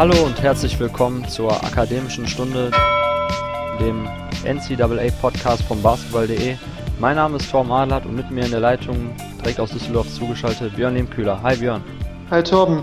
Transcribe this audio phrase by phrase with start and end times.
[0.00, 2.70] Hallo und herzlich willkommen zur akademischen Stunde,
[3.78, 4.08] dem
[4.46, 6.56] NCAA Podcast vom Basketball.de.
[6.98, 10.74] Mein Name ist Torben Adlert und mit mir in der Leitung direkt aus Düsseldorf zugeschaltet
[10.74, 11.42] Björn Lehmkühler.
[11.42, 11.84] Hi Björn.
[12.30, 12.82] Hi Torben.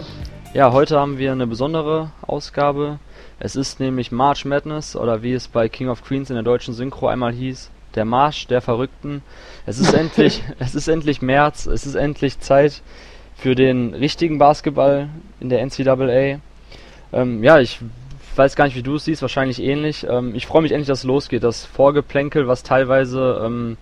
[0.54, 3.00] Ja, heute haben wir eine besondere Ausgabe.
[3.40, 6.76] Es ist nämlich March Madness oder wie es bei King of Queens in der deutschen
[6.76, 9.24] Synchro einmal hieß, der Marsch der Verrückten.
[9.66, 12.84] Es ist endlich, es ist endlich März, es ist endlich Zeit
[13.36, 15.10] für den richtigen Basketball
[15.40, 16.42] in der NCAA.
[17.14, 17.80] Ähm, ja, ich
[18.36, 20.06] weiß gar nicht, wie du es siehst, wahrscheinlich ähnlich.
[20.10, 21.44] Ähm, ich freue mich endlich, dass es losgeht.
[21.44, 23.78] Das Vorgeplänkel, was teilweise ähm,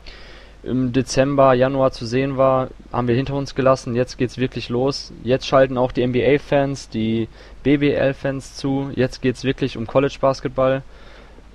[0.63, 3.95] im Dezember, Januar zu sehen war, haben wir hinter uns gelassen.
[3.95, 5.13] Jetzt geht's wirklich los.
[5.23, 7.27] Jetzt schalten auch die NBA-Fans, die
[7.63, 8.91] BBL-Fans zu.
[8.95, 10.81] Jetzt geht's wirklich um College-Basketball.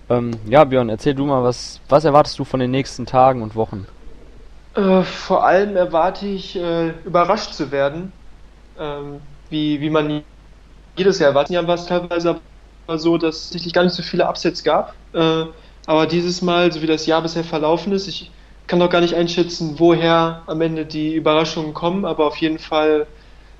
[0.08, 3.54] Ähm, ja, Björn, erzähl du mal, was, was erwartest du von den nächsten Tagen und
[3.56, 3.86] Wochen?
[4.74, 8.12] Äh, vor allem erwarte ich, äh, überrascht zu werden,
[8.78, 10.22] ähm, wie, wie man
[10.96, 12.40] jedes Jahr war es teilweise
[12.96, 14.94] so, dass es gar nicht so viele Upsets gab.
[15.12, 15.44] Äh,
[15.86, 18.32] aber dieses Mal, so wie das Jahr bisher verlaufen ist, ich
[18.66, 23.06] kann noch gar nicht einschätzen, woher am Ende die Überraschungen kommen, aber auf jeden Fall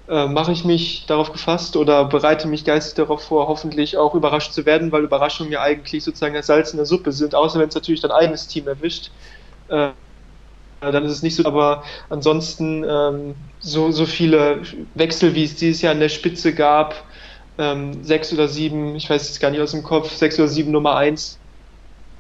[0.09, 4.53] äh, mache ich mich darauf gefasst oder bereite mich geistig darauf vor, hoffentlich auch überrascht
[4.53, 7.69] zu werden, weil Überraschungen ja eigentlich sozusagen das Salz in der Suppe sind, außer wenn
[7.69, 9.11] es natürlich dein eigenes Team erwischt.
[9.69, 9.91] Äh,
[10.81, 14.63] dann ist es nicht so, aber ansonsten ähm, so, so viele
[14.95, 17.05] Wechsel, wie es dieses Jahr in der Spitze gab,
[17.61, 20.73] ähm, sechs oder sieben, ich weiß es gar nicht aus dem Kopf, sechs oder sieben
[20.73, 21.39] Nummer eins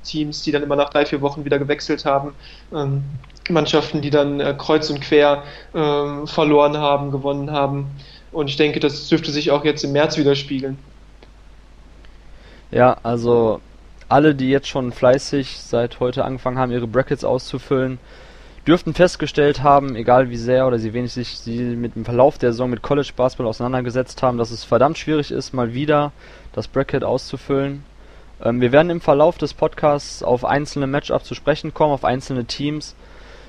[0.05, 2.35] Teams, die dann immer nach drei, vier Wochen wieder gewechselt haben.
[2.73, 3.05] Ähm,
[3.49, 7.91] Mannschaften, die dann äh, kreuz und quer äh, verloren haben, gewonnen haben.
[8.33, 10.79] Und ich denke, das dürfte sich auch jetzt im März widerspiegeln.
[12.71, 13.61] Ja, also
[14.09, 17.99] alle, die jetzt schon fleißig seit heute angefangen haben, ihre Brackets auszufüllen,
[18.71, 22.53] dürften festgestellt haben, egal wie sehr oder wie wenig sich sie mit dem Verlauf der
[22.53, 26.12] Saison mit College Basketball auseinandergesetzt haben, dass es verdammt schwierig ist, mal wieder
[26.53, 27.83] das Bracket auszufüllen.
[28.41, 32.44] Ähm, wir werden im Verlauf des Podcasts auf einzelne Matchups zu sprechen kommen, auf einzelne
[32.44, 32.94] Teams.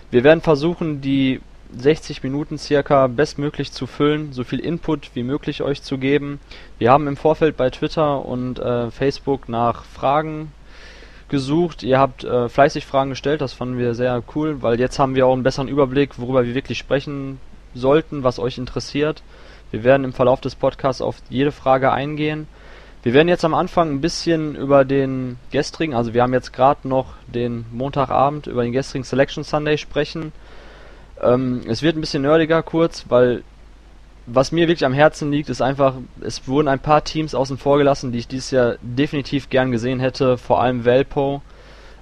[0.09, 1.39] Wir werden versuchen, die
[1.77, 6.39] 60 Minuten circa bestmöglich zu füllen, so viel Input wie möglich euch zu geben.
[6.79, 10.51] Wir haben im Vorfeld bei Twitter und äh, Facebook nach Fragen
[11.31, 11.81] gesucht.
[11.81, 15.25] Ihr habt äh, fleißig Fragen gestellt, das fanden wir sehr cool, weil jetzt haben wir
[15.25, 17.39] auch einen besseren Überblick, worüber wir wirklich sprechen
[17.73, 19.23] sollten, was euch interessiert.
[19.71, 22.47] Wir werden im Verlauf des Podcasts auf jede Frage eingehen.
[23.01, 26.87] Wir werden jetzt am Anfang ein bisschen über den gestrigen, also wir haben jetzt gerade
[26.87, 30.33] noch den Montagabend, über den gestrigen Selection Sunday sprechen.
[31.19, 33.43] Ähm, es wird ein bisschen nerdiger kurz, weil
[34.25, 37.77] was mir wirklich am Herzen liegt, ist einfach, es wurden ein paar Teams außen vor
[37.77, 41.41] gelassen, die ich dieses Jahr definitiv gern gesehen hätte, vor allem Velpo.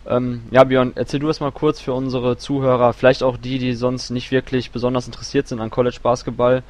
[0.08, 3.74] Ähm, ja, Björn, erzähl du es mal kurz für unsere Zuhörer, vielleicht auch die, die
[3.74, 6.64] sonst nicht wirklich besonders interessiert sind an College Basketball.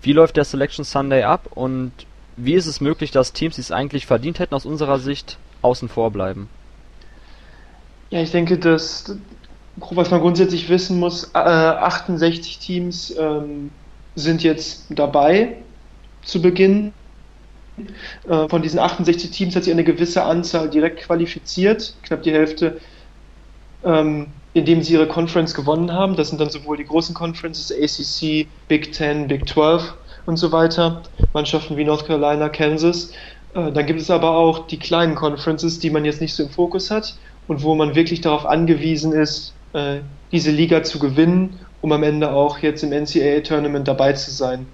[0.00, 1.92] Wie läuft der Selection Sunday ab und
[2.36, 5.88] wie ist es möglich, dass Teams, die es eigentlich verdient hätten, aus unserer Sicht außen
[5.88, 6.48] vor bleiben?
[8.10, 9.16] Ja, ich denke, dass,
[9.76, 13.70] was man grundsätzlich wissen muss, äh, 68 Teams ähm,
[14.14, 15.56] sind jetzt dabei
[16.22, 16.92] zu Beginn.
[18.28, 22.80] Äh, von diesen 68 Teams hat sich eine gewisse Anzahl direkt qualifiziert, knapp die Hälfte,
[23.84, 26.16] ähm, indem sie ihre Conference gewonnen haben.
[26.16, 29.94] Das sind dann sowohl die großen Conferences, ACC, Big Ten, Big 12
[30.26, 31.02] und so weiter,
[31.32, 33.10] Mannschaften wie North Carolina, Kansas.
[33.54, 36.50] Äh, dann gibt es aber auch die kleinen Conferences, die man jetzt nicht so im
[36.50, 37.16] Fokus hat
[37.48, 39.98] und wo man wirklich darauf angewiesen ist, äh,
[40.32, 44.66] diese Liga zu gewinnen, um am Ende auch jetzt im NCAA-Tournament dabei zu sein.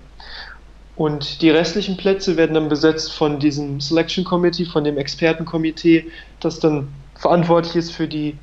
[0.94, 6.06] Und die restlichen Plätze werden dann besetzt von diesem Selection Committee, von dem Expertenkomitee,
[6.38, 8.38] das dann verantwortlich ist für die,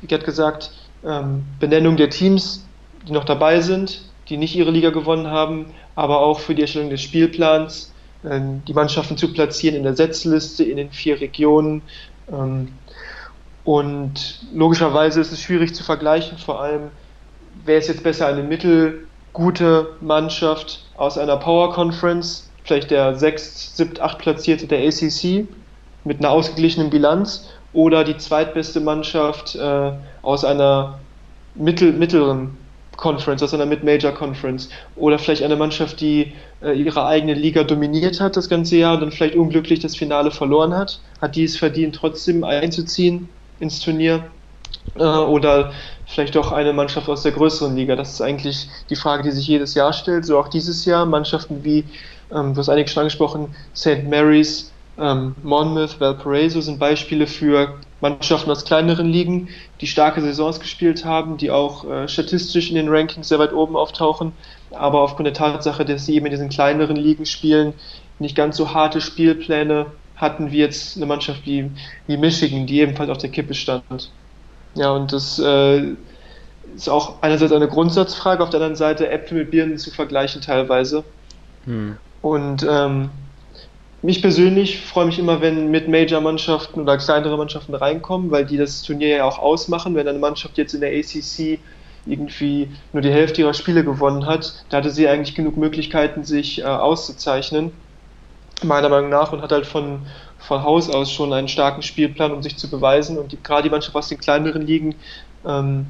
[0.00, 0.72] wie gesagt,
[1.06, 2.66] ähm, Benennung der Teams,
[3.06, 6.90] die noch dabei sind, die nicht ihre Liga gewonnen haben, aber auch für die Erstellung
[6.90, 7.94] des Spielplans,
[8.28, 11.82] ähm, die Mannschaften zu platzieren in der Setzliste in den vier Regionen.
[12.28, 12.72] Ähm,
[13.62, 16.90] und logischerweise ist es schwierig zu vergleichen, vor allem
[17.64, 24.00] wäre es jetzt besser eine mittelgute Mannschaft aus einer Power Conference, vielleicht der 6, 7,
[24.00, 25.46] 8 platzierte der ACC
[26.04, 29.92] mit einer ausgeglichenen Bilanz oder die zweitbeste Mannschaft äh,
[30.22, 30.98] aus einer
[31.54, 32.56] mittel, mittleren
[32.96, 34.68] Conference, aus einer Mid-Major Conference.
[34.96, 36.32] Oder vielleicht eine Mannschaft, die
[36.62, 40.30] äh, ihre eigene Liga dominiert hat das ganze Jahr und dann vielleicht unglücklich das Finale
[40.30, 41.00] verloren hat.
[41.20, 44.24] Hat die es verdient, trotzdem einzuziehen ins Turnier?
[44.96, 45.72] Äh, oder
[46.06, 47.96] vielleicht doch eine Mannschaft aus der größeren Liga?
[47.96, 50.24] Das ist eigentlich die Frage, die sich jedes Jahr stellt.
[50.24, 51.06] So auch dieses Jahr.
[51.06, 51.84] Mannschaften wie,
[52.32, 54.04] ähm, du hast einige schon angesprochen, St.
[54.08, 59.48] Mary's, ähm, Monmouth, Valparaiso sind Beispiele für Mannschaften aus kleineren Ligen,
[59.80, 63.76] die starke Saisons gespielt haben, die auch äh, statistisch in den Rankings sehr weit oben
[63.76, 64.32] auftauchen,
[64.70, 67.74] aber aufgrund der Tatsache, dass sie eben in diesen kleineren Ligen spielen,
[68.18, 69.86] nicht ganz so harte Spielpläne
[70.16, 71.70] hatten wie jetzt eine Mannschaft wie,
[72.06, 74.10] wie Michigan, die ebenfalls auf der Kippe stand.
[74.74, 75.94] Ja, und das äh,
[76.76, 81.04] ist auch einerseits eine Grundsatzfrage, auf der anderen Seite Äpfel mit Birnen zu vergleichen teilweise.
[81.64, 81.96] Hm.
[82.22, 83.10] Und ähm,
[84.02, 88.82] mich persönlich freue mich immer, wenn mit Major-Mannschaften oder kleinere Mannschaften reinkommen, weil die das
[88.82, 89.94] Turnier ja auch ausmachen.
[89.94, 91.58] Wenn eine Mannschaft jetzt in der ACC
[92.06, 96.60] irgendwie nur die Hälfte ihrer Spiele gewonnen hat, da hatte sie eigentlich genug Möglichkeiten, sich
[96.60, 97.72] äh, auszuzeichnen,
[98.62, 100.00] meiner Meinung nach, und hat halt von,
[100.50, 103.18] von Haus aus schon einen starken Spielplan, um sich zu beweisen.
[103.18, 104.96] Und die, gerade die Mannschaft aus den kleineren Ligen,
[105.46, 105.86] ähm,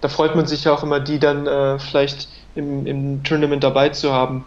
[0.00, 3.88] da freut man sich ja auch immer, die dann äh, vielleicht im, im Tournament dabei
[3.88, 4.44] zu haben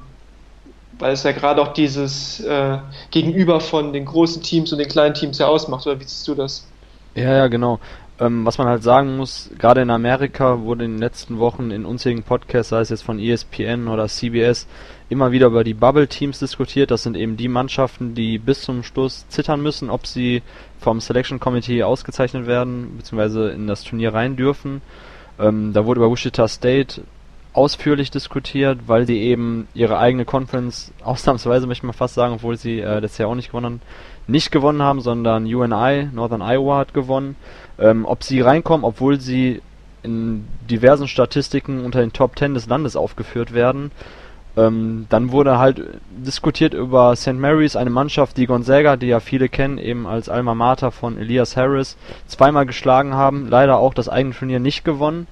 [0.99, 2.77] weil es ja gerade auch dieses äh,
[3.11, 6.35] Gegenüber von den großen Teams und den kleinen Teams ja ausmacht, oder wie siehst du
[6.35, 6.65] das?
[7.15, 7.79] Ja, ja, genau.
[8.17, 11.85] Ähm, was man halt sagen muss, gerade in Amerika wurde in den letzten Wochen in
[11.85, 14.67] unzähligen Podcasts, sei es jetzt von ESPN oder CBS,
[15.09, 16.91] immer wieder über die Bubble-Teams diskutiert.
[16.91, 20.43] Das sind eben die Mannschaften, die bis zum Schluss zittern müssen, ob sie
[20.79, 24.81] vom Selection Committee ausgezeichnet werden, beziehungsweise in das Turnier rein dürfen.
[25.37, 27.01] Ähm, da wurde über Wichita State
[27.51, 32.79] ausführlich diskutiert, weil die eben ihre eigene Conference ausnahmsweise möchte man fast sagen, obwohl sie
[32.79, 33.81] äh, das Jahr auch nicht gewonnen haben,
[34.27, 37.35] nicht gewonnen haben, sondern UNI, Northern Iowa hat gewonnen.
[37.79, 39.61] Ähm, ob sie reinkommen, obwohl sie
[40.03, 43.91] in diversen Statistiken unter den Top 10 des Landes aufgeführt werden.
[44.55, 47.33] Ähm, dann wurde halt diskutiert über St.
[47.33, 51.57] Mary's, eine Mannschaft, die Gonzaga, die ja viele kennen, eben als Alma Mater von Elias
[51.57, 55.27] Harris, zweimal geschlagen haben, leider auch das eigene Turnier nicht gewonnen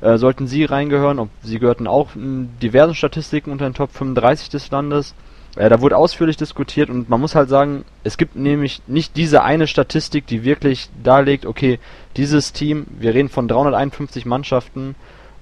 [0.00, 1.18] äh, sollten sie reingehören.
[1.18, 5.14] Ob, sie gehörten auch in diversen Statistiken unter den Top 35 des Landes.
[5.56, 9.42] Äh, da wurde ausführlich diskutiert und man muss halt sagen, es gibt nämlich nicht diese
[9.42, 11.78] eine Statistik, die wirklich darlegt, okay,
[12.16, 14.94] dieses Team, wir reden von 351 Mannschaften,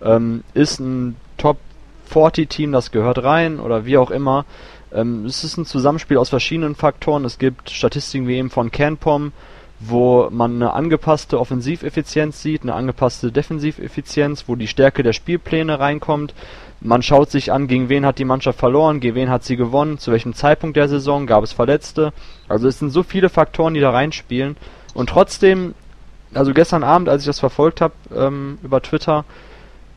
[0.03, 1.59] ähm, ist ein Top
[2.07, 4.45] 40 Team, das gehört rein oder wie auch immer.
[4.93, 7.25] Ähm, es ist ein Zusammenspiel aus verschiedenen Faktoren.
[7.25, 9.33] Es gibt Statistiken wie eben von CanPom,
[9.81, 16.35] wo man eine angepasste Offensiveffizienz sieht, eine angepasste Defensiveffizienz, wo die Stärke der Spielpläne reinkommt.
[16.81, 19.99] Man schaut sich an, gegen wen hat die Mannschaft verloren, gegen wen hat sie gewonnen,
[19.99, 22.13] zu welchem Zeitpunkt der Saison, gab es Verletzte.
[22.47, 24.57] Also es sind so viele Faktoren, die da reinspielen.
[24.95, 25.75] Und trotzdem,
[26.35, 29.25] also gestern Abend, als ich das verfolgt habe ähm, über Twitter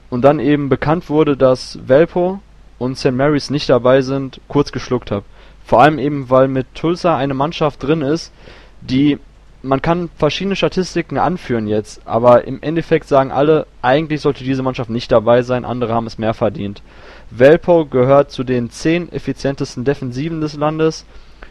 [0.09, 2.39] und dann eben bekannt wurde, dass Velpo
[2.79, 3.11] und St.
[3.11, 5.25] Mary's nicht dabei sind, kurz geschluckt habe.
[5.63, 8.33] Vor allem eben, weil mit Tulsa eine Mannschaft drin ist,
[8.81, 9.19] die
[9.63, 14.89] man kann verschiedene Statistiken anführen jetzt, aber im Endeffekt sagen alle, eigentlich sollte diese Mannschaft
[14.89, 16.81] nicht dabei sein, andere haben es mehr verdient.
[17.29, 21.05] Velpo gehört zu den 10 effizientesten Defensiven des Landes.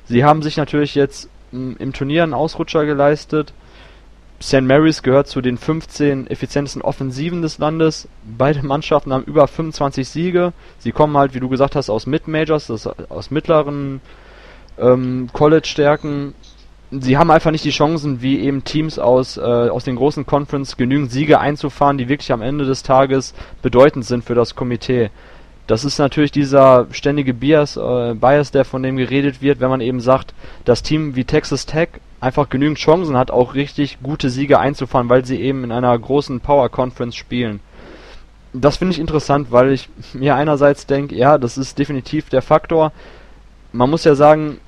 [0.05, 3.53] Sie haben sich natürlich jetzt im Turnier einen Ausrutscher geleistet.
[4.43, 4.63] St.
[4.63, 8.09] Mary's gehört zu den 15 effizientesten Offensiven des Landes.
[8.25, 10.53] Beide Mannschaften haben über 25 Siege.
[10.79, 14.01] Sie kommen halt, wie du gesagt hast, aus Mid-Majors, aus mittleren
[14.79, 16.35] ähm, College-Stärken
[16.91, 20.77] sie haben einfach nicht die Chancen, wie eben Teams aus, äh, aus den großen Conference
[20.77, 25.11] genügend Siege einzufahren, die wirklich am Ende des Tages bedeutend sind für das Komitee.
[25.67, 29.81] Das ist natürlich dieser ständige Bias, äh, Bias, der von dem geredet wird, wenn man
[29.81, 30.35] eben sagt,
[30.65, 31.91] das Team wie Texas Tech
[32.21, 36.41] einfach genügend Chancen hat, auch richtig gute Siege einzufahren, weil sie eben in einer großen
[36.41, 37.61] Power Conference spielen.
[38.53, 42.91] Das finde ich interessant, weil ich mir einerseits denke, ja, das ist definitiv der Faktor.
[43.73, 44.59] Man muss ja sagen,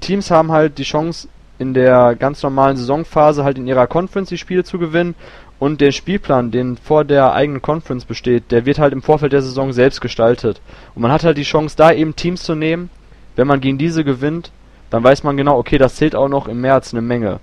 [0.00, 4.38] Teams haben halt die Chance, in der ganz normalen Saisonphase halt in ihrer Conference die
[4.38, 5.14] Spiele zu gewinnen
[5.58, 9.42] und der Spielplan, den vor der eigenen Conference besteht, der wird halt im Vorfeld der
[9.42, 10.60] Saison selbst gestaltet.
[10.94, 12.90] Und man hat halt die Chance, da eben Teams zu nehmen.
[13.34, 14.52] Wenn man gegen diese gewinnt,
[14.90, 17.40] dann weiß man genau, okay, das zählt auch noch im März eine Menge.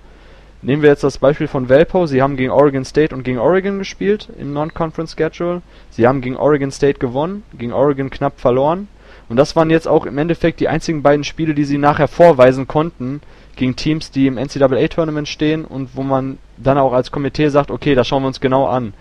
[0.62, 2.06] Nehmen wir jetzt das Beispiel von Valpo.
[2.06, 5.62] Sie haben gegen Oregon State und gegen Oregon gespielt im Non-Conference Schedule.
[5.90, 8.88] Sie haben gegen Oregon State gewonnen, gegen Oregon knapp verloren.
[9.28, 12.66] Und das waren jetzt auch im Endeffekt die einzigen beiden Spiele, die sie nachher vorweisen
[12.66, 13.20] konnten,
[13.56, 17.94] gegen Teams, die im NCAA-Tournament stehen und wo man dann auch als Komitee sagt, okay,
[17.94, 18.94] das schauen wir uns genau an.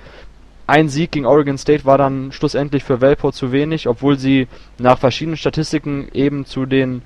[0.67, 4.47] Ein Sieg gegen Oregon State war dann schlussendlich für Valpo zu wenig, obwohl sie
[4.79, 7.03] nach verschiedenen Statistiken eben zu den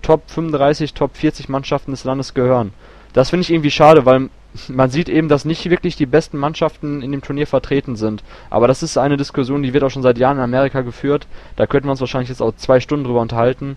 [0.00, 2.72] Top 35, Top 40 Mannschaften des Landes gehören.
[3.12, 4.30] Das finde ich irgendwie schade, weil
[4.68, 8.22] man sieht eben, dass nicht wirklich die besten Mannschaften in dem Turnier vertreten sind.
[8.48, 11.26] Aber das ist eine Diskussion, die wird auch schon seit Jahren in Amerika geführt.
[11.56, 13.76] Da könnten wir uns wahrscheinlich jetzt auch zwei Stunden drüber unterhalten.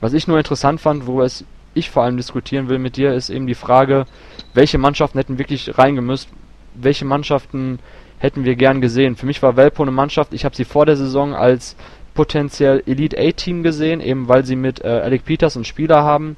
[0.00, 1.44] Was ich nur interessant fand, wo es
[1.78, 4.06] ich vor allem diskutieren will mit dir, ist eben die Frage,
[4.54, 6.28] welche Mannschaften hätten wirklich reingemüsst,
[6.74, 7.78] welche Mannschaften
[8.18, 9.16] hätten wir gern gesehen.
[9.16, 11.76] Für mich war Velpo eine Mannschaft, ich habe sie vor der Saison als
[12.14, 16.36] potenziell Elite A-Team gesehen, eben weil sie mit äh, Alec Peters einen Spieler haben,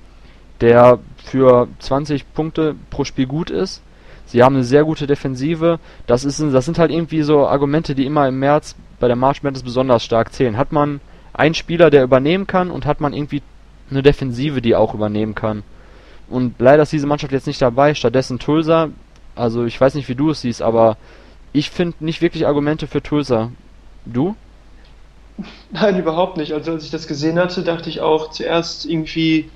[0.61, 3.83] der für 20 Punkte pro Spiel gut ist.
[4.27, 5.81] Sie haben eine sehr gute Defensive.
[6.07, 9.43] Das, ist, das sind halt irgendwie so Argumente, die immer im März bei der March
[9.43, 10.57] Madness besonders stark zählen.
[10.57, 11.01] Hat man
[11.33, 13.43] einen Spieler, der übernehmen kann und hat man irgendwie
[13.91, 15.63] eine Defensive, die auch übernehmen kann.
[16.29, 17.95] Und leider ist diese Mannschaft jetzt nicht dabei.
[17.95, 18.91] Stattdessen Tulsa.
[19.35, 20.97] Also ich weiß nicht, wie du es siehst, aber
[21.53, 23.51] ich finde nicht wirklich Argumente für Tulsa.
[24.05, 24.37] Du?
[25.71, 26.53] Nein, überhaupt nicht.
[26.53, 29.51] Also als ich das gesehen hatte, dachte ich auch zuerst irgendwie,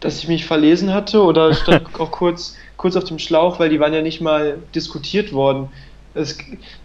[0.00, 3.80] dass ich mich verlesen hatte oder stand auch kurz, kurz auf dem Schlauch, weil die
[3.80, 5.68] waren ja nicht mal diskutiert worden.
[6.14, 6.36] Es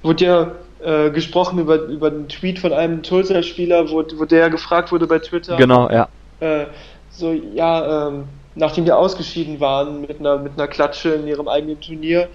[0.04, 4.92] wurde ja äh, gesprochen über, über einen Tweet von einem Tulsa-Spieler, wo, wo der gefragt
[4.92, 5.58] wurde bei Twitter.
[5.58, 6.08] Genau, ja.
[6.40, 6.66] Äh,
[7.10, 8.26] so, ja, ähm,
[8.56, 12.28] nachdem die ausgeschieden waren mit einer, mit einer Klatsche in ihrem eigenen Turnier,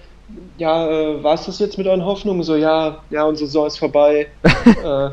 [0.57, 2.43] ja, äh, war es das jetzt mit euren Hoffnungen?
[2.43, 4.27] So, ja, ja, unsere Saison ist vorbei.
[4.65, 5.11] äh, ja.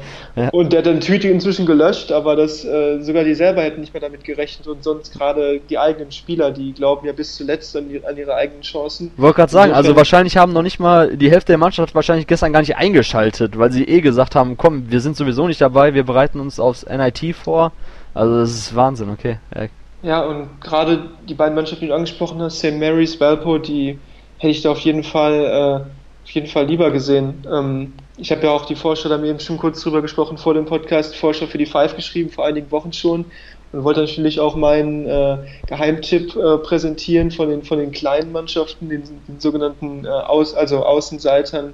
[0.53, 3.93] Und der hat den Tweet inzwischen gelöscht, aber das, äh, sogar die selber hätten nicht
[3.93, 7.89] mehr damit gerechnet und sonst gerade die eigenen Spieler, die glauben ja bis zuletzt an,
[7.89, 9.11] die, an ihre eigenen Chancen.
[9.17, 12.53] Wollte gerade sagen, also wahrscheinlich haben noch nicht mal, die Hälfte der Mannschaft wahrscheinlich gestern
[12.53, 16.05] gar nicht eingeschaltet, weil sie eh gesagt haben, komm, wir sind sowieso nicht dabei, wir
[16.05, 17.73] bereiten uns aufs NIT vor.
[18.15, 19.39] Also das ist Wahnsinn, okay.
[19.55, 19.67] Ja,
[20.03, 22.79] ja und gerade die beiden Mannschaften, die du angesprochen hast, St.
[22.79, 23.99] Mary's, Valpo, die
[24.39, 27.45] hätte ich da auf jeden Fall, äh, auf jeden Fall lieber gesehen.
[27.51, 30.37] Ähm, ich habe ja auch die Vorschau, da haben wir eben schon kurz drüber gesprochen
[30.37, 33.27] vor dem Podcast, Vorschau für die Five geschrieben, vor einigen Wochen schon.
[33.73, 38.89] Und wollte natürlich auch meinen äh, Geheimtipp äh, präsentieren von den, von den kleinen Mannschaften,
[38.89, 41.73] den, den sogenannten äh, Aus, also Außenseitern.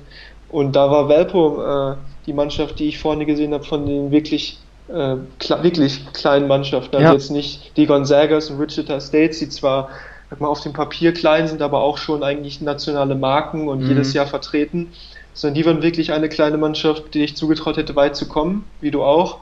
[0.51, 4.59] Und da war Valpo äh, die Mannschaft, die ich vorne gesehen habe, von den wirklich
[4.89, 5.17] äh,
[5.63, 6.97] wirklich kleinen Mannschaften.
[6.97, 7.13] Also ja.
[7.13, 9.91] jetzt nicht die Gonzagas und Wichita States, die zwar
[10.31, 13.89] sag mal, auf dem Papier klein sind, aber auch schon eigentlich nationale Marken und mhm.
[13.89, 14.93] jedes Jahr vertreten,
[15.35, 18.91] sondern die waren wirklich eine kleine Mannschaft, die ich zugetraut hätte, weit zu kommen, wie
[18.91, 19.39] du auch.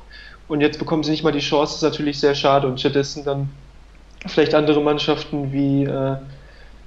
[0.49, 3.25] Und jetzt bekommen sie nicht mal die Chance, das ist natürlich sehr schade und stattdessen
[3.25, 3.49] dann
[4.27, 6.17] vielleicht andere Mannschaften wie äh,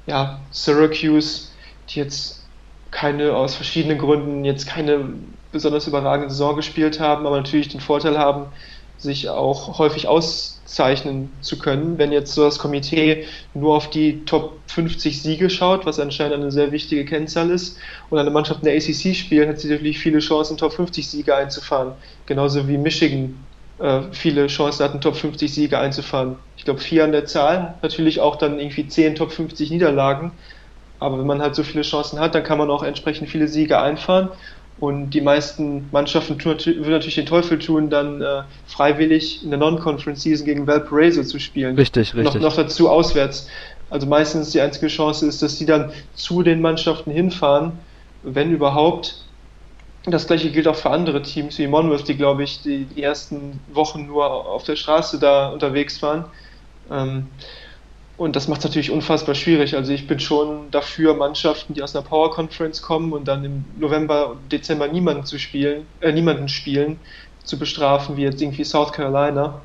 [0.05, 1.49] ja, Syracuse,
[1.89, 2.45] die jetzt
[2.91, 5.09] keine aus verschiedenen Gründen jetzt keine
[5.51, 8.53] besonders überragende Saison gespielt haben, aber natürlich den Vorteil haben,
[8.97, 11.97] sich auch häufig auszeichnen zu können.
[11.99, 16.51] Wenn jetzt so das Komitee nur auf die Top 50 Siege schaut, was anscheinend eine
[16.51, 17.77] sehr wichtige Kennzahl ist,
[18.09, 21.35] und eine Mannschaft in der ACC spielt, hat sie natürlich viele Chancen, Top 50 Siege
[21.35, 22.01] einzufahren.
[22.25, 23.47] Genauso wie Michigan
[23.79, 26.39] äh, viele Chancen hatten, Top 50 Siege einzufahren.
[26.55, 30.39] Ich glaube, vier an der Zahl, natürlich auch dann irgendwie zehn Top 50 Niederlagen.
[30.99, 33.79] Aber wenn man halt so viele Chancen hat, dann kann man auch entsprechend viele Siege
[33.79, 34.29] einfahren.
[34.79, 39.57] Und die meisten Mannschaften tun, würden natürlich den Teufel tun, dann äh, freiwillig in der
[39.57, 41.75] Non-Conference Season gegen Valparaiso zu spielen.
[41.75, 42.35] Richtig, richtig.
[42.35, 43.49] Noch, noch dazu auswärts.
[43.89, 47.79] Also meistens die einzige Chance ist, dass die dann zu den Mannschaften hinfahren,
[48.21, 49.23] wenn überhaupt.
[50.05, 53.59] Das gleiche gilt auch für andere Teams wie Monmouth, die, glaube ich, die, die ersten
[53.73, 56.25] Wochen nur auf der Straße da unterwegs waren.
[56.91, 57.27] Ähm,
[58.17, 59.75] und das macht es natürlich unfassbar schwierig.
[59.75, 63.65] Also ich bin schon dafür, Mannschaften, die aus einer Power Conference kommen und dann im
[63.77, 66.99] November und Dezember niemanden zu spielen, äh, niemanden spielen,
[67.43, 69.61] zu bestrafen, wie jetzt irgendwie South Carolina.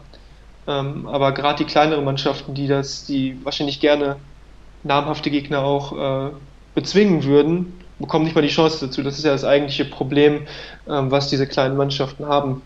[0.68, 4.16] Ähm, aber gerade die kleineren Mannschaften, die das, die wahrscheinlich gerne
[4.82, 6.30] namhafte Gegner auch äh,
[6.74, 9.02] bezwingen würden, bekommen nicht mal die Chance dazu.
[9.02, 10.46] Das ist ja das eigentliche Problem,
[10.88, 12.62] ähm, was diese kleinen Mannschaften haben.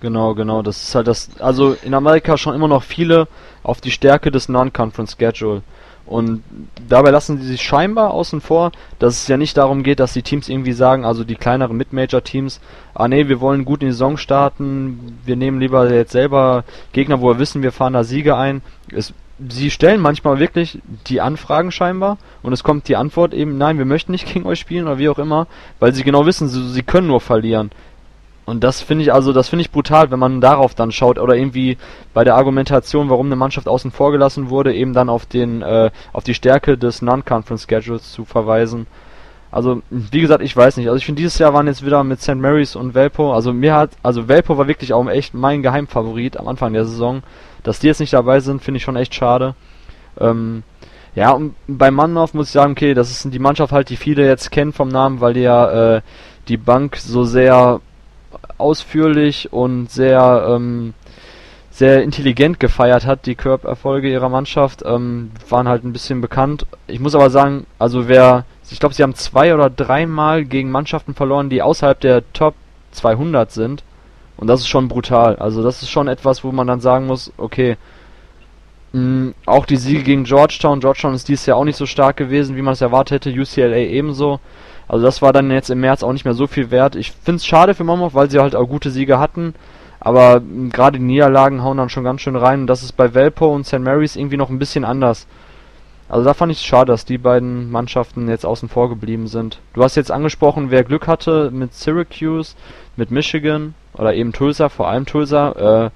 [0.00, 0.62] Genau, genau.
[0.62, 1.30] Das ist halt das.
[1.40, 3.26] Also in Amerika schon immer noch viele
[3.62, 5.62] auf die Stärke des Non-Conference Schedule.
[6.08, 6.42] Und
[6.88, 10.22] dabei lassen sie sich scheinbar außen vor, dass es ja nicht darum geht, dass die
[10.22, 12.60] Teams irgendwie sagen, also die kleineren Mid-Major-Teams,
[12.94, 17.20] ah nee, wir wollen gut in die Saison starten, wir nehmen lieber jetzt selber Gegner,
[17.20, 18.62] wo wir wissen, wir fahren da Siege ein.
[18.90, 19.12] Es,
[19.50, 20.78] sie stellen manchmal wirklich
[21.08, 24.60] die Anfragen scheinbar und es kommt die Antwort eben, nein, wir möchten nicht gegen euch
[24.60, 25.46] spielen oder wie auch immer,
[25.78, 27.70] weil sie genau wissen, sie, sie können nur verlieren.
[28.48, 31.36] Und das finde ich also, das finde ich brutal, wenn man darauf dann schaut oder
[31.36, 31.76] irgendwie
[32.14, 35.90] bei der Argumentation, warum eine Mannschaft außen vor gelassen wurde, eben dann auf den äh,
[36.14, 38.86] auf die Stärke des Non-Conference Schedules zu verweisen.
[39.50, 40.88] Also, wie gesagt, ich weiß nicht.
[40.88, 42.36] Also ich finde dieses Jahr waren jetzt wieder mit St.
[42.36, 46.48] Mary's und Velpo, also mir hat also Velpo war wirklich auch echt mein Geheimfavorit am
[46.48, 47.22] Anfang der Saison.
[47.64, 49.56] Dass die jetzt nicht dabei sind, finde ich schon echt schade.
[50.18, 50.62] Ähm,
[51.14, 54.26] ja, und bei Mannhoff muss ich sagen, okay, das ist die Mannschaft halt, die viele
[54.26, 56.00] jetzt kennen vom Namen, weil die ja äh,
[56.48, 57.82] die Bank so sehr
[58.58, 60.94] ausführlich und sehr ähm,
[61.78, 66.66] sehr intelligent gefeiert hat, die Curb-Erfolge ihrer Mannschaft, ähm, waren halt ein bisschen bekannt.
[66.88, 71.14] Ich muss aber sagen, also wer, ich glaube, sie haben zwei oder dreimal gegen Mannschaften
[71.14, 72.54] verloren, die außerhalb der Top
[72.90, 73.84] 200 sind.
[74.36, 75.36] Und das ist schon brutal.
[75.36, 77.76] Also das ist schon etwas, wo man dann sagen muss, okay,
[78.92, 82.56] mh, auch die Siege gegen Georgetown, Georgetown ist dieses Jahr auch nicht so stark gewesen,
[82.56, 84.40] wie man es erwartet hätte, UCLA ebenso.
[84.88, 86.96] Also das war dann jetzt im März auch nicht mehr so viel wert.
[86.96, 89.54] Ich finde es schade für Momov, weil sie halt auch gute Siege hatten.
[90.00, 90.40] Aber
[90.70, 92.62] gerade die Niederlagen hauen dann schon ganz schön rein.
[92.62, 93.80] Und das ist bei Velpo und St.
[93.80, 95.26] Mary's irgendwie noch ein bisschen anders.
[96.08, 99.58] Also da fand ich es schade, dass die beiden Mannschaften jetzt außen vor geblieben sind.
[99.74, 102.54] Du hast jetzt angesprochen, wer Glück hatte mit Syracuse,
[102.96, 105.86] mit Michigan oder eben Tulsa, vor allem Tulsa.
[105.86, 105.90] Äh,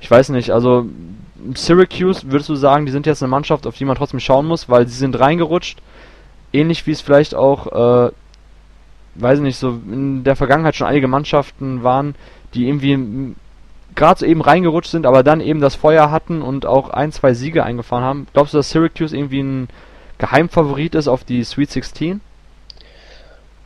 [0.00, 0.86] ich weiß nicht, also
[1.54, 4.68] Syracuse, würdest du sagen, die sind jetzt eine Mannschaft, auf die man trotzdem schauen muss,
[4.68, 5.80] weil sie sind reingerutscht.
[6.52, 8.12] Ähnlich wie es vielleicht auch, äh,
[9.14, 12.14] weiß nicht, so in der Vergangenheit schon einige Mannschaften waren,
[12.54, 13.34] die irgendwie
[13.94, 17.34] gerade so eben reingerutscht sind, aber dann eben das Feuer hatten und auch ein, zwei
[17.34, 18.26] Siege eingefahren haben.
[18.32, 19.68] Glaubst du, dass Syracuse irgendwie ein
[20.18, 22.20] Geheimfavorit ist auf die Sweet 16?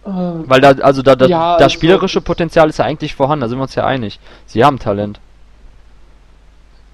[0.07, 3.43] Ähm, Weil da, also da, da ja, das also spielerische Potenzial ist ja eigentlich vorhanden,
[3.43, 4.21] da sind wir uns ja einig.
[4.47, 5.21] Sie haben Talent.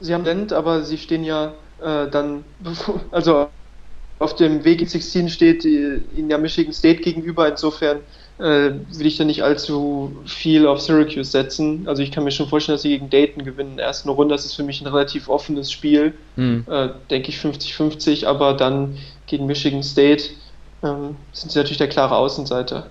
[0.01, 2.45] Sie haben Talent, aber sie stehen ja äh, dann,
[3.11, 3.49] also
[4.23, 7.99] auf dem Weg in 16 steht ihnen ja Michigan State gegenüber, insofern
[8.39, 11.85] äh, will ich da nicht allzu viel auf Syracuse setzen.
[11.87, 14.35] Also ich kann mir schon vorstellen, dass sie gegen Dayton gewinnen in der ersten Runde.
[14.35, 16.65] Das ist für mich ein relativ offenes Spiel, mhm.
[16.71, 20.31] äh, denke ich 50-50, aber dann gegen Michigan State
[20.83, 22.87] ähm, sind sie natürlich der klare Außenseiter.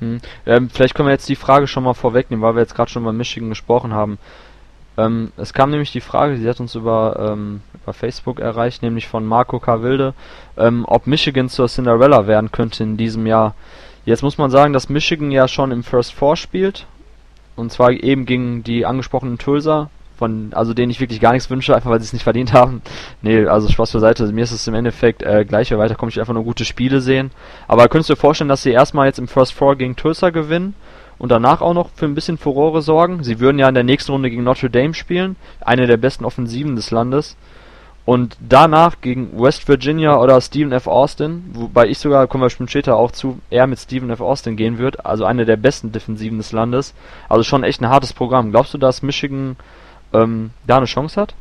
[0.00, 0.20] Hm.
[0.46, 3.02] Ähm, vielleicht können wir jetzt die Frage schon mal vorwegnehmen, weil wir jetzt gerade schon
[3.02, 4.18] über Michigan gesprochen haben.
[4.98, 9.06] Ähm, es kam nämlich die Frage, die hat uns über, ähm, über Facebook erreicht, nämlich
[9.06, 10.12] von Marco K.
[10.56, 13.54] Ähm, ob Michigan zur Cinderella werden könnte in diesem Jahr.
[14.04, 16.86] Jetzt muss man sagen, dass Michigan ja schon im First Four spielt.
[17.54, 21.76] Und zwar eben gegen die angesprochenen Tulsa von, also denen ich wirklich gar nichts wünsche,
[21.76, 22.82] einfach weil sie es nicht verdient haben.
[23.22, 26.34] Nee, also Spaß beiseite, mir ist es im Endeffekt äh, gleich, weiter komme ich einfach
[26.34, 27.30] nur gute Spiele sehen.
[27.68, 30.74] Aber könntest du dir vorstellen, dass sie erstmal jetzt im First Four gegen Tulsa gewinnen
[31.18, 33.22] und danach auch noch für ein bisschen Furore sorgen?
[33.24, 36.76] Sie würden ja in der nächsten Runde gegen Notre Dame spielen, eine der besten Offensiven
[36.76, 37.36] des Landes.
[38.04, 40.86] Und danach gegen West Virginia oder Stephen F.
[40.86, 44.22] Austin, wobei ich sogar, kommen wir später auch zu, eher mit Stephen F.
[44.22, 46.94] Austin gehen wird, also eine der besten Defensiven des Landes.
[47.28, 48.50] Also schon echt ein hartes Programm.
[48.50, 49.56] Glaubst du, dass Michigan
[50.14, 51.34] ähm, da eine Chance hat?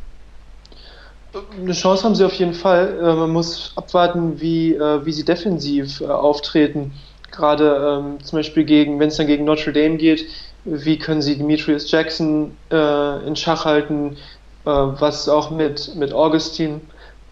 [1.58, 3.00] Eine Chance haben sie auf jeden Fall.
[3.00, 6.92] Äh, man muss abwarten, wie, äh, wie sie defensiv äh, auftreten.
[7.32, 10.26] Gerade ähm, zum Beispiel gegen, wenn es dann gegen Notre Dame geht,
[10.66, 14.18] wie können sie Demetrius Jackson äh, in Schach halten,
[14.66, 16.82] äh, was auch mit, mit Augustin,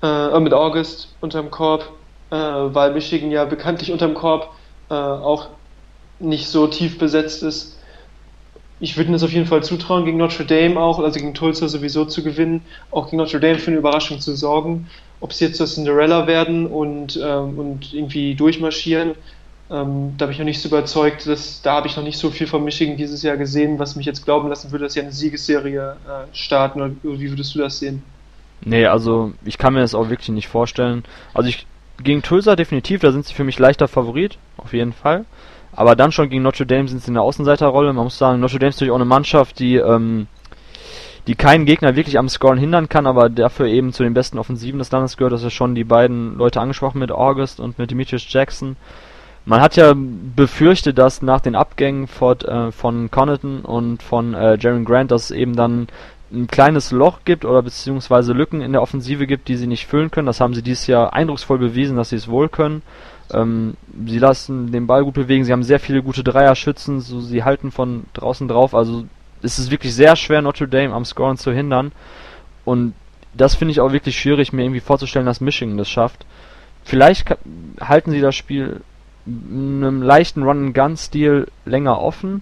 [0.01, 1.91] äh, mit August unterm Korb,
[2.29, 4.49] weil Michigan ja bekanntlich unterm Korb
[4.89, 5.47] auch
[6.19, 7.75] nicht so tief besetzt ist
[8.79, 11.67] ich würde mir das auf jeden Fall zutrauen, gegen Notre Dame auch, also gegen Tulsa
[11.67, 14.88] sowieso zu gewinnen, auch gegen Notre Dame für eine Überraschung zu sorgen.
[15.21, 19.15] Ob sie jetzt zur Cinderella werden und, ähm, und irgendwie durchmarschieren,
[19.69, 21.28] ähm, da bin ich noch nicht so überzeugt.
[21.28, 24.06] Dass, da habe ich noch nicht so viel von Michigan dieses Jahr gesehen, was mich
[24.06, 26.82] jetzt glauben lassen würde, dass sie eine Siegesserie äh, starten.
[26.82, 28.04] Oder wie würdest du das sehen?
[28.62, 31.04] Nee, also ich kann mir das auch wirklich nicht vorstellen.
[31.34, 31.65] Also ich
[32.04, 35.25] gegen Tulsa definitiv, da sind sie für mich leichter Favorit, auf jeden Fall.
[35.71, 37.91] Aber dann schon gegen Notre Dame sind sie in der Außenseiterrolle.
[37.93, 40.28] Man muss sagen, Notre Dame ist natürlich auch eine Mannschaft, die, ähm,
[41.28, 44.80] die keinen Gegner wirklich am Scoren hindern kann, aber dafür eben zu den besten Offensiven
[44.80, 45.34] des Landes gehört.
[45.34, 48.78] Das ist schon die beiden Leute angesprochen mit August und mit Demetrius Jackson.
[49.45, 54.58] Man hat ja befürchtet, dass nach den Abgängen von, äh, von Connaughton und von äh,
[54.60, 55.88] Jaron Grant, dass es eben dann
[56.31, 60.10] ein kleines Loch gibt oder beziehungsweise Lücken in der Offensive gibt, die sie nicht füllen
[60.10, 60.25] können.
[60.25, 62.81] Das haben sie dieses Jahr eindrucksvoll bewiesen, dass sie es wohl können.
[63.31, 63.75] Ähm,
[64.08, 67.71] sie lassen den Ball gut bewegen, sie haben sehr viele gute Dreierschützen, so sie halten
[67.71, 69.05] von draußen drauf, also
[69.41, 71.91] es ist wirklich sehr schwer Notre Dame am Scoren zu hindern
[72.65, 72.93] und
[73.34, 76.25] das finde ich auch wirklich schwierig mir irgendwie vorzustellen, dass Michigan das schafft.
[76.84, 77.36] Vielleicht
[77.81, 78.81] halten sie das Spiel
[79.25, 82.41] einem leichten Run-and-Gun-Stil länger offen,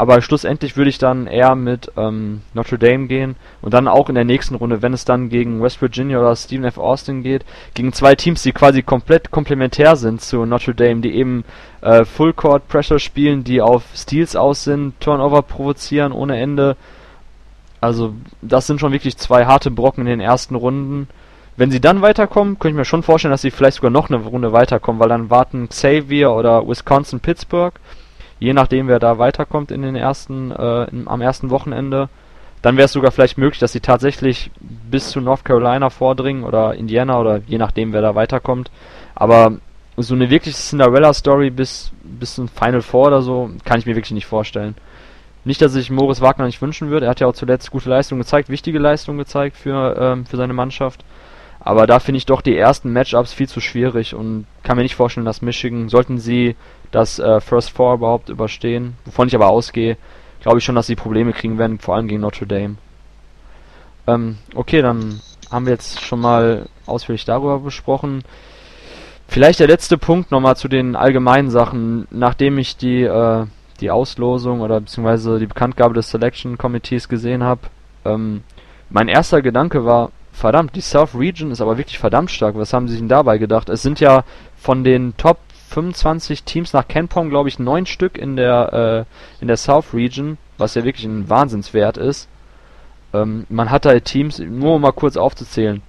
[0.00, 4.14] aber schlussendlich würde ich dann eher mit ähm, Notre Dame gehen und dann auch in
[4.14, 6.78] der nächsten Runde, wenn es dann gegen West Virginia oder Stephen F.
[6.78, 11.44] Austin geht, gegen zwei Teams, die quasi komplett komplementär sind zu Notre Dame, die eben
[11.82, 16.76] äh, Full Court Pressure spielen, die auf Steals aus sind, Turnover provozieren ohne Ende.
[17.82, 21.08] Also das sind schon wirklich zwei harte Brocken in den ersten Runden.
[21.60, 24.18] Wenn sie dann weiterkommen, könnte ich mir schon vorstellen, dass sie vielleicht sogar noch eine
[24.18, 27.74] Runde weiterkommen, weil dann warten Xavier oder Wisconsin Pittsburgh
[28.40, 32.08] je nachdem, wer da weiterkommt in den ersten, äh, in, am ersten Wochenende,
[32.62, 36.74] dann wäre es sogar vielleicht möglich, dass sie tatsächlich bis zu North Carolina vordringen oder
[36.74, 38.70] Indiana oder je nachdem, wer da weiterkommt.
[39.14, 39.58] Aber
[39.96, 44.12] so eine wirkliche Cinderella-Story bis, bis zum Final Four oder so, kann ich mir wirklich
[44.12, 44.74] nicht vorstellen.
[45.44, 47.06] Nicht, dass ich Moritz Wagner nicht wünschen würde.
[47.06, 50.52] Er hat ja auch zuletzt gute Leistungen gezeigt, wichtige Leistungen gezeigt für, ähm, für seine
[50.52, 51.02] Mannschaft.
[51.60, 54.96] Aber da finde ich doch die ersten Matchups viel zu schwierig und kann mir nicht
[54.96, 56.56] vorstellen, dass Michigan, sollten sie
[56.90, 59.96] das äh, First Four überhaupt überstehen, wovon ich aber ausgehe,
[60.40, 62.76] glaube ich schon, dass sie Probleme kriegen werden, vor allem gegen Notre Dame.
[64.06, 65.20] Ähm, okay, dann
[65.50, 68.22] haben wir jetzt schon mal ausführlich darüber besprochen.
[69.28, 73.46] Vielleicht der letzte Punkt nochmal zu den allgemeinen Sachen, nachdem ich die, äh,
[73.80, 77.60] die Auslosung oder beziehungsweise die Bekanntgabe des Selection Committees gesehen habe.
[78.04, 78.42] Ähm,
[78.88, 82.56] mein erster Gedanke war, verdammt, die South Region ist aber wirklich verdammt stark.
[82.56, 83.68] Was haben sie sich denn dabei gedacht?
[83.68, 84.24] Es sind ja
[84.56, 89.06] von den Top 25 Teams nach KenPom, glaube ich, neun Stück in der,
[89.40, 92.28] äh, in der South Region, was ja wirklich ein Wahnsinnswert ist.
[93.12, 95.82] Ähm, man hat da Teams, nur um mal kurz aufzuzählen: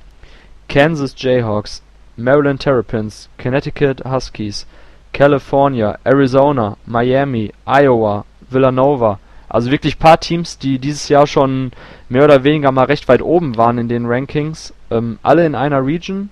[0.69, 1.81] Kansas Jayhawks,
[2.15, 4.67] Maryland Terrapins, Connecticut Huskies,
[5.13, 9.19] California, Arizona, Miami, Iowa, Villanova.
[9.51, 11.71] Also wirklich paar Teams, die dieses Jahr schon
[12.07, 14.73] mehr oder weniger mal recht weit oben waren in den Rankings.
[14.89, 16.29] Ähm, alle in einer Region.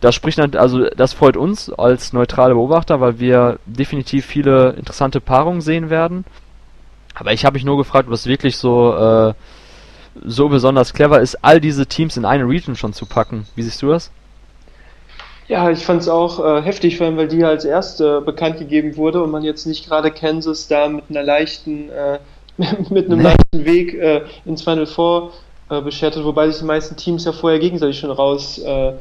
[0.00, 5.60] Das spricht also das freut uns als neutrale Beobachter, weil wir definitiv viele interessante Paarungen
[5.60, 6.24] sehen werden.
[7.14, 9.34] Aber ich habe mich nur gefragt, es wirklich so äh,
[10.24, 13.46] so besonders clever ist, all diese Teams in eine Region schon zu packen.
[13.54, 14.10] Wie siehst du das?
[15.50, 18.96] Ja, ich fand es auch äh, heftig, vor allem weil die als erste bekannt gegeben
[18.96, 22.20] wurde und man jetzt nicht gerade Kansas da mit einer leichten, äh,
[22.88, 25.32] mit einem leichten Weg äh, ins Final Four
[25.68, 28.92] äh, beschert hat, wobei sich die meisten Teams ja vorher gegenseitig schon raus äh,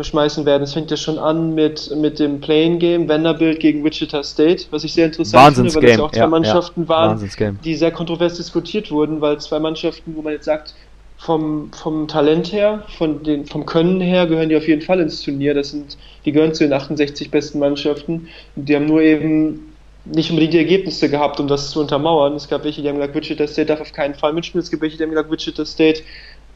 [0.00, 0.62] schmeißen werden.
[0.62, 4.84] Es fängt ja schon an mit, mit dem Playing Game Vanderbilt gegen Wichita State, was
[4.84, 6.88] ich sehr interessant finde, weil es ja auch zwei ja, Mannschaften ja.
[6.88, 7.30] waren,
[7.64, 10.72] die sehr kontrovers diskutiert wurden, weil zwei Mannschaften, wo man jetzt sagt,
[11.20, 15.20] vom, vom Talent her, von den, vom Können her gehören die auf jeden Fall ins
[15.20, 15.52] Turnier.
[15.52, 18.28] Das sind, die gehören zu den 68 besten Mannschaften.
[18.56, 19.74] Die haben nur eben
[20.06, 22.34] nicht unbedingt die Ergebnisse gehabt, um das zu untermauern.
[22.34, 24.62] Es gab welche, die haben gesagt, Wichita State darf auf keinen Fall mitspielen.
[24.62, 26.02] Es gibt welche, die haben gesagt, Wichita State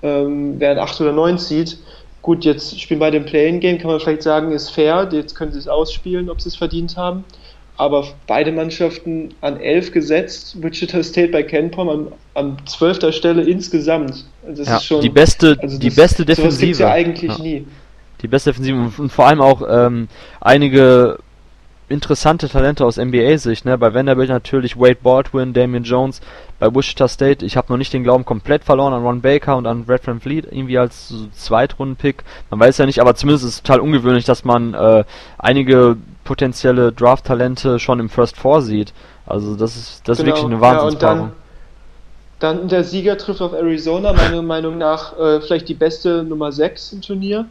[0.02, 1.76] ähm, wer 8 oder 9 zieht.
[2.22, 5.06] Gut, jetzt spielen beide im Play-In-Game, kann man vielleicht sagen, ist fair.
[5.12, 7.24] Jetzt können sie es ausspielen, ob sie es verdient haben
[7.76, 13.12] aber beide Mannschaften an 11 gesetzt, Wichita State bei KenPom an, an 12.
[13.12, 14.24] Stelle insgesamt.
[14.46, 16.82] Das ja, ist schon, die beste, also die beste Defensive.
[16.82, 17.42] ja eigentlich ja.
[17.42, 17.66] nie.
[18.20, 20.08] Die beste Defensive und, und vor allem auch ähm,
[20.40, 21.18] einige
[21.88, 23.64] interessante Talente aus NBA-Sicht.
[23.64, 23.76] Ne?
[23.76, 26.20] Bei Vanderbilt natürlich Wade Baldwin, Damian Jones.
[26.58, 29.66] Bei Wichita State, ich habe noch nicht den Glauben komplett verloren an Ron Baker und
[29.66, 32.24] an Red Van Fleet, irgendwie als so Zweitrunden-Pick.
[32.50, 35.04] Man weiß ja nicht, aber zumindest ist es total ungewöhnlich, dass man äh,
[35.38, 38.94] einige potenzielle Draft-Talente schon im First Four sieht.
[39.26, 40.28] Also das ist das genau.
[40.28, 41.28] ist wirklich eine Wahnsinnspaarung.
[41.28, 41.32] Ja,
[42.44, 46.92] dann, der Sieger trifft auf Arizona, meiner Meinung nach äh, vielleicht die beste Nummer 6
[46.92, 47.46] im Turnier.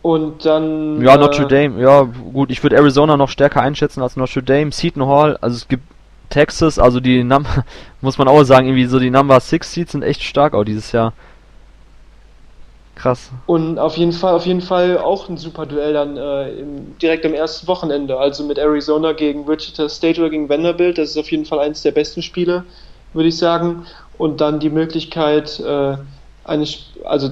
[0.00, 1.00] Und dann.
[1.02, 2.02] Ja, Notre äh, Dame, ja,
[2.32, 4.72] gut, ich würde Arizona noch stärker einschätzen als Notre Dame.
[4.72, 5.84] Seton Hall, also es gibt
[6.30, 7.44] Texas, also die Num
[8.00, 10.90] muss man auch sagen, irgendwie so die Number 6 Seeds sind echt stark auch dieses
[10.92, 11.12] Jahr.
[12.94, 13.30] Krass.
[13.46, 17.26] Und auf jeden Fall, auf jeden Fall auch ein super Duell dann äh, im, direkt
[17.26, 18.16] am ersten Wochenende.
[18.16, 20.98] Also mit Arizona gegen Wichita State oder gegen Vanderbilt.
[20.98, 22.64] Das ist auf jeden Fall eines der besten Spiele,
[23.12, 23.86] würde ich sagen.
[24.18, 25.96] Und dann die Möglichkeit, äh,
[26.44, 26.66] eine,
[27.04, 27.30] also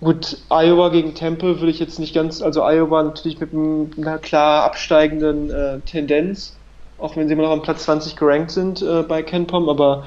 [0.00, 4.64] gut, Iowa gegen Temple würde ich jetzt nicht ganz, also Iowa natürlich mit einer klar
[4.64, 6.56] absteigenden äh, Tendenz,
[6.98, 10.04] auch wenn sie immer noch am Platz 20 gerankt sind äh, bei KenPom, aber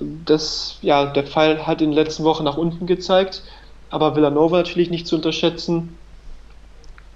[0.00, 3.42] das, ja, der Fall hat in den letzten Wochen nach unten gezeigt
[3.90, 5.96] aber Villanova natürlich nicht zu unterschätzen.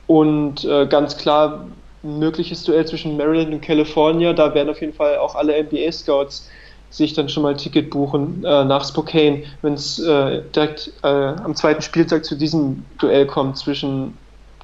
[0.07, 1.67] Und äh, ganz klar
[2.03, 4.33] ein mögliches Duell zwischen Maryland und California.
[4.33, 6.51] Da werden auf jeden Fall auch alle NBA-Scouts
[6.92, 11.09] sich dann schon mal ein Ticket buchen äh, nach Spokane, wenn es äh, direkt äh,
[11.09, 14.16] am zweiten Spieltag zu diesem Duell kommt zwischen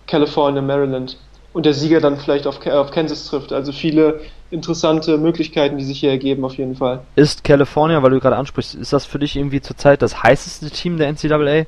[0.06, 1.16] California und Maryland
[1.54, 3.52] und der Sieger dann vielleicht auf, auf Kansas trifft.
[3.52, 7.00] Also viele interessante Möglichkeiten, die sich hier ergeben, auf jeden Fall.
[7.16, 10.98] Ist California, weil du gerade ansprichst, ist das für dich irgendwie zurzeit das heißeste Team
[10.98, 11.64] der NCAA?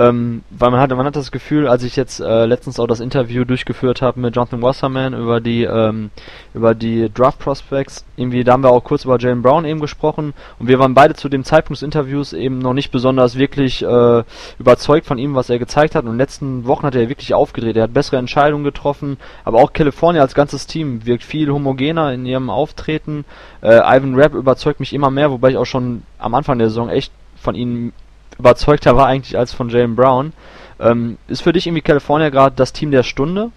[0.00, 3.00] Ähm, weil man hat, man hat das Gefühl, als ich jetzt äh, letztens auch das
[3.00, 6.10] Interview durchgeführt habe mit Jonathan Wasserman über die ähm,
[6.54, 10.32] über die Draft Prospects, irgendwie da haben wir auch kurz über Jalen Brown eben gesprochen
[10.58, 14.22] und wir waren beide zu dem Zeitpunkt des Interviews eben noch nicht besonders wirklich äh,
[14.58, 16.04] überzeugt von ihm, was er gezeigt hat.
[16.04, 17.76] Und in den letzten Wochen hat er wirklich aufgedreht.
[17.76, 22.24] Er hat bessere Entscheidungen getroffen, aber auch California als ganzes Team wirkt viel homogener in
[22.24, 23.26] ihrem Auftreten.
[23.60, 26.88] Äh, Ivan Rapp überzeugt mich immer mehr, wobei ich auch schon am Anfang der Saison
[26.88, 27.92] echt von ihm
[28.40, 30.32] überzeugter war eigentlich als von Jalen Brown.
[30.80, 33.50] Ähm, ist für dich irgendwie California gerade das Team der Stunde?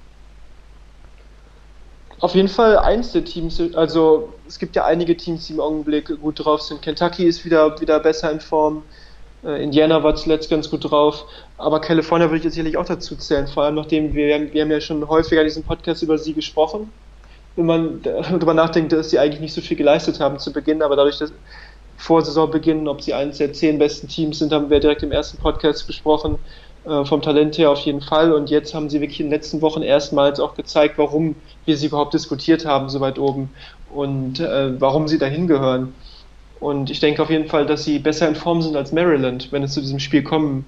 [2.19, 3.61] Auf jeden Fall eins der Teams.
[3.75, 6.81] Also es gibt ja einige Teams, die im Augenblick gut drauf sind.
[6.81, 8.83] Kentucky ist wieder, wieder besser in Form.
[9.43, 11.25] Äh, Indiana war zuletzt ganz gut drauf.
[11.57, 13.47] Aber California würde ich jetzt sicherlich auch dazu zählen.
[13.47, 16.91] Vor allem nachdem wir, wir haben ja schon häufiger in diesem Podcast über sie gesprochen.
[17.55, 20.95] Wenn man darüber nachdenkt, dass sie eigentlich nicht so viel geleistet haben zu Beginn, aber
[20.95, 21.33] dadurch, dass
[22.03, 25.37] vor Saisonbeginn, ob sie eines der zehn besten Teams sind, haben wir direkt im ersten
[25.37, 26.37] Podcast besprochen.
[26.85, 28.33] Äh, vom Talent her auf jeden Fall.
[28.33, 31.87] Und jetzt haben sie wirklich in den letzten Wochen erstmals auch gezeigt, warum wir sie
[31.87, 33.51] überhaupt diskutiert haben, so weit oben
[33.89, 35.95] und äh, warum sie dahin gehören.
[36.59, 39.63] Und ich denke auf jeden Fall, dass sie besser in Form sind als Maryland, wenn
[39.63, 40.65] es zu diesem Spiel kommen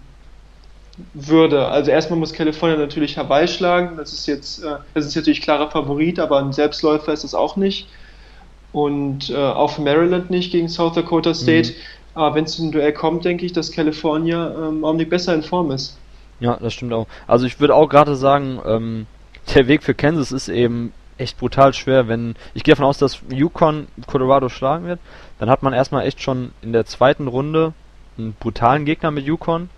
[1.13, 1.67] würde.
[1.67, 3.98] Also erstmal muss California natürlich herbeischlagen.
[3.98, 7.58] Das ist jetzt, äh, das ist natürlich klarer Favorit, aber ein Selbstläufer ist es auch
[7.58, 7.89] nicht
[8.76, 11.70] und äh, auch für Maryland nicht gegen South Dakota State.
[11.70, 11.76] Mhm.
[12.14, 15.44] Aber wenn es zu einem Duell kommt, denke ich, dass California ähm, Augenblick besser in
[15.44, 15.98] Form ist.
[16.42, 17.08] Ja, das stimmt auch.
[17.26, 19.08] Also ich würde auch gerade sagen, ähm,
[19.54, 23.22] der Weg für Kansas ist eben echt brutal schwer, wenn ich gehe davon aus, dass
[23.30, 25.00] Yukon Colorado schlagen wird,
[25.40, 27.72] dann hat man erstmal echt schon in der zweiten Runde
[28.18, 29.70] einen brutalen Gegner mit Yukon,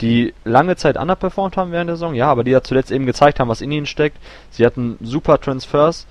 [0.00, 3.38] die lange Zeit underperformed haben während der Saison, ja, aber die ja zuletzt eben gezeigt
[3.38, 4.16] haben, was in ihnen steckt.
[4.50, 6.08] Sie hatten super Transfers.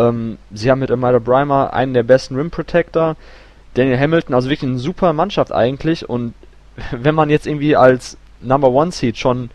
[0.00, 3.16] Ähm, sie haben mit Amida Breimer einen der besten Rim Protector.
[3.74, 6.08] Daniel Hamilton, also wirklich eine super Mannschaft eigentlich.
[6.08, 6.34] Und
[6.90, 9.50] wenn man jetzt irgendwie als Number One Seed schon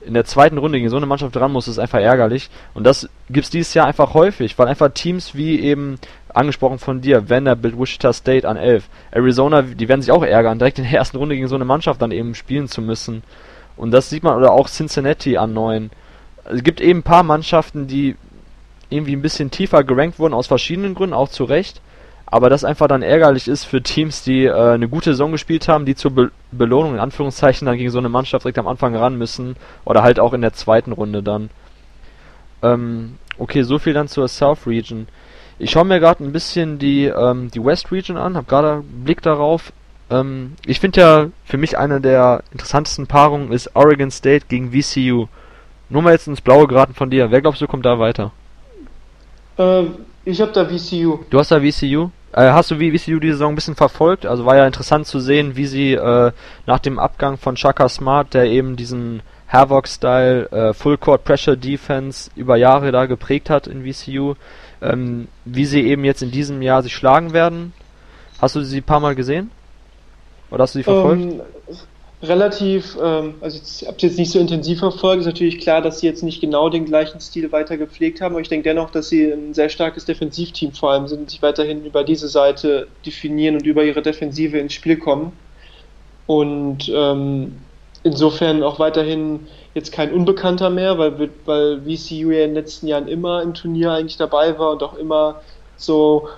[0.00, 2.50] in der zweiten Runde gegen so eine Mannschaft dran muss, ist einfach ärgerlich.
[2.72, 5.98] Und das gibt's dieses Jahr einfach häufig, weil einfach Teams wie eben
[6.32, 10.78] angesprochen von dir, Vanderbilt, Wichita State an 11, Arizona, die werden sich auch ärgern, direkt
[10.78, 13.22] in der ersten Runde gegen so eine Mannschaft dann eben spielen zu müssen.
[13.76, 15.90] Und das sieht man, oder auch Cincinnati an 9.
[16.44, 18.16] Es gibt eben ein paar Mannschaften, die
[18.90, 21.80] irgendwie ein bisschen tiefer gerankt wurden, aus verschiedenen Gründen, auch zu Recht
[22.30, 25.86] aber das einfach dann ärgerlich ist für Teams, die äh, eine gute Saison gespielt haben,
[25.86, 29.16] die zur Be Belohnung in Anführungszeichen dann gegen so eine Mannschaft direkt am Anfang ran
[29.16, 31.50] müssen oder halt auch in der zweiten Runde dann.
[32.62, 35.08] Ähm, okay, so viel dann zur South Region.
[35.58, 39.04] Ich schaue mir gerade ein bisschen die ähm, die West Region an, habe gerade einen
[39.04, 39.72] Blick darauf.
[40.10, 45.28] Ähm, ich finde ja für mich eine der interessantesten Paarungen ist Oregon State gegen VCU.
[45.90, 47.30] Nur mal jetzt ins Blaue geraten von dir.
[47.30, 48.32] Wer glaubst du kommt da weiter?
[49.58, 49.84] Äh,
[50.24, 51.20] ich habe da VCU.
[51.30, 52.10] Du hast da VCU?
[52.32, 54.26] Äh, hast du wie VCU die Saison ein bisschen verfolgt?
[54.26, 56.32] Also war ja interessant zu sehen, wie sie äh,
[56.66, 62.30] nach dem Abgang von Chaka Smart, der eben diesen Havoc-Style äh, Full Court Pressure Defense
[62.36, 64.34] über Jahre da geprägt hat in VCU,
[64.82, 67.72] ähm, wie sie eben jetzt in diesem Jahr sich schlagen werden.
[68.40, 69.50] Hast du sie ein paar Mal gesehen?
[70.50, 71.22] Oder hast du sie verfolgt?
[71.22, 71.40] Um, ähm,
[72.22, 75.20] relativ, ähm, also ich habe jetzt nicht so intensiv verfolgt.
[75.20, 78.40] Ist natürlich klar, dass sie jetzt nicht genau den gleichen Stil weiter gepflegt haben, aber
[78.40, 81.84] ich denke dennoch, dass sie ein sehr starkes Defensivteam vor allem sind und sich weiterhin
[81.84, 85.32] über diese Seite definieren und über ihre Defensive ins Spiel kommen.
[86.26, 87.56] Und ähm,
[88.02, 93.06] insofern auch weiterhin jetzt kein Unbekannter mehr, weil, weil VCU ja in den letzten Jahren
[93.06, 95.40] immer im Turnier eigentlich dabei war und auch immer
[95.76, 96.28] so,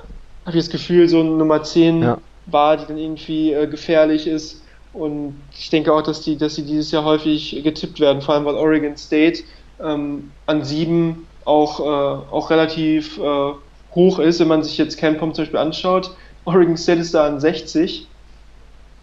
[0.45, 2.19] habe ich das Gefühl, so Nummer 10 ja.
[2.47, 4.63] war, die dann irgendwie äh, gefährlich ist
[4.93, 8.45] und ich denke auch, dass die, dass sie dieses Jahr häufig getippt werden, vor allem
[8.45, 9.45] weil Oregon State
[9.83, 13.53] ähm, an sieben auch, äh, auch relativ äh,
[13.95, 16.15] hoch ist, wenn man sich jetzt Campom zum Beispiel anschaut.
[16.45, 18.07] Oregon State ist da an 60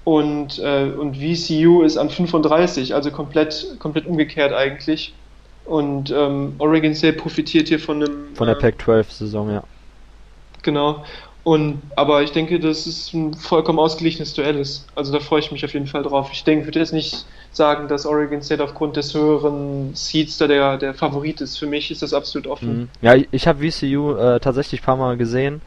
[0.03, 5.13] und, äh, und VCU ist an 35, also komplett, komplett umgekehrt eigentlich.
[5.65, 8.35] Und ähm, Oregon State profitiert hier von einem.
[8.35, 9.63] Von der Pac-12-Saison, ja.
[10.63, 11.03] Genau.
[11.47, 14.85] Und, aber ich denke, dass es ein vollkommen ausgeglichenes Duell ist.
[14.95, 16.27] Also da freue ich mich auf jeden Fall drauf.
[16.33, 20.47] Ich denke, ich würde jetzt nicht sagen, dass Oregon State aufgrund des höheren Seeds da
[20.47, 21.57] der, der Favorit ist.
[21.57, 22.77] Für mich ist das absolut offen.
[22.77, 22.89] Mhm.
[23.01, 25.61] Ja, ich, ich habe VCU äh, tatsächlich ein paar Mal gesehen.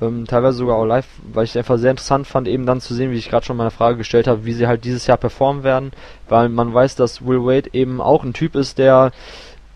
[0.00, 2.92] Ähm, teilweise sogar auch live, weil ich es einfach sehr interessant fand, eben dann zu
[2.92, 5.62] sehen, wie ich gerade schon meine Frage gestellt habe, wie sie halt dieses Jahr performen
[5.62, 5.92] werden,
[6.28, 9.12] weil man weiß, dass Will Wade eben auch ein Typ ist, der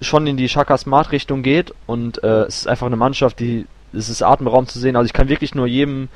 [0.00, 3.66] schon in die Shaka Smart Richtung geht und äh, es ist einfach eine Mannschaft, die
[3.92, 4.96] es ist Atemraum zu sehen.
[4.96, 6.09] Also ich kann wirklich nur jedem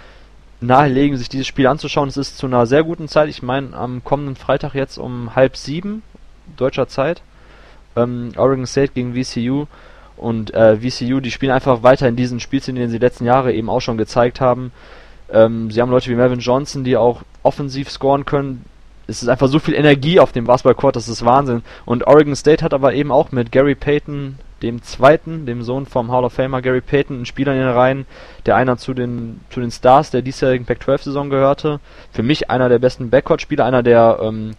[0.61, 2.09] nahelegen, sich dieses Spiel anzuschauen.
[2.09, 3.29] Es ist zu einer sehr guten Zeit.
[3.29, 6.03] Ich meine, am kommenden Freitag jetzt um halb sieben
[6.57, 7.23] deutscher Zeit.
[7.97, 9.67] Ähm, Oregon State gegen VCU.
[10.17, 13.55] Und äh, VCU, die spielen einfach weiter in diesen Spielzügen, den sie die letzten Jahre
[13.55, 14.71] eben auch schon gezeigt haben.
[15.33, 18.65] Ähm, sie haben Leute wie Melvin Johnson, die auch offensiv scoren können.
[19.11, 21.63] Es ist einfach so viel Energie auf dem Basketballcourt, das ist Wahnsinn.
[21.85, 26.13] Und Oregon State hat aber eben auch mit Gary Payton, dem zweiten, dem Sohn vom
[26.13, 28.07] Hall of Famer Gary Payton, einen Spieler in den Reihen,
[28.47, 31.81] der einer zu den, zu den Stars der diesjährigen Pac-12-Saison gehörte.
[32.13, 34.53] Für mich einer der besten Backcourt-Spieler, einer der ähm,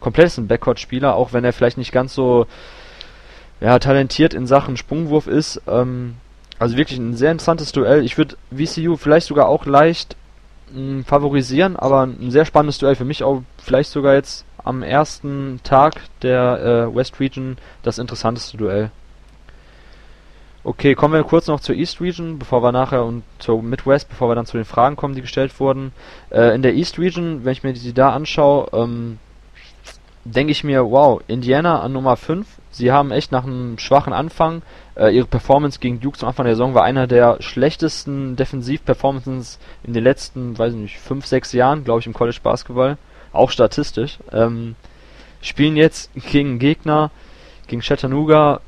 [0.00, 2.46] komplettesten Backcourt-Spieler, auch wenn er vielleicht nicht ganz so
[3.60, 5.62] ja, talentiert in Sachen Sprungwurf ist.
[5.68, 6.16] Ähm,
[6.58, 8.04] also wirklich ein sehr interessantes Duell.
[8.04, 10.16] Ich würde VCU vielleicht sogar auch leicht
[10.72, 14.82] mh, hm, favorisieren, aber ein sehr spannendes Duell für mich auch vielleicht sogar jetzt am
[14.82, 18.90] ersten Tag der äh, West Region das interessanteste Duell.
[20.64, 24.30] Okay, kommen wir kurz noch zur East Region, bevor wir nachher und zur Midwest, bevor
[24.30, 25.92] wir dann zu den Fragen kommen, die gestellt wurden.
[26.30, 29.18] Äh, in der East Region, wenn ich mir die da anschaue, ähm,
[30.24, 32.46] denke ich mir, wow, Indiana an Nummer 5.
[32.70, 34.62] Sie haben echt nach einem schwachen Anfang,
[34.94, 39.92] äh, ihre Performance gegen Duke zum Anfang der Saison war einer der schlechtesten Defensiv-Performances in
[39.92, 42.98] den letzten, weiß ich nicht, 5, 6 Jahren, glaube ich, im College Basketball.
[43.32, 44.18] Auch statistisch.
[44.32, 44.74] Ähm,
[45.40, 47.10] spielen jetzt gegen Gegner,
[47.66, 48.60] gegen Chattanooga,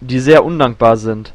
[0.00, 1.32] die sehr undankbar sind.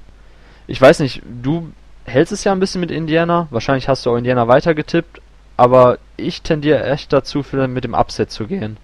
[0.68, 1.72] Ich weiß nicht, du
[2.06, 3.48] hältst es ja ein bisschen mit Indiana.
[3.52, 5.22] Wahrscheinlich hast du auch Indiana weiter getippt.
[5.58, 8.78] Aber ich tendiere echt dazu, mit dem Upset zu gehen.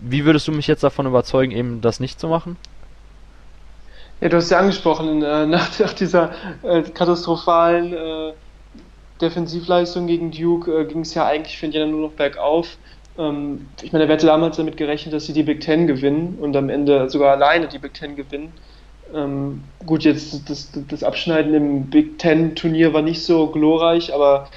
[0.00, 2.56] Wie würdest du mich jetzt davon überzeugen, eben das nicht zu machen?
[4.20, 6.32] Ja, du hast ja angesprochen, äh, nach, nach, dieser
[6.62, 8.32] äh, katastrophalen äh,
[9.20, 12.76] Defensivleistung gegen Duke äh, ging es ja eigentlich für Indiana nur noch bergauf.
[13.18, 16.56] Ähm, ich meine, wer hätte damals damit gerechnet, dass sie die Big Ten gewinnen und
[16.56, 18.52] am Ende sogar alleine die Big Ten gewinnen.
[19.14, 24.48] Ähm, gut, jetzt das, das Abschneiden im Big Ten Turnier war nicht so glorreich, aber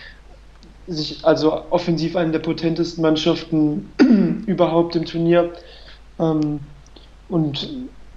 [0.89, 3.89] sich also offensiv eine der potentesten Mannschaften
[4.47, 5.54] überhaupt im Turnier.
[6.19, 6.60] Ähm,
[7.30, 7.69] und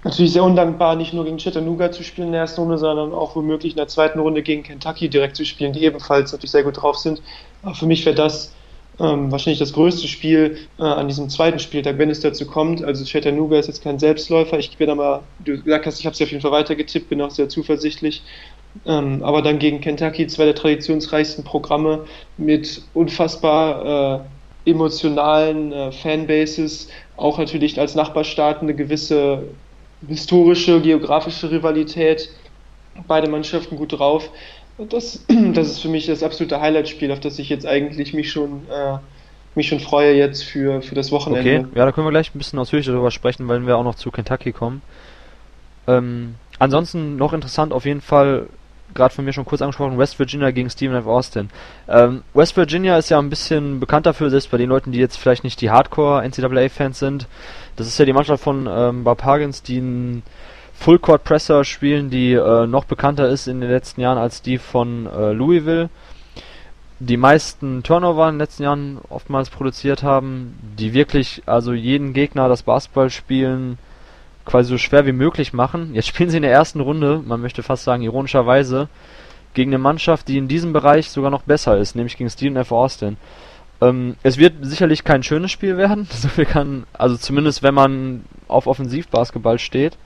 [0.03, 3.35] natürlich sehr undankbar, nicht nur gegen Chattanooga zu spielen in der ersten Runde, sondern auch
[3.35, 6.81] womöglich in der zweiten Runde gegen Kentucky direkt zu spielen, die ebenfalls natürlich sehr gut
[6.81, 7.21] drauf sind.
[7.61, 8.53] Aber für mich wäre das
[8.99, 12.83] ähm, wahrscheinlich das größte Spiel äh, an diesem zweiten Spieltag, wenn es dazu kommt.
[12.83, 14.59] Also Chattanooga ist jetzt kein Selbstläufer.
[14.59, 17.31] Ich bin aber, du gesagt hast, ich habe es auf jeden Fall weitergetippt, bin auch
[17.31, 18.23] sehr zuversichtlich.
[18.85, 22.05] Ähm, aber dann gegen Kentucky, zwei der traditionsreichsten Programme
[22.37, 24.25] mit unfassbar
[24.65, 29.43] äh, emotionalen äh, Fanbases, auch natürlich als Nachbarstaat eine gewisse
[30.07, 32.29] historische, geografische Rivalität.
[33.07, 34.29] Beide Mannschaften gut drauf.
[34.77, 38.63] Das, das ist für mich das absolute Highlight-Spiel, auf das ich jetzt eigentlich mich schon,
[38.69, 38.97] äh,
[39.55, 41.59] mich schon freue jetzt für, für das Wochenende.
[41.59, 43.95] Okay, ja, da können wir gleich ein bisschen ausführlicher darüber sprechen, weil wir auch noch
[43.95, 44.81] zu Kentucky kommen.
[45.87, 48.47] Ähm, ansonsten noch interessant auf jeden Fall,
[48.93, 51.05] gerade von mir schon kurz angesprochen, West Virginia gegen Stephen F.
[51.05, 51.49] Austin.
[51.87, 55.17] Ähm, West Virginia ist ja ein bisschen bekannt dafür, selbst bei den Leuten, die jetzt
[55.17, 57.27] vielleicht nicht die Hardcore-NCAA-Fans sind.
[57.75, 60.23] Das ist ja die Mannschaft von ähm, Bob Huggins, die ein
[60.73, 64.57] Full Court Presser spielen, die äh, noch bekannter ist in den letzten Jahren als die
[64.57, 65.89] von äh, Louisville.
[66.99, 72.47] Die meisten Turnover in den letzten Jahren oftmals produziert haben, die wirklich also jeden Gegner
[72.47, 73.77] das Basketballspielen
[74.45, 75.93] quasi so schwer wie möglich machen.
[75.93, 78.89] Jetzt spielen sie in der ersten Runde, man möchte fast sagen ironischerweise,
[79.53, 82.71] gegen eine Mannschaft, die in diesem Bereich sogar noch besser ist, nämlich gegen Stephen F.
[82.71, 83.17] Austin.
[83.81, 88.25] Ähm, es wird sicherlich kein schönes Spiel werden, so viel kann, also zumindest wenn man
[88.47, 89.97] auf Offensivbasketball steht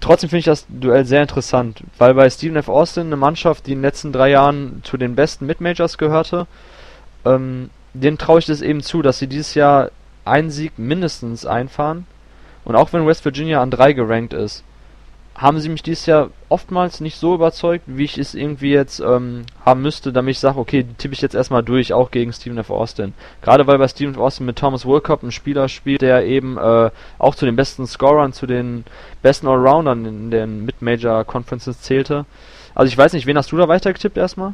[0.00, 2.68] trotzdem finde ich das Duell sehr interessant, weil bei Stephen F.
[2.68, 6.46] Austin eine Mannschaft, die in den letzten drei Jahren zu den besten Mid-Majors gehörte,
[7.24, 9.90] ähm, denen traue ich das eben zu, dass sie dieses Jahr
[10.24, 12.06] einen Sieg mindestens einfahren.
[12.68, 14.62] Und auch wenn West Virginia an drei gerankt ist,
[15.34, 19.46] haben sie mich dieses Jahr oftmals nicht so überzeugt, wie ich es irgendwie jetzt ähm,
[19.64, 22.68] haben müsste, damit ich sage, okay, tippe ich jetzt erstmal durch, auch gegen Stephen F.
[22.68, 23.14] Austin.
[23.40, 24.20] Gerade weil bei Stephen F.
[24.20, 28.34] Austin mit Thomas Wilcott ein Spieler spielt, der eben äh, auch zu den besten Scorern,
[28.34, 28.84] zu den
[29.22, 32.26] besten Allroundern in den Mid-Major Conferences zählte.
[32.74, 34.52] Also ich weiß nicht, wen hast du da weitergetippt erstmal?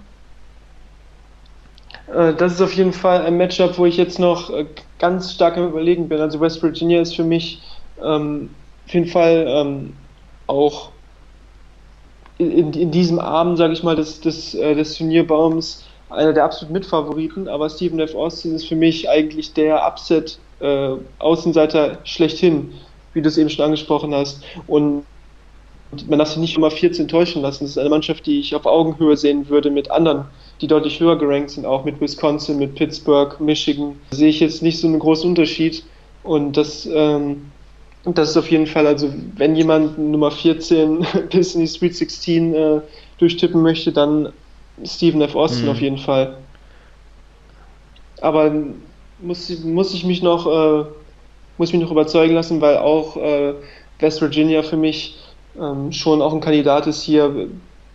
[2.15, 4.67] Äh, das ist auf jeden Fall ein Matchup, wo ich jetzt noch äh,
[5.01, 6.21] ganz stark am Überlegen bin.
[6.21, 7.61] Also West Virginia ist für mich
[8.03, 8.51] ähm,
[8.87, 9.95] auf jeden Fall ähm,
[10.47, 10.91] auch
[12.39, 16.75] in, in diesem Abend, sage ich mal, des, des, äh, des Turnierbaums einer der absoluten
[16.75, 18.15] Mitfavoriten, aber Stephen F.
[18.15, 20.97] Austin ist für mich eigentlich der Upset äh,
[22.05, 22.73] schlechthin,
[23.13, 24.43] wie du es eben schon angesprochen hast.
[24.67, 25.05] Und
[26.09, 27.65] man darf sich nicht immer 14 täuschen lassen.
[27.65, 30.25] Das ist eine Mannschaft, die ich auf Augenhöhe sehen würde mit anderen,
[30.61, 33.97] die deutlich höher gerankt sind, auch mit Wisconsin, mit Pittsburgh, Michigan.
[34.11, 35.85] Da sehe ich jetzt nicht so einen großen Unterschied.
[36.23, 37.51] Und das ähm,
[38.07, 42.55] das ist auf jeden Fall, also wenn jemand Nummer 14 bis in die Sweet 16
[42.55, 42.81] äh,
[43.19, 44.33] durchtippen möchte, dann
[44.85, 45.35] Stephen F.
[45.35, 45.71] Austin mhm.
[45.71, 46.37] auf jeden Fall.
[48.21, 48.53] Aber
[49.21, 50.85] muss, muss ich mich noch, äh,
[51.59, 53.55] muss mich noch überzeugen lassen, weil auch äh,
[54.01, 55.17] West Virginia für mich
[55.59, 57.49] ähm, schon auch ein Kandidat ist hier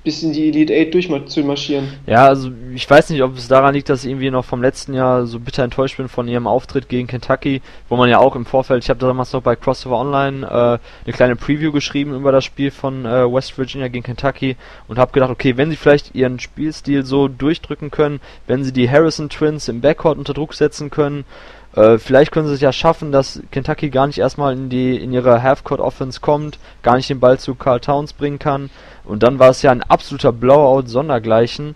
[0.04, 1.88] bis in die Elite 8 durchzumarschieren.
[2.08, 4.94] Ja, also ich weiß nicht, ob es daran liegt, dass ich irgendwie noch vom letzten
[4.94, 8.46] Jahr so bitter enttäuscht bin von ihrem Auftritt gegen Kentucky, wo man ja auch im
[8.46, 12.46] Vorfeld, ich habe damals noch bei Crossover Online äh, eine kleine Preview geschrieben über das
[12.46, 14.56] Spiel von äh, West Virginia gegen Kentucky
[14.88, 18.90] und habe gedacht, okay, wenn sie vielleicht ihren Spielstil so durchdrücken können, wenn sie die
[18.90, 21.26] Harrison Twins im Backcourt unter Druck setzen können,
[21.76, 25.14] äh, vielleicht können sie es ja schaffen, dass Kentucky gar nicht erstmal in die in
[25.14, 28.70] ihre Halfcourt Offense kommt, gar nicht den Ball zu Carl Towns bringen kann
[29.10, 31.76] und dann war es ja ein absoluter Blowout sondergleichen.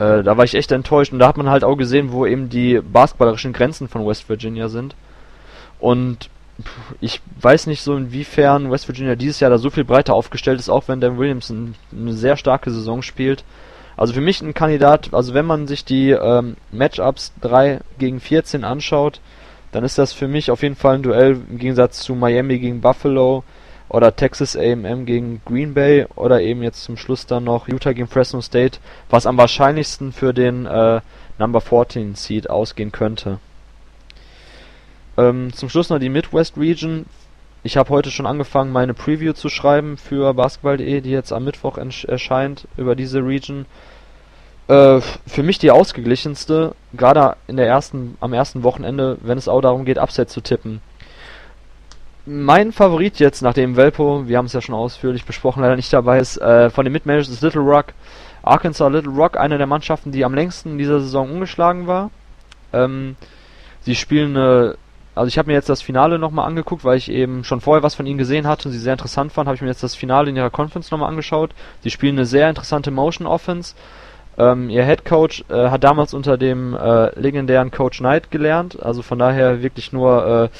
[0.00, 1.12] Äh, da war ich echt enttäuscht.
[1.12, 4.68] Und da hat man halt auch gesehen, wo eben die basketballerischen Grenzen von West Virginia
[4.68, 4.96] sind.
[5.78, 6.30] Und
[7.00, 10.68] ich weiß nicht so inwiefern West Virginia dieses Jahr da so viel breiter aufgestellt ist,
[10.68, 13.44] auch wenn Dan Williamson eine sehr starke Saison spielt.
[13.96, 18.64] Also für mich ein Kandidat, also wenn man sich die ähm, Matchups 3 gegen 14
[18.64, 19.20] anschaut,
[19.72, 22.80] dann ist das für mich auf jeden Fall ein Duell im Gegensatz zu Miami gegen
[22.80, 23.44] Buffalo,
[23.94, 28.08] oder Texas A&M gegen Green Bay oder eben jetzt zum Schluss dann noch Utah gegen
[28.08, 31.00] Fresno State, was am wahrscheinlichsten für den äh,
[31.38, 33.38] Number 14 Seed ausgehen könnte.
[35.16, 37.06] Ähm, zum Schluss noch die Midwest Region.
[37.62, 41.78] Ich habe heute schon angefangen, meine Preview zu schreiben für basketball.de, die jetzt am Mittwoch
[41.78, 43.64] erscheint über diese Region.
[44.68, 49.60] Äh, für mich die ausgeglichenste, gerade in der ersten, am ersten Wochenende, wenn es auch
[49.60, 50.80] darum geht, Upset zu tippen
[52.26, 56.18] mein Favorit jetzt, nachdem Velpo, wir haben es ja schon ausführlich besprochen, leider nicht dabei
[56.18, 57.86] ist, äh, von den Mitmanagers ist Little Rock.
[58.42, 62.10] Arkansas Little Rock, eine der Mannschaften, die am längsten in dieser Saison ungeschlagen war.
[62.72, 63.16] Ähm,
[63.82, 64.76] sie spielen eine
[65.16, 67.94] also ich habe mir jetzt das Finale nochmal angeguckt, weil ich eben schon vorher was
[67.94, 70.28] von ihnen gesehen hatte und sie sehr interessant fand, habe ich mir jetzt das Finale
[70.28, 71.54] in ihrer Conference nochmal angeschaut.
[71.84, 73.76] Sie spielen eine sehr interessante Motion Offense.
[74.36, 79.02] Ähm, ihr Head Coach äh, hat damals unter dem äh, legendären Coach Knight gelernt, also
[79.02, 80.56] von daher wirklich nur äh,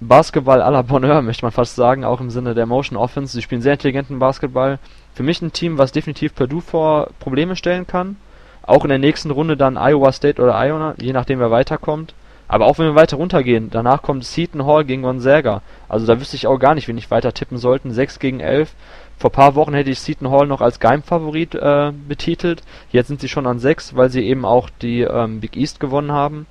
[0.00, 3.34] Basketball à la Bonheur, möchte man fast sagen, auch im Sinne der Motion Offense.
[3.34, 4.78] Sie spielen sehr intelligenten Basketball.
[5.14, 8.16] Für mich ein Team, was definitiv Purdue vor Probleme stellen kann.
[8.62, 12.14] Auch in der nächsten Runde dann Iowa State oder Iona, je nachdem wer weiterkommt.
[12.48, 15.62] Aber auch wenn wir weiter runtergehen, danach kommt Seton Hall gegen Gonzaga.
[15.88, 17.92] Also da wüsste ich auch gar nicht, wen ich weiter tippen sollten.
[17.92, 18.72] 6 gegen 11.
[19.20, 22.62] Vor paar Wochen hätte ich Seton Hall noch als Geheimfavorit äh, betitelt.
[22.90, 26.10] Jetzt sind sie schon an 6, weil sie eben auch die ähm, Big East gewonnen
[26.10, 26.46] haben.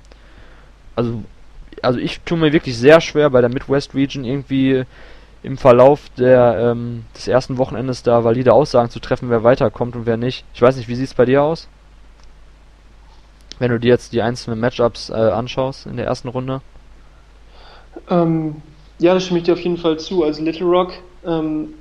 [0.96, 1.22] Also
[1.82, 4.84] also ich tue mir wirklich sehr schwer bei der Midwest Region irgendwie
[5.42, 10.06] im Verlauf der, ähm, des ersten Wochenendes da valide Aussagen zu treffen, wer weiterkommt und
[10.06, 10.44] wer nicht.
[10.54, 11.68] Ich weiß nicht, wie sieht es bei dir aus?
[13.58, 16.60] Wenn du dir jetzt die einzelnen Matchups äh, anschaust in der ersten Runde.
[18.08, 18.56] Ähm,
[18.98, 20.24] ja, da stimme ich dir auf jeden Fall zu.
[20.24, 20.92] Also Little Rock
[21.24, 21.74] ähm,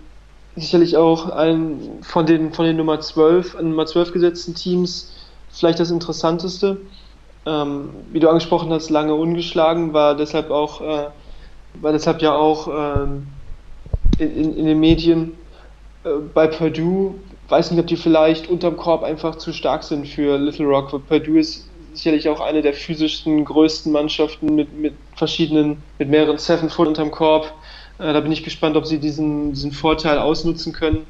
[0.61, 5.11] sicherlich auch ein von den von den Nummer 12, Nummer 12 gesetzten Teams
[5.49, 6.77] vielleicht das interessanteste
[7.45, 11.07] ähm, wie du angesprochen hast, lange ungeschlagen, war deshalb auch, äh,
[11.81, 13.27] war deshalb ja auch ähm,
[14.17, 15.33] in, in, den Medien
[16.03, 17.15] äh, bei Purdue.
[17.47, 20.99] Weiß nicht, ob die vielleicht unterm Korb einfach zu stark sind für Little Rock, weil
[20.99, 26.69] Purdue ist sicherlich auch eine der physischsten, größten Mannschaften mit, mit verschiedenen, mit mehreren Seven
[26.69, 27.51] Foot unterm Korb.
[27.99, 31.05] Äh, da bin ich gespannt, ob sie diesen, diesen Vorteil ausnutzen können.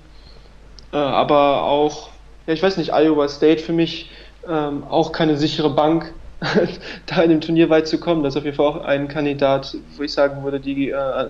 [0.91, 2.09] Äh, aber auch,
[2.47, 4.09] ja, ich weiß nicht, Iowa State für mich
[4.47, 6.13] ähm, auch keine sichere Bank.
[7.05, 8.23] da in dem Turnier weit zu kommen.
[8.23, 11.27] Das ist auf jeden Fall auch ein Kandidat, wo ich sagen würde, die äh,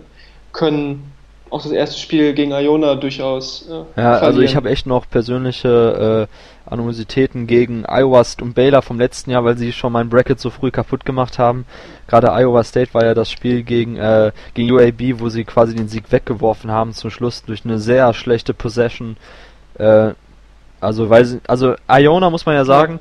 [0.52, 1.12] können
[1.50, 3.68] auch das erste Spiel gegen Iona durchaus.
[3.68, 4.24] Äh, ja, verlieren.
[4.24, 9.32] also ich habe echt noch persönliche äh, Animositäten gegen Iowa State und Baylor vom letzten
[9.32, 11.66] Jahr, weil sie schon mein Bracket so früh kaputt gemacht haben.
[12.10, 15.88] Gerade Iowa State war ja das Spiel gegen, äh, gegen UAB, wo sie quasi den
[15.88, 19.16] Sieg weggeworfen haben zum Schluss durch eine sehr schlechte Possession.
[19.76, 20.14] Äh,
[20.82, 23.00] also weil sie, also Iona muss man ja sagen,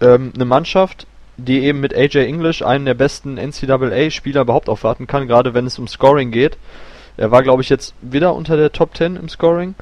[0.00, 1.08] ähm, eine Mannschaft,
[1.38, 5.80] die eben mit AJ English einen der besten NCAA-Spieler überhaupt aufwarten kann, gerade wenn es
[5.80, 6.56] um Scoring geht.
[7.16, 9.74] Er war, glaube ich, jetzt wieder unter der Top 10 im Scoring.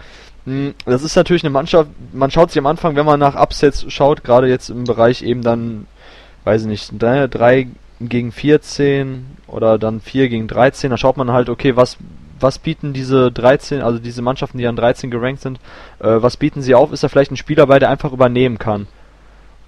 [0.46, 3.84] Hm, das ist natürlich eine Mannschaft, man schaut sich am Anfang, wenn man nach Upsets
[3.92, 5.86] schaut, gerade jetzt im Bereich eben dann,
[6.44, 7.68] weiß ich nicht, 3
[8.00, 11.98] gegen 14 oder dann 4 gegen 13, da schaut man halt, okay, was,
[12.38, 15.58] was bieten diese 13, also diese Mannschaften, die an 13 gerankt sind,
[15.98, 16.92] äh, was bieten sie auf?
[16.92, 18.86] Ist da vielleicht ein Spieler bei, der einfach übernehmen kann?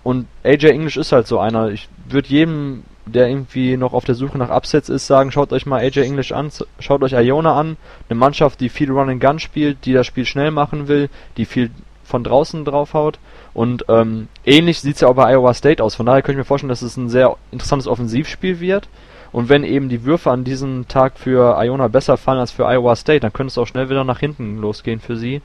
[0.02, 1.68] Und AJ English ist halt so einer.
[1.68, 5.66] Ich würde jedem, der irgendwie noch auf der Suche nach Upsets ist, sagen, schaut euch
[5.66, 7.76] mal AJ English an, schaut euch Iona an.
[8.08, 11.44] Eine Mannschaft, die viel Run and Gun spielt, die das Spiel schnell machen will, die
[11.44, 11.70] viel
[12.04, 13.18] von draußen draufhaut.
[13.52, 15.94] Und ähm, ähnlich sieht's ja auch bei Iowa State aus.
[15.94, 18.88] Von daher könnte ich mir vorstellen, dass es ein sehr interessantes Offensivspiel wird.
[19.32, 22.96] Und wenn eben die Würfe an diesem Tag für Iona besser fallen als für Iowa
[22.96, 25.40] State, dann könnte es auch schnell wieder nach hinten losgehen für sie.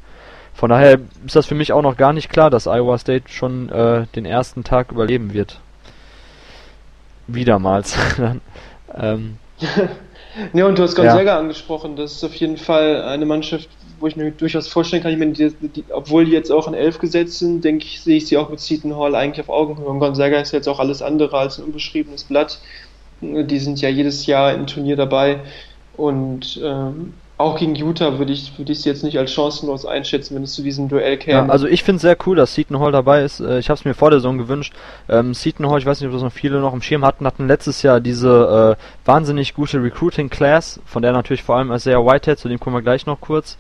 [0.54, 3.70] Von daher ist das für mich auch noch gar nicht klar, dass Iowa State schon
[3.70, 5.60] äh, den ersten Tag überleben wird.
[7.28, 7.98] Wiedermals.
[8.96, 9.38] ähm,
[10.54, 11.40] ja, und du hast Gonzaga ja.
[11.40, 11.96] angesprochen.
[11.96, 15.34] Das ist auf jeden Fall eine Mannschaft, wo ich mir durchaus vorstellen kann, ich meine,
[15.34, 18.38] die, die, obwohl die jetzt auch in elf gesetzt sind, denke ich, sehe ich sie
[18.38, 19.86] auch mit Seton Hall eigentlich auf Augenhöhe.
[19.86, 22.60] Und Gonzaga ist jetzt auch alles andere als ein unbeschriebenes Blatt.
[23.22, 25.40] Die sind ja jedes Jahr im Turnier dabei.
[25.98, 30.36] Und ähm, auch gegen Utah würde ich, würde ich sie jetzt nicht als chancenlos einschätzen,
[30.36, 31.40] wenn es zu diesem Duell käme.
[31.40, 33.42] Ja, also ich finde es sehr cool, dass Seton Hall dabei ist.
[33.42, 34.74] Äh, ich habe es mir vor der Saison gewünscht.
[35.10, 37.48] Ähm, Seton Hall, ich weiß nicht, ob das noch viele noch im Schirm hatten, hatten
[37.48, 42.40] letztes Jahr diese äh, wahnsinnig gute Recruiting Class, von der natürlich vor allem Isaiah Whitehead,
[42.40, 43.58] zu dem kommen wir gleich noch kurz,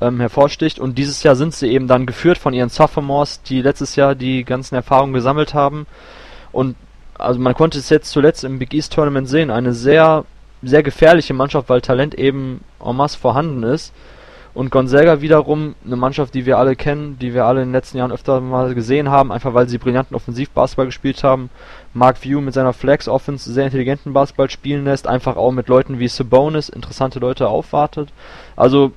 [0.00, 0.78] ähm, hervorsticht.
[0.78, 4.44] Und dieses Jahr sind sie eben dann geführt von ihren Sophomores, die letztes Jahr die
[4.44, 5.86] ganzen Erfahrungen gesammelt haben.
[6.52, 6.76] Und
[7.16, 10.24] also man konnte es jetzt zuletzt im Big East Tournament sehen, eine sehr
[10.66, 13.92] sehr gefährliche Mannschaft, weil Talent eben en masse vorhanden ist.
[14.54, 17.98] Und Gonzaga wiederum eine Mannschaft, die wir alle kennen, die wir alle in den letzten
[17.98, 21.50] Jahren öfter mal gesehen haben, einfach weil sie brillanten Offensivbasketball gespielt haben.
[21.92, 25.98] Mark View mit seiner Flex Offense sehr intelligenten Basketball spielen lässt, einfach auch mit Leuten
[25.98, 28.12] wie Sabonis interessante Leute aufwartet.
[28.54, 28.92] Also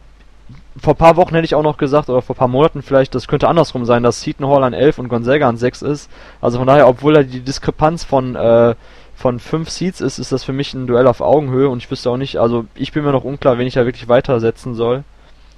[0.82, 3.48] vor paar Wochen hätte ich auch noch gesagt, oder vor paar Monaten vielleicht, das könnte
[3.48, 6.10] andersrum sein, dass Seton Hall an 11 und Gonzaga an 6 ist.
[6.42, 8.76] Also von daher, obwohl da die Diskrepanz von äh,
[9.18, 12.12] von fünf Seeds ist, ist das für mich ein Duell auf Augenhöhe und ich wüsste
[12.12, 15.04] auch nicht, also ich bin mir noch unklar, wen ich da wirklich weitersetzen soll.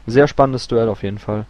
[0.08, 1.46] Sehr spannendes Duell auf jeden Fall.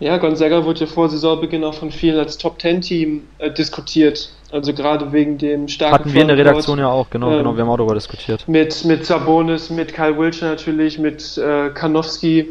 [0.00, 4.30] Ja, Gonzaga wurde ja vor Saisonbeginn auch von vielen als Top-10-Team äh, diskutiert.
[4.50, 7.54] Also gerade wegen dem starken Hatten wir in der Redaktion ja auch, genau, ähm, genau,
[7.54, 8.48] wir haben auch darüber diskutiert.
[8.48, 12.48] Mit, mit Sabonis, mit Kyle Wilcher natürlich, mit äh, Kanowski.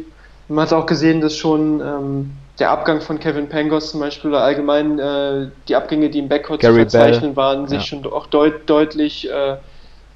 [0.48, 2.30] Man hat auch gesehen, dass schon ähm,
[2.60, 6.60] der Abgang von Kevin Pangos zum Beispiel oder allgemein äh, die Abgänge, die im Backcourt
[6.60, 7.36] Gary zu verzeichnen Bell.
[7.36, 7.84] waren, sich ja.
[7.84, 9.56] schon auch deut deutlich äh,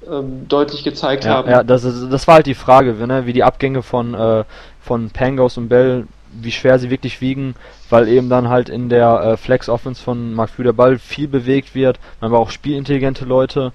[0.09, 1.49] ähm, deutlich gezeigt ja, haben.
[1.49, 3.25] Ja, das, ist, das war halt die Frage, ne?
[3.25, 4.43] wie die Abgänge von, äh,
[4.79, 6.07] von Pangos und Bell,
[6.41, 7.55] wie schwer sie wirklich wiegen,
[7.89, 11.75] weil eben dann halt in der äh, Flex-Offense von Mark Flü der Ball viel bewegt
[11.75, 13.71] wird, man war auch spielintelligente Leute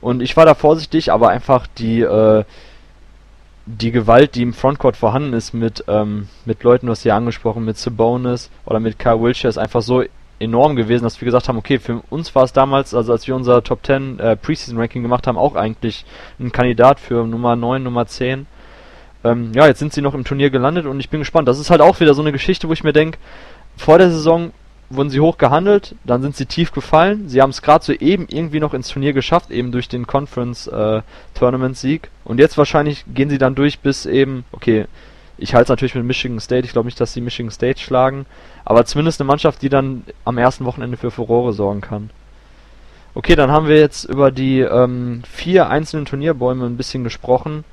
[0.00, 2.44] und ich war da vorsichtig, aber einfach die, äh,
[3.66, 7.64] die Gewalt, die im Frontcourt vorhanden ist mit, ähm, mit Leuten, du hast ja angesprochen,
[7.64, 10.04] mit Sabonis oder mit Kyle Wilshire, ist einfach so
[10.38, 13.34] enorm gewesen, dass wir gesagt haben, okay, für uns war es damals, also als wir
[13.34, 16.04] unser Top 10 äh, Preseason Ranking gemacht haben, auch eigentlich
[16.38, 18.46] ein Kandidat für Nummer 9, Nummer 10.
[19.26, 21.48] Ähm, ja, jetzt sind sie noch im Turnier gelandet und ich bin gespannt.
[21.48, 23.18] Das ist halt auch wieder so eine Geschichte, wo ich mir denke,
[23.76, 24.52] vor der Saison
[24.88, 27.28] wurden sie hoch gehandelt, dann sind sie tief gefallen.
[27.28, 30.68] Sie haben es gerade so eben irgendwie noch ins Turnier geschafft, eben durch den Conference
[30.68, 31.02] äh.
[32.24, 34.86] Und jetzt wahrscheinlich gehen sie dann durch bis eben, okay,
[35.38, 36.64] ich halte es natürlich mit Michigan State.
[36.64, 38.26] Ich glaube nicht, dass sie Michigan State schlagen.
[38.64, 42.10] Aber zumindest eine Mannschaft, die dann am ersten Wochenende für Furore sorgen kann.
[43.14, 47.64] Okay, dann haben wir jetzt über die ähm, vier einzelnen Turnierbäume ein bisschen gesprochen.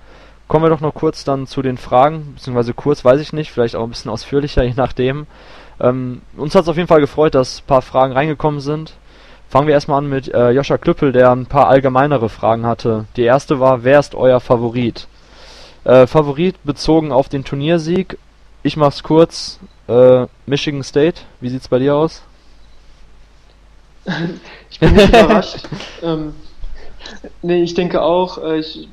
[0.53, 3.75] Kommen wir doch noch kurz dann zu den Fragen, beziehungsweise kurz weiß ich nicht, vielleicht
[3.75, 5.25] auch ein bisschen ausführlicher, je nachdem.
[5.79, 8.93] Ähm, uns hat es auf jeden Fall gefreut, dass ein paar Fragen reingekommen sind.
[9.49, 13.05] Fangen wir erstmal an mit äh, Joscha Klüppel, der ein paar allgemeinere Fragen hatte.
[13.15, 15.07] Die erste war, wer ist euer Favorit?
[15.85, 18.19] Äh, Favorit bezogen auf den Turniersieg.
[18.61, 19.59] Ich mach's kurz.
[19.87, 22.21] Äh, Michigan State, wie sieht's bei dir aus?
[24.69, 25.67] ich bin nicht überrascht.
[26.03, 26.35] ähm,
[27.41, 28.87] nee, ich denke auch, äh, ich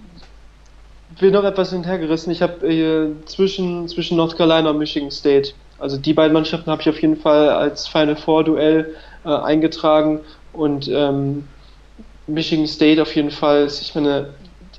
[1.21, 2.33] bin noch etwas hintergerissen.
[2.33, 5.53] Ich habe äh, zwischen, zwischen North Carolina und Michigan State.
[5.79, 8.95] Also die beiden Mannschaften habe ich auf jeden Fall als Final Four Duell
[9.25, 10.21] äh, eingetragen
[10.53, 11.47] und ähm,
[12.27, 14.31] Michigan State auf jeden Fall, ich meine,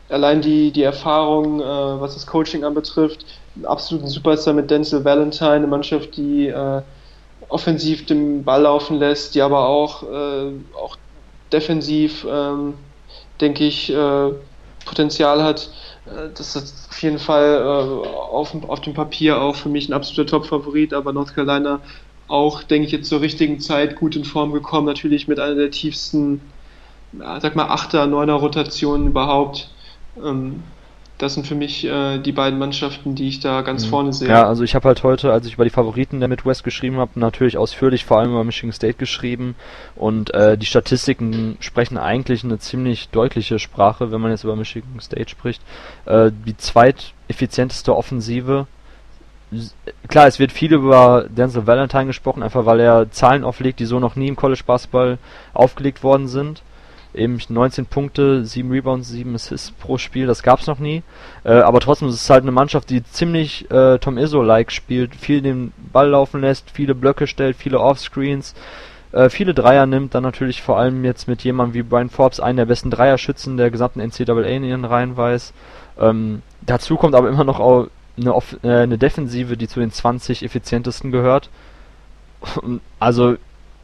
[0.09, 3.25] allein die, die Erfahrung, äh, was das Coaching anbetrifft,
[3.63, 6.81] absoluten Superstar mit Denzel Valentine, eine Mannschaft, die äh,
[7.49, 10.97] offensiv den Ball laufen lässt, die aber auch, äh, auch
[11.51, 12.75] defensiv, ähm,
[13.39, 14.31] denke ich, äh,
[14.85, 15.69] Potenzial hat.
[16.11, 19.93] Äh, das ist auf jeden Fall äh, auf, auf dem Papier auch für mich ein
[19.93, 21.81] absoluter Top-Favorit, aber North Carolina
[22.27, 25.71] auch, denke ich, jetzt zur richtigen Zeit gut in Form gekommen, natürlich mit einer der
[25.71, 26.53] tiefsten,
[27.11, 29.75] sag mal, Achter, Neuner Rotationen überhaupt.
[30.15, 30.63] Ähm,
[31.21, 33.89] das sind für mich äh, die beiden Mannschaften, die ich da ganz mhm.
[33.89, 34.29] vorne sehe.
[34.29, 37.19] Ja, also ich habe halt heute, als ich über die Favoriten der Midwest geschrieben habe,
[37.19, 39.55] natürlich ausführlich vor allem über Michigan State geschrieben
[39.95, 44.99] und äh, die Statistiken sprechen eigentlich eine ziemlich deutliche Sprache, wenn man jetzt über Michigan
[44.99, 45.61] State spricht.
[46.05, 48.67] Äh, die zweiteffizienteste Offensive
[50.07, 53.99] klar, es wird viel über Denzel Valentine gesprochen, einfach weil er Zahlen auflegt, die so
[53.99, 55.17] noch nie im College Basketball
[55.53, 56.63] aufgelegt worden sind
[57.13, 61.03] eben 19 Punkte, 7 Rebounds, 7 Assists pro Spiel, das gab's noch nie.
[61.43, 65.41] Äh, aber trotzdem ist es halt eine Mannschaft, die ziemlich äh, Tom Izzo-like spielt, viel
[65.41, 68.55] den Ball laufen lässt, viele Blöcke stellt, viele Offscreens,
[69.11, 72.57] äh, viele Dreier nimmt, dann natürlich vor allem jetzt mit jemandem wie Brian Forbes, einen
[72.57, 75.53] der besten Dreierschützen der gesamten NCAA in ihren Reihen weiß.
[75.99, 77.87] Ähm, dazu kommt aber immer noch auch
[78.17, 78.33] eine,
[78.63, 81.49] äh, eine Defensive, die zu den 20 effizientesten gehört.
[82.99, 83.35] Also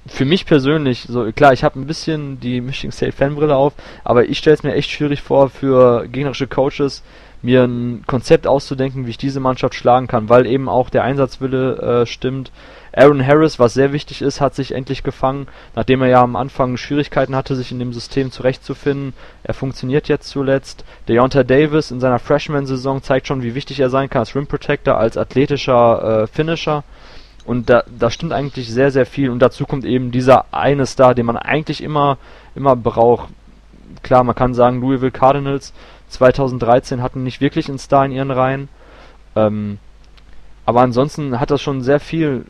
[0.07, 4.27] für mich persönlich, so klar, ich habe ein bisschen die Michigan State Fanbrille auf, aber
[4.27, 7.03] ich stelle es mir echt schwierig vor für gegnerische Coaches,
[7.41, 12.01] mir ein Konzept auszudenken, wie ich diese Mannschaft schlagen kann, weil eben auch der Einsatzwille
[12.01, 12.51] äh, stimmt.
[12.93, 16.77] Aaron Harris, was sehr wichtig ist, hat sich endlich gefangen, nachdem er ja am Anfang
[16.77, 19.13] Schwierigkeiten hatte, sich in dem System zurechtzufinden.
[19.43, 20.83] Er funktioniert jetzt zuletzt.
[21.07, 24.97] Deonta Davis in seiner Freshman-Saison zeigt schon, wie wichtig er sein kann als Rim Protector,
[24.97, 26.83] als athletischer äh, Finisher.
[27.47, 29.29] Und da, da stimmt eigentlich sehr, sehr viel.
[29.29, 32.17] Und dazu kommt eben dieser eine Star, den man eigentlich immer,
[32.55, 33.29] immer braucht.
[34.03, 35.71] Klar, man kann sagen, Louisville Cardinals
[36.09, 38.67] 2013 hatten nicht wirklich einen Star in ihren Reihen.
[39.37, 39.79] Ähm,
[40.65, 42.45] aber ansonsten hat das schon sehr viel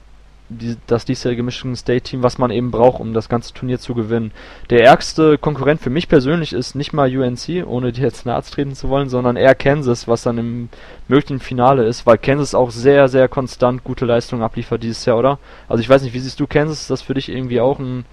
[0.50, 3.93] die, das diesjährige Michigan State Team, was man eben braucht, um das ganze Turnier zu
[3.93, 4.32] gewinnen.
[4.70, 8.76] Der ärgste Konkurrent für mich persönlich ist nicht mal UNC, ohne dir jetzt nahe treten
[8.76, 10.70] zu wollen, sondern eher Kansas, was dann im
[11.08, 15.39] möglichen Finale ist, weil Kansas auch sehr, sehr konstant gute Leistungen abliefert dieses Jahr, oder?
[15.68, 16.82] Also ich weiß nicht, wie siehst du Kansas?
[16.82, 18.06] Ist das für dich irgendwie auch ein,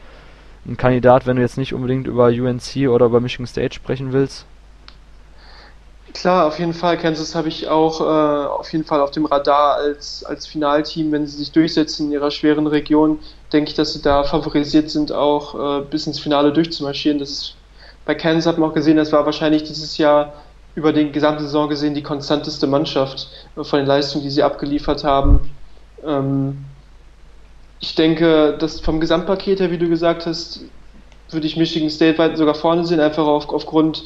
[0.66, 4.46] ein Kandidat, wenn du jetzt nicht unbedingt über UNC oder über Michigan State sprechen willst?
[6.14, 6.96] Klar, auf jeden Fall.
[6.96, 8.04] Kansas habe ich auch äh,
[8.46, 11.10] auf jeden Fall auf dem Radar als, als Finalteam.
[11.10, 13.18] Wenn sie sich durchsetzen in ihrer schweren Region,
[13.52, 17.18] denke ich, dass sie da favorisiert sind, auch äh, bis ins Finale durchzumarschieren.
[17.18, 17.56] Das ist,
[18.04, 20.34] bei Kansas hat man auch gesehen, das war wahrscheinlich dieses Jahr
[20.76, 25.02] über die gesamte Saison gesehen die konstanteste Mannschaft äh, von den Leistungen, die sie abgeliefert
[25.02, 25.50] haben.
[26.04, 26.58] Ähm,
[27.80, 30.60] ich denke, dass vom Gesamtpaket her, wie du gesagt hast,
[31.30, 34.04] würde ich Michigan State weit sogar vorne sehen, einfach auf, aufgrund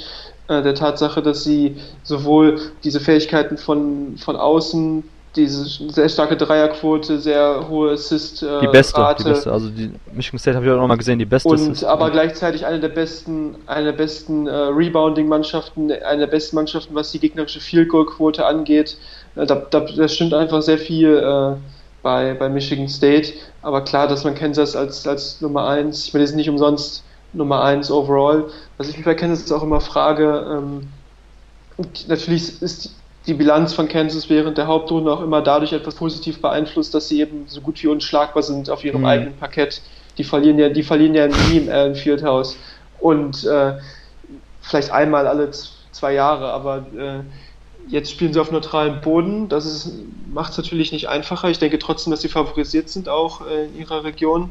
[0.49, 5.05] äh, der Tatsache, dass sie sowohl diese Fähigkeiten von, von außen,
[5.37, 9.23] diese sehr starke Dreierquote, sehr hohe Assist äh, die beste, Rate.
[9.23, 9.53] die beste.
[9.53, 11.49] Also die Michigan State habe ich auch noch mal gesehen, die beste.
[11.49, 16.57] Und Assist aber gleichzeitig eine der besten, eine der besten äh, Rebounding-Mannschaften, eine der besten
[16.57, 18.97] Mannschaften, was die gegnerische Field Goal Quote angeht.
[19.37, 21.57] Äh, da, da, da, stimmt einfach sehr viel äh,
[22.03, 23.35] bei, bei Michigan State.
[23.63, 27.05] Aber klar, dass man Kansas als, als Nummer 1, ich meine, die sind nicht umsonst
[27.33, 28.47] Nummer 1 overall.
[28.77, 30.89] Was ich mich bei Kansas auch immer frage, ähm,
[32.09, 32.95] natürlich ist
[33.27, 37.21] die Bilanz von Kansas während der Hauptrunde auch immer dadurch etwas positiv beeinflusst, dass sie
[37.21, 39.07] eben so gut wie unschlagbar sind auf ihrem mhm.
[39.07, 39.83] eigenen Parkett.
[40.17, 42.57] Die verlieren ja, die verlieren ja nie im Allen Fieldhouse.
[43.01, 43.75] Und äh,
[44.63, 45.51] vielleicht einmal alle
[45.93, 47.21] zwei Jahre, aber äh,
[47.89, 49.49] jetzt spielen sie auf neutralem Boden.
[49.49, 49.93] Das
[50.33, 51.51] macht es natürlich nicht einfacher.
[51.51, 54.51] Ich denke trotzdem, dass sie favorisiert sind auch äh, in ihrer Region.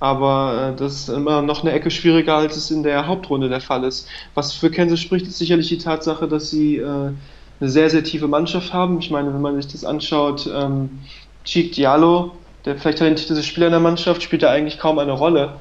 [0.00, 3.60] Aber äh, das ist immer noch eine Ecke schwieriger, als es in der Hauptrunde der
[3.60, 4.08] Fall ist.
[4.34, 7.12] Was für Kansas spricht, ist sicherlich die Tatsache, dass sie äh,
[7.60, 8.98] eine sehr, sehr tiefe Mannschaft haben.
[8.98, 11.00] Ich meine, wenn man sich das anschaut, ähm,
[11.44, 12.32] Cheek Diallo,
[12.64, 15.54] der vielleicht talentierteste Spieler in der Mannschaft, spielt da eigentlich kaum eine Rolle.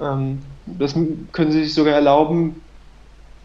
[0.00, 0.94] Ähm, das
[1.32, 2.60] können sie sich sogar erlauben.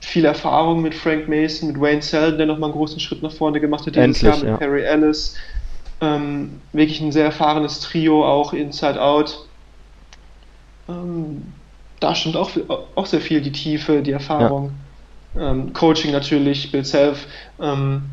[0.01, 3.59] Viel Erfahrung mit Frank Mason, mit Wayne Selden, der nochmal einen großen Schritt nach vorne
[3.59, 4.57] gemacht hat dieses Endlich, Jahr, mit ja.
[4.57, 5.35] Perry Ellis.
[6.01, 9.48] Ähm, wirklich ein sehr erfahrenes Trio, auch Inside Out.
[10.89, 11.53] Ähm,
[11.99, 12.51] da stimmt auch,
[12.95, 14.65] auch sehr viel die Tiefe, die Erfahrung.
[14.65, 14.71] Ja
[15.37, 17.27] ähm, Coaching natürlich, Bill Self,
[17.59, 18.03] ähm,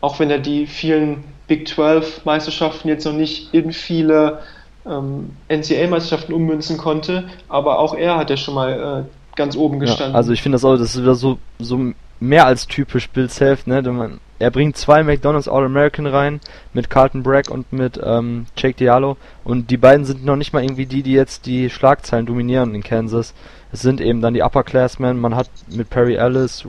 [0.00, 4.40] auch wenn er die vielen Big 12 Meisterschaften jetzt noch nicht in viele
[4.84, 10.12] ähm, NCAA-Meisterschaften ummünzen konnte, aber auch er hat ja schon mal äh, ganz oben gestanden.
[10.12, 13.28] Ja, also ich finde das auch, das ist wieder so, so mehr als typisch Bill
[13.30, 13.82] Self, ne?
[13.82, 16.40] Man, er bringt zwei McDonalds All-American rein
[16.72, 20.62] mit Carlton Bragg und mit ähm, Jake Diallo und die beiden sind noch nicht mal
[20.62, 23.34] irgendwie die, die jetzt die Schlagzeilen dominieren in Kansas.
[23.72, 26.66] Es sind eben dann die Upperclassmen, man hat mit Perry Ellis,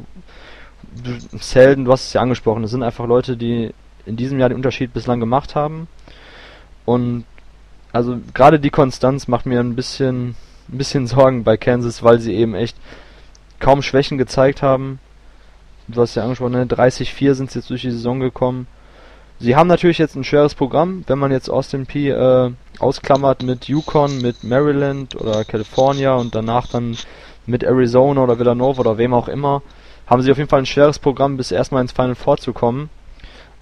[1.39, 3.73] Selden, du hast es ja angesprochen, es sind einfach Leute, die
[4.05, 5.87] in diesem Jahr den Unterschied bislang gemacht haben.
[6.85, 7.25] Und
[7.91, 10.35] also gerade die Konstanz macht mir ein bisschen,
[10.69, 12.77] ein bisschen Sorgen bei Kansas, weil sie eben echt
[13.59, 14.99] kaum Schwächen gezeigt haben.
[15.87, 16.65] Du hast ja angesprochen, ne?
[16.65, 18.67] 30-4 sind sie jetzt durch die Saison gekommen.
[19.39, 23.65] Sie haben natürlich jetzt ein schweres Programm, wenn man jetzt Austin P äh, ausklammert mit
[23.65, 26.97] Yukon, mit Maryland oder California und danach dann
[27.45, 29.61] mit Arizona oder Villanova oder wem auch immer,
[30.07, 32.89] haben sie auf jeden Fall ein schweres Programm, bis erstmal ins Final Four zu kommen.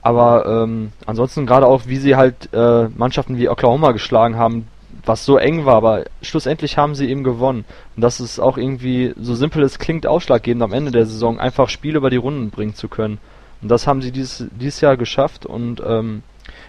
[0.02, 4.68] Aber ähm, ansonsten gerade auch, wie sie halt äh, Mannschaften wie Oklahoma geschlagen haben,
[5.06, 7.66] was so eng war, aber schlussendlich haben sie eben gewonnen.
[7.96, 11.70] Und das ist auch irgendwie, so simpel es klingt, ausschlaggebend am Ende der Saison, einfach
[11.70, 13.20] Spiele über die Runden bringen zu können.
[13.62, 16.24] Und das haben sie dieses, dieses Jahr geschafft und ähm,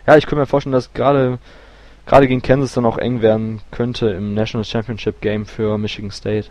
[0.07, 1.39] ja, ich könnte mir vorstellen, dass gerade
[2.07, 6.49] gerade gegen Kansas dann auch eng werden könnte im National Championship Game für Michigan State.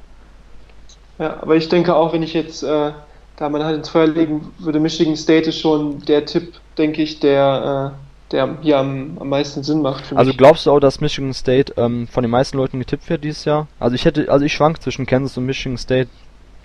[1.17, 2.91] Ja, aber ich denke auch, wenn ich jetzt äh,
[3.37, 7.19] da meine Hand ins Feuer legen würde, Michigan State ist schon der Tipp, denke ich,
[7.21, 10.15] der, äh, der hier am, am meisten Sinn macht.
[10.15, 13.45] also glaubst du auch, dass Michigan State ähm, von den meisten Leuten getippt wird dieses
[13.45, 13.67] Jahr?
[13.79, 16.09] Also ich hätte, also ich schwank zwischen Kansas und Michigan State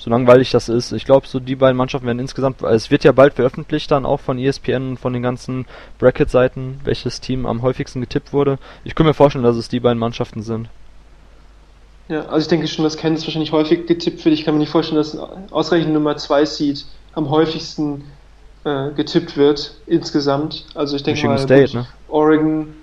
[0.01, 0.93] so langweilig das ist.
[0.93, 4.21] Ich glaube, so die beiden Mannschaften werden insgesamt, es wird ja bald veröffentlicht dann auch
[4.21, 5.67] von ESPN und von den ganzen
[5.99, 8.59] Bracket-Seiten, welches Team am häufigsten getippt wurde.
[8.83, 10.71] Ich kann mir vorstellen, dass es die beiden Mannschaften sind.
[12.09, 14.35] Ja, also ich denke schon, dass Kansas wahrscheinlich häufig getippt wird.
[14.35, 15.17] Ich kann mir nicht vorstellen, dass
[15.51, 18.05] ausreichend Nummer 2 Seed am häufigsten
[18.65, 20.67] äh, getippt wird insgesamt.
[20.75, 21.87] Also ich denke Michigan mal, State, ne?
[22.09, 22.75] Oregon,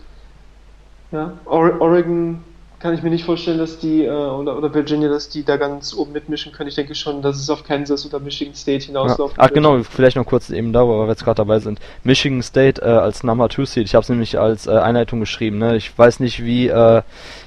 [1.12, 2.44] ja, Oregon
[2.80, 5.96] kann ich mir nicht vorstellen, dass die, äh, oder, oder Virginia, dass die da ganz
[5.96, 6.70] oben mitmischen können.
[6.70, 9.44] Ich denke schon, dass es auf Kansas oder Michigan State hinauslaufen ja.
[9.44, 11.80] Ach genau, vielleicht noch kurz eben da, weil wir jetzt gerade dabei sind.
[12.04, 15.58] Michigan State äh, als Number 2 Seed, ich habe es nämlich als äh, Einleitung geschrieben.
[15.58, 15.76] Ne?
[15.76, 17.02] Ich weiß nicht, wie äh,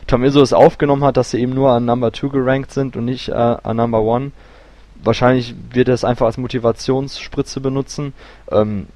[0.08, 3.04] Tom Izzo es aufgenommen hat, dass sie eben nur an Number 2 gerankt sind und
[3.04, 4.32] nicht äh, an Number 1.
[5.02, 8.12] Wahrscheinlich wird er es einfach als Motivationsspritze benutzen.
[8.50, 8.86] Ähm,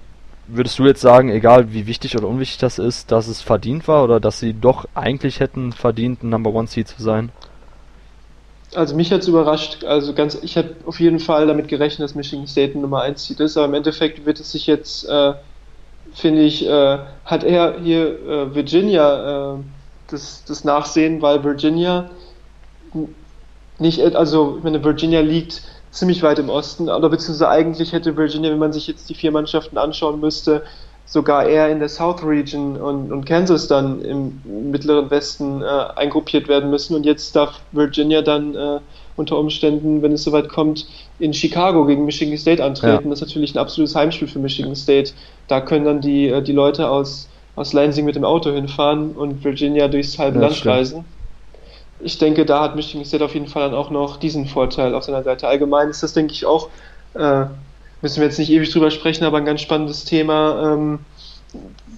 [0.47, 4.05] würdest du jetzt sagen, egal wie wichtig oder unwichtig das ist, dass es verdient war
[4.05, 7.31] oder dass sie doch eigentlich hätten verdient, ein Number One Seed zu sein?
[8.75, 9.85] Also mich hat es überrascht.
[9.85, 13.41] Also ganz, ich habe auf jeden Fall damit gerechnet, dass Michigan State Nummer 1 Seed
[13.41, 15.35] ist, aber im Endeffekt wird es sich jetzt, äh,
[16.13, 19.59] finde ich, äh, hat er hier äh, Virginia äh,
[20.09, 22.11] das, das Nachsehen, weil Virginia
[23.79, 25.63] nicht, also ich meine, Virginia liegt
[25.95, 29.30] ziemlich weit im Osten, oder beziehungsweise eigentlich hätte Virginia, wenn man sich jetzt die vier
[29.30, 30.62] Mannschaften anschauen müsste,
[31.07, 34.40] sogar eher in der South Region und, und Kansas dann im
[34.70, 35.66] mittleren Westen äh,
[35.97, 36.97] eingruppiert werden müssen.
[36.97, 38.80] Und jetzt darf Virginia dann äh,
[39.16, 40.86] unter Umständen, wenn es soweit kommt,
[41.18, 43.05] in Chicago gegen Michigan State antreten.
[43.05, 43.11] Ja.
[43.11, 45.12] Das ist natürlich ein absolutes Heimspiel für Michigan State.
[45.47, 49.45] Da können dann die, äh, die Leute aus, aus Lansing mit dem Auto hinfahren und
[49.45, 50.74] Virginia durchs halbe ja, Land stimmt.
[50.74, 51.05] reisen
[52.05, 55.05] ich denke, da hat Michigan State auf jeden Fall dann auch noch diesen Vorteil auf
[55.05, 55.49] seiner Seite.
[55.49, 56.69] Allgemein ist das, denke ich, auch,
[57.15, 57.47] äh,
[58.03, 61.01] müssen wir jetzt nicht ewig drüber sprechen, aber ein ganz spannendes Thema, ähm,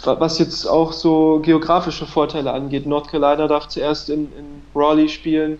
[0.04, 2.86] was jetzt auch so geografische Vorteile angeht.
[2.86, 5.58] North Carolina darf zuerst in, in Raleigh spielen,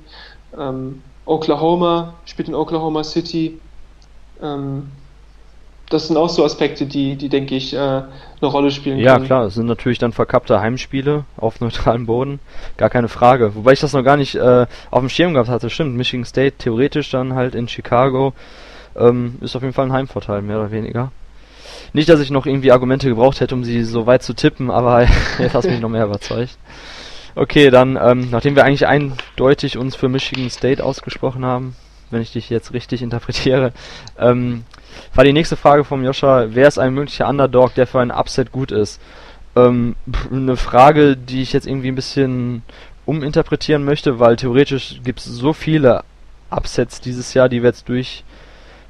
[0.57, 3.61] ähm, Oklahoma spielt in Oklahoma City.
[4.41, 4.91] Ähm,
[5.91, 8.07] das sind auch so Aspekte, die, die denke ich, äh, eine
[8.43, 9.25] Rolle spielen ja, können.
[9.25, 12.41] Ja, klar, es sind natürlich dann verkappte Heimspiele auf neutralem Boden,
[12.77, 13.55] gar keine Frage.
[13.55, 15.71] Wobei ich das noch gar nicht äh, auf dem Schirm gehabt hatte.
[15.71, 18.33] Stimmt, Michigan State theoretisch dann halt in Chicago
[18.99, 21.13] ähm, ist auf jeden Fall ein Heimvorteil, mehr oder weniger.
[21.93, 25.07] Nicht, dass ich noch irgendwie Argumente gebraucht hätte, um sie so weit zu tippen, aber
[25.39, 26.59] jetzt hast du mich noch mehr überzeugt.
[27.35, 31.77] Okay, dann, ähm, nachdem wir eigentlich eindeutig uns für Michigan State ausgesprochen haben,
[32.11, 33.73] wenn ich dich jetzt richtig interpretiere,
[34.19, 34.65] ähm,
[35.15, 38.53] war die nächste Frage vom Joscha, wer ist ein möglicher Underdog, der für ein Upset
[38.53, 39.01] gut ist?
[39.55, 39.97] Ähm,
[40.31, 42.63] eine Frage, die ich jetzt irgendwie ein bisschen
[43.07, 46.05] uminterpretieren möchte, weil theoretisch gibt es so viele
[46.51, 48.25] Upsets dieses Jahr, die wir jetzt durch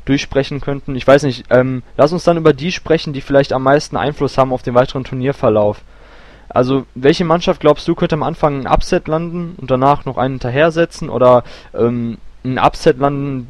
[0.06, 0.94] durchsprechen könnten.
[0.94, 4.38] Ich weiß nicht, ähm, lass uns dann über die sprechen, die vielleicht am meisten Einfluss
[4.38, 5.82] haben auf den weiteren Turnierverlauf.
[6.48, 10.34] Also, welche Mannschaft glaubst du könnte am Anfang ein Upset landen und danach noch einen
[10.34, 11.42] hinterhersetzen oder
[11.74, 13.48] ähm, ein Upset landen,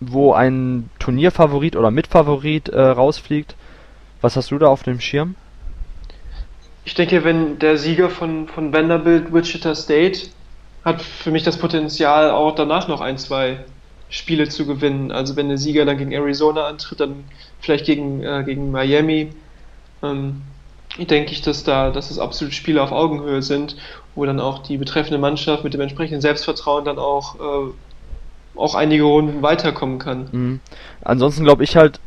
[0.00, 3.54] wo ein Turnierfavorit oder Mitfavorit äh, rausfliegt?
[4.20, 5.34] Was hast du da auf dem Schirm?
[6.84, 10.30] Ich denke, wenn der Sieger von, von Vanderbilt Wichita State
[10.84, 13.58] hat für mich das Potenzial, auch danach noch ein, zwei
[14.08, 15.12] Spiele zu gewinnen.
[15.12, 17.24] Also wenn der Sieger dann gegen Arizona antritt, dann
[17.60, 19.30] vielleicht gegen, äh, gegen Miami.
[20.02, 20.42] Ähm,
[20.96, 23.76] denke ich, dass da, dass das absolut Spiele auf Augenhöhe sind,
[24.14, 27.72] wo dann auch die betreffende Mannschaft mit dem entsprechenden Selbstvertrauen dann auch, äh,
[28.58, 30.28] auch einige Runden weiterkommen kann.
[30.32, 30.60] Mhm.
[31.02, 32.00] Ansonsten glaube ich halt,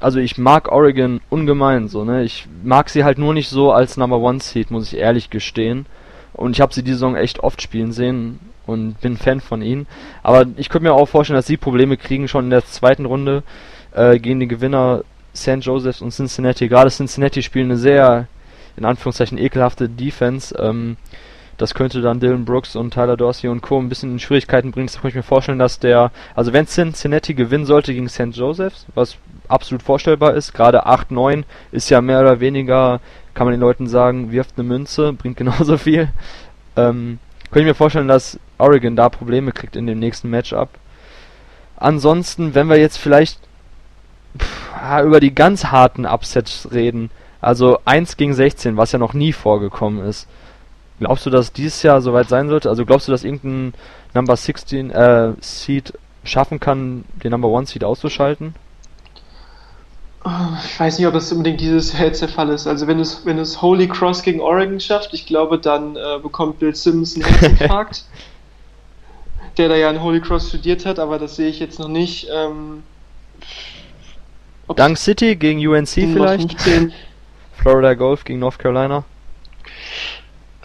[0.00, 2.22] also ich mag Oregon ungemein so, ne?
[2.22, 5.86] Ich mag sie halt nur nicht so als Number One Seed, muss ich ehrlich gestehen.
[6.32, 9.86] Und ich habe sie die Saison echt oft spielen sehen und bin Fan von ihnen.
[10.22, 13.42] Aber ich könnte mir auch vorstellen, dass sie Probleme kriegen schon in der zweiten Runde
[13.94, 15.02] äh, gegen die Gewinner
[15.34, 15.58] St.
[15.60, 16.68] Joseph's und Cincinnati.
[16.68, 18.28] Gerade Cincinnati spielen eine sehr,
[18.76, 20.54] in Anführungszeichen, ekelhafte Defense.
[20.58, 20.96] Ähm,
[21.56, 23.78] das könnte dann Dylan Brooks und Tyler Dorsey und Co.
[23.78, 24.86] ein bisschen in Schwierigkeiten bringen.
[24.86, 28.32] Das kann ich mir vorstellen, dass der, also wenn Cincinnati gewinnen sollte gegen St.
[28.32, 29.16] Joseph's, was
[29.48, 33.00] absolut vorstellbar ist, gerade 8-9 ist ja mehr oder weniger,
[33.34, 36.08] kann man den Leuten sagen, wirft eine Münze, bringt genauso viel.
[36.76, 37.18] Ähm,
[37.50, 40.68] könnte ich mir vorstellen, dass Oregon da Probleme kriegt in dem nächsten Matchup.
[41.76, 43.40] Ansonsten, wenn wir jetzt vielleicht
[44.38, 49.32] pff, über die ganz harten Upsets reden, also 1 gegen 16, was ja noch nie
[49.32, 50.26] vorgekommen ist.
[50.98, 52.68] Glaubst du, dass dieses Jahr soweit sein sollte?
[52.68, 53.74] Also glaubst du, dass irgendein
[54.14, 55.92] Number 16 äh, Seed
[56.24, 58.54] schaffen kann, den Number 1 Seed auszuschalten?
[60.64, 62.66] Ich weiß nicht, ob das unbedingt dieses Jahr jetzt der Fall ist.
[62.66, 66.58] Also wenn es, wenn es Holy Cross gegen Oregon schafft, ich glaube, dann äh, bekommt
[66.58, 68.04] Bill Simmons einen Herzinfarkt.
[69.56, 72.28] der da ja in Holy Cross studiert hat, aber das sehe ich jetzt noch nicht.
[72.34, 72.82] Ähm,
[74.74, 76.56] Dunk City gegen UNC vielleicht?
[77.56, 79.04] Florida Golf gegen North Carolina?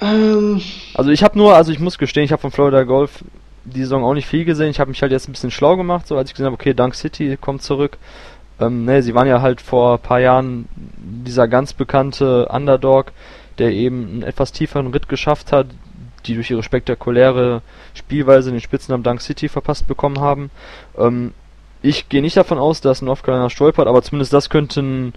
[0.01, 0.61] Ähm,
[0.95, 3.23] also ich habe nur, also ich muss gestehen, ich habe von Florida Golf
[3.63, 4.69] die Saison auch nicht viel gesehen.
[4.69, 6.73] Ich habe mich halt jetzt ein bisschen schlau gemacht, so als ich gesehen habe, okay,
[6.73, 7.97] Dunk City kommt zurück.
[8.59, 13.11] Ähm, ne, sie waren ja halt vor paar Jahren dieser ganz bekannte Underdog,
[13.59, 15.67] der eben einen etwas tieferen Ritt geschafft hat,
[16.25, 17.61] die durch ihre spektakuläre
[17.93, 20.49] Spielweise den Spitznamen Dunk City verpasst bekommen haben.
[20.97, 21.33] Ähm,
[21.83, 25.13] ich gehe nicht davon aus, dass North Carolina stolpert, aber zumindest das könnte ein,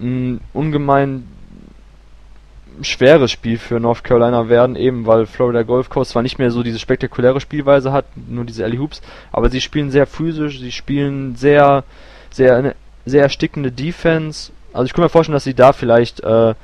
[0.00, 1.28] ein ungemein
[2.84, 6.62] schweres Spiel für North Carolina werden, eben weil Florida Golf Coast zwar nicht mehr so
[6.62, 11.36] diese spektakuläre Spielweise hat, nur diese Alley Hoops, aber sie spielen sehr physisch, sie spielen
[11.36, 11.84] sehr,
[12.30, 12.74] sehr, eine
[13.04, 14.52] sehr erstickende Defense.
[14.72, 16.54] Also ich kann mir vorstellen, dass sie da vielleicht äh,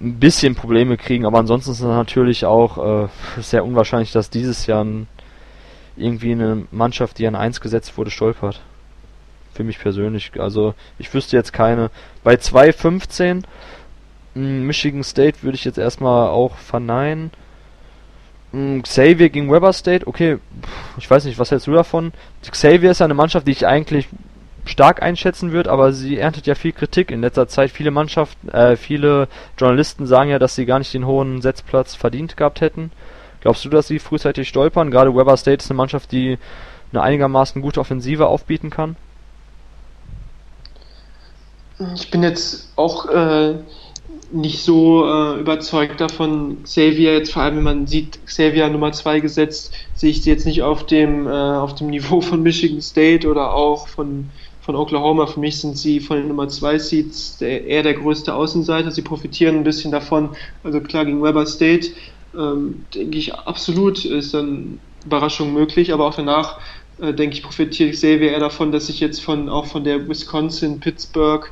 [0.00, 3.08] ein bisschen Probleme kriegen, aber ansonsten ist es natürlich auch äh,
[3.40, 5.08] sehr unwahrscheinlich, dass dieses Jahr ein,
[5.96, 8.60] irgendwie eine Mannschaft, die an 1 gesetzt wurde, stolpert.
[9.54, 10.30] Für mich persönlich.
[10.38, 11.90] Also ich wüsste jetzt keine.
[12.22, 13.42] Bei 2.15 hm,
[14.38, 17.30] Michigan State würde ich jetzt erstmal auch verneinen.
[18.52, 20.38] Hm, Xavier gegen Weber State, okay,
[20.96, 22.12] ich weiß nicht, was hältst du davon?
[22.48, 24.08] Xavier ist ja eine Mannschaft, die ich eigentlich
[24.64, 27.70] stark einschätzen wird, aber sie erntet ja viel Kritik in letzter Zeit.
[27.70, 32.36] Viele Mannschaften, äh, viele Journalisten sagen ja, dass sie gar nicht den hohen Setzplatz verdient
[32.36, 32.92] gehabt hätten.
[33.40, 34.90] Glaubst du, dass sie frühzeitig stolpern?
[34.90, 36.38] Gerade Weber State ist eine Mannschaft, die
[36.92, 38.96] eine einigermaßen gute Offensive aufbieten kann.
[41.94, 43.54] Ich bin jetzt auch äh,
[44.30, 49.20] nicht so äh, überzeugt davon, Xavier jetzt, vor allem wenn man sieht, Xavier Nummer 2
[49.20, 53.26] gesetzt, sehe ich sie jetzt nicht auf dem, äh, auf dem Niveau von Michigan State
[53.26, 54.28] oder auch von,
[54.60, 55.26] von Oklahoma.
[55.26, 58.90] Für mich sind sie von den Nummer 2 Seeds der, eher der größte Außenseiter.
[58.90, 60.30] Sie profitieren ein bisschen davon.
[60.62, 61.88] Also klar, gegen Weber State
[62.36, 66.58] ähm, denke ich absolut ist dann Überraschung möglich, aber auch danach
[67.00, 70.80] äh, denke ich profitiert Xavier eher davon, dass ich jetzt von auch von der Wisconsin,
[70.80, 71.50] Pittsburgh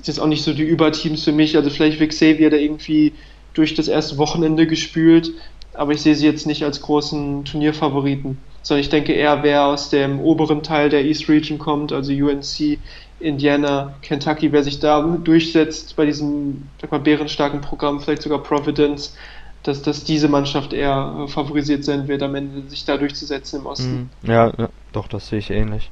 [0.00, 1.56] ist jetzt auch nicht so die Überteams für mich.
[1.56, 3.12] Also vielleicht wird Xavier da irgendwie
[3.54, 5.32] durch das erste Wochenende gespült,
[5.74, 9.90] aber ich sehe sie jetzt nicht als großen Turnierfavoriten, sondern ich denke eher, wer aus
[9.90, 12.78] dem oberen Teil der East Region kommt, also UNC,
[13.18, 19.14] Indiana, Kentucky, wer sich da durchsetzt bei diesem sag mal, bärenstarken Programm, vielleicht sogar Providence,
[19.62, 24.10] dass, dass diese Mannschaft eher favorisiert sein wird, am Ende sich da durchzusetzen im Osten.
[24.22, 24.30] Mhm.
[24.30, 25.90] Ja, ja doch, das sehe ich ähnlich.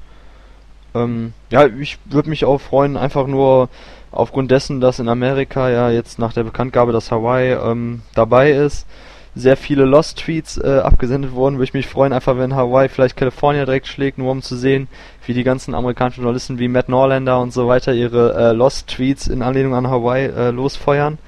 [0.94, 3.68] Ähm, ja, ich würde mich auch freuen, einfach nur
[4.10, 8.86] aufgrund dessen, dass in Amerika ja jetzt nach der Bekanntgabe, dass Hawaii ähm, dabei ist,
[9.34, 11.56] sehr viele Lost-Tweets äh, abgesendet wurden.
[11.56, 14.88] Würde ich mich freuen, einfach wenn Hawaii vielleicht California direkt schlägt, nur um zu sehen,
[15.26, 19.42] wie die ganzen amerikanischen Journalisten wie Matt Norlander und so weiter ihre äh, Lost-Tweets in
[19.42, 21.18] Anlehnung an Hawaii äh, losfeuern.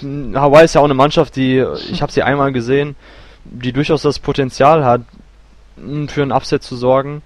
[0.00, 2.94] Hm, Hawaii ist ja auch eine Mannschaft, die, ich habe sie einmal gesehen,
[3.44, 5.02] die durchaus das Potenzial hat,
[5.76, 7.22] hm, für ein Upset zu sorgen.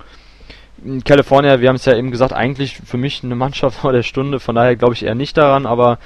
[1.05, 4.41] California, wir haben es ja eben gesagt, eigentlich für mich eine Mannschaft vor der Stunde,
[4.41, 5.99] von daher glaube ich eher nicht daran, aber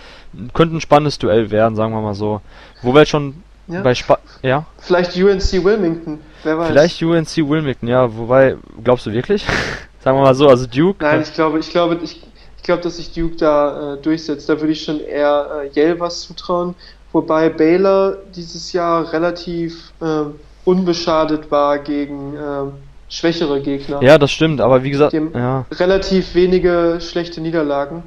[0.55, 2.41] könnte ein spannendes Duell werden, sagen wir mal so.
[2.83, 3.83] Wo wir jetzt schon ja.
[3.83, 4.67] bei Spa ja?
[4.79, 6.69] Vielleicht UNC Wilmington, wer weiß.
[6.69, 9.45] Vielleicht UNC Wilmington, ja, wobei, glaubst du wirklich?
[10.05, 11.03] sagen wir mal so, also Duke.
[11.05, 12.23] Nein, ich glaube, ich glaube, ich,
[12.57, 14.49] ich glaube, dass sich Duke da äh, durchsetzt.
[14.49, 16.75] Da würde ich schon eher äh, Yale was zutrauen,
[17.13, 20.25] wobei Baylor dieses Jahr relativ äh,
[20.65, 24.03] unbeschadet war gegen äh, schwächere Gegner.
[24.03, 25.67] Ja, das stimmt, aber wie gesagt, ja.
[25.73, 28.05] relativ wenige schlechte Niederlagen.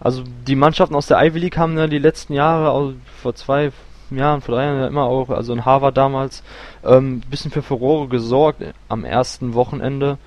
[0.00, 3.72] Also die Mannschaften aus der Ivy League haben ja die letzten Jahre, also vor zwei
[4.10, 6.42] Jahren, vor drei Jahren ja immer auch, also in Harvard damals,
[6.82, 10.18] ein ähm, bisschen für Furore gesorgt am ersten Wochenende.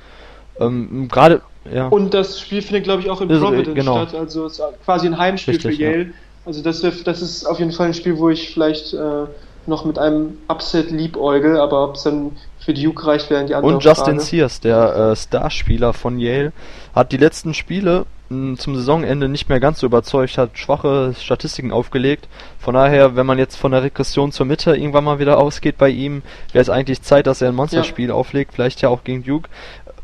[0.59, 1.87] Ähm, Gerade, ja.
[1.87, 4.05] Und das Spiel findet, glaube ich, auch in Providence genau.
[4.05, 6.03] statt, also es ist quasi ein Heimspiel Richtig, für Yale.
[6.03, 6.09] Ja.
[6.45, 9.25] Also das, das ist auf jeden Fall ein Spiel, wo ich vielleicht äh,
[9.67, 12.31] noch mit einem Upset liebäugel, aber ob es dann
[12.67, 14.19] für Duke reicht, wären die anderen Und Justin Frage.
[14.19, 16.51] Sears, der äh, Starspieler von Yale,
[16.93, 21.71] hat die letzten Spiele mh, zum Saisonende nicht mehr ganz so überzeugt, hat schwache Statistiken
[21.71, 22.27] aufgelegt.
[22.59, 25.87] Von daher, wenn man jetzt von der Regression zur Mitte irgendwann mal wieder ausgeht bei
[25.87, 28.13] ihm, wäre es eigentlich Zeit, dass er ein Monsterspiel ja.
[28.13, 29.49] auflegt, vielleicht ja auch gegen Duke,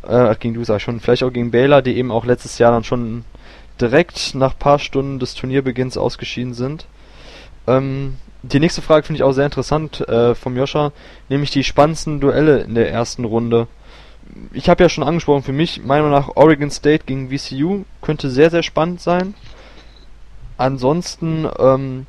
[0.07, 2.71] äh, gegen Duke sag ich schon, vielleicht auch gegen Baylor, die eben auch letztes Jahr
[2.71, 3.25] dann schon
[3.81, 6.85] direkt nach paar Stunden des Turnierbeginns ausgeschieden sind.
[7.67, 10.91] Ähm, die nächste Frage finde ich auch sehr interessant äh, vom Joscha,
[11.29, 13.67] nämlich die spannendsten Duelle in der ersten Runde.
[14.51, 18.29] Ich habe ja schon angesprochen, für mich, meiner Meinung nach, Oregon State gegen VCU könnte
[18.29, 19.33] sehr, sehr spannend sein.
[20.57, 22.05] Ansonsten ähm,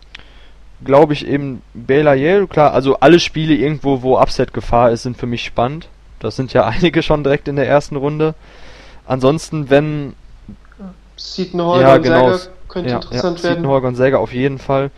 [0.84, 5.26] glaube ich eben Baylor Yale, klar, also alle Spiele irgendwo, wo Upset-Gefahr ist, sind für
[5.26, 5.88] mich spannend.
[6.18, 8.34] Das sind ja einige schon direkt in der ersten Runde.
[9.06, 10.14] Ansonsten, wenn.
[11.16, 12.36] Seton Hall ja, genau,
[12.68, 13.56] könnte ja, interessant ja, werden.
[13.62, 14.90] Seton Hall Gonzaga auf jeden Fall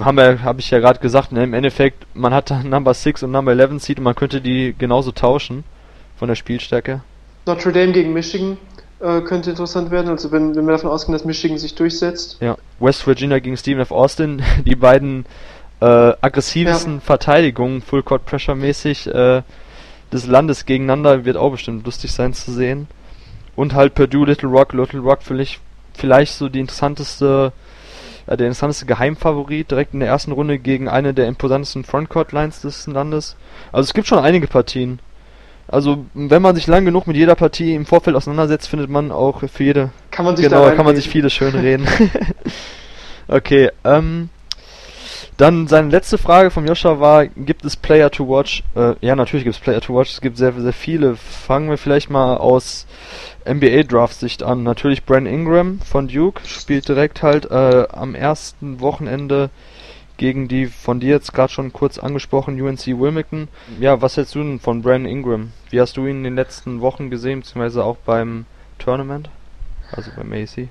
[0.00, 3.24] haben wir, habe ich ja gerade gesagt, ne, im Endeffekt, man hat da Number 6
[3.24, 5.64] und Number 11 Seed und man könnte die genauso tauschen
[6.16, 7.02] von der Spielstärke.
[7.46, 8.56] Notre Dame gegen Michigan
[9.00, 12.38] äh, könnte interessant werden, also wenn, wenn wir davon ausgehen, dass Michigan sich durchsetzt.
[12.40, 13.90] Ja, West Virginia gegen Stephen F.
[13.90, 15.26] Austin, die beiden
[15.80, 15.84] äh,
[16.20, 17.00] aggressivsten ja.
[17.00, 19.42] Verteidigungen, Full Court Pressure mäßig äh,
[20.12, 22.86] des Landes gegeneinander, wird auch bestimmt lustig sein zu sehen.
[23.56, 25.60] Und halt Purdue, Little Rock, Little Rock vielleicht,
[25.94, 27.52] vielleicht so die interessanteste
[28.36, 33.36] der interessanteste Geheimfavorit direkt in der ersten Runde gegen eine der imposantesten Frontcourt-Lines des Landes.
[33.72, 35.00] Also es gibt schon einige Partien.
[35.68, 39.42] Also wenn man sich lang genug mit jeder Partie im Vorfeld auseinandersetzt, findet man auch
[39.48, 41.86] für jede kann man sich genau kann man sich viele schön reden.
[43.28, 44.28] okay, ähm,
[45.36, 48.62] dann seine letzte Frage vom Joscha war, gibt es Player to Watch?
[48.76, 50.10] Äh, ja, natürlich gibt es Player to Watch.
[50.10, 51.16] Es gibt sehr, sehr viele.
[51.16, 52.86] Fangen wir vielleicht mal aus
[53.48, 54.62] NBA-Draft-Sicht an.
[54.62, 59.50] Natürlich Brandon Ingram von Duke spielt direkt halt äh, am ersten Wochenende
[60.18, 63.48] gegen die von dir jetzt gerade schon kurz angesprochen UNC Wilmington.
[63.80, 65.52] Ja, was hältst du denn von Brandon Ingram?
[65.70, 68.44] Wie hast du ihn in den letzten Wochen gesehen, beziehungsweise auch beim
[68.78, 69.30] Tournament?
[69.90, 70.68] Also beim AC?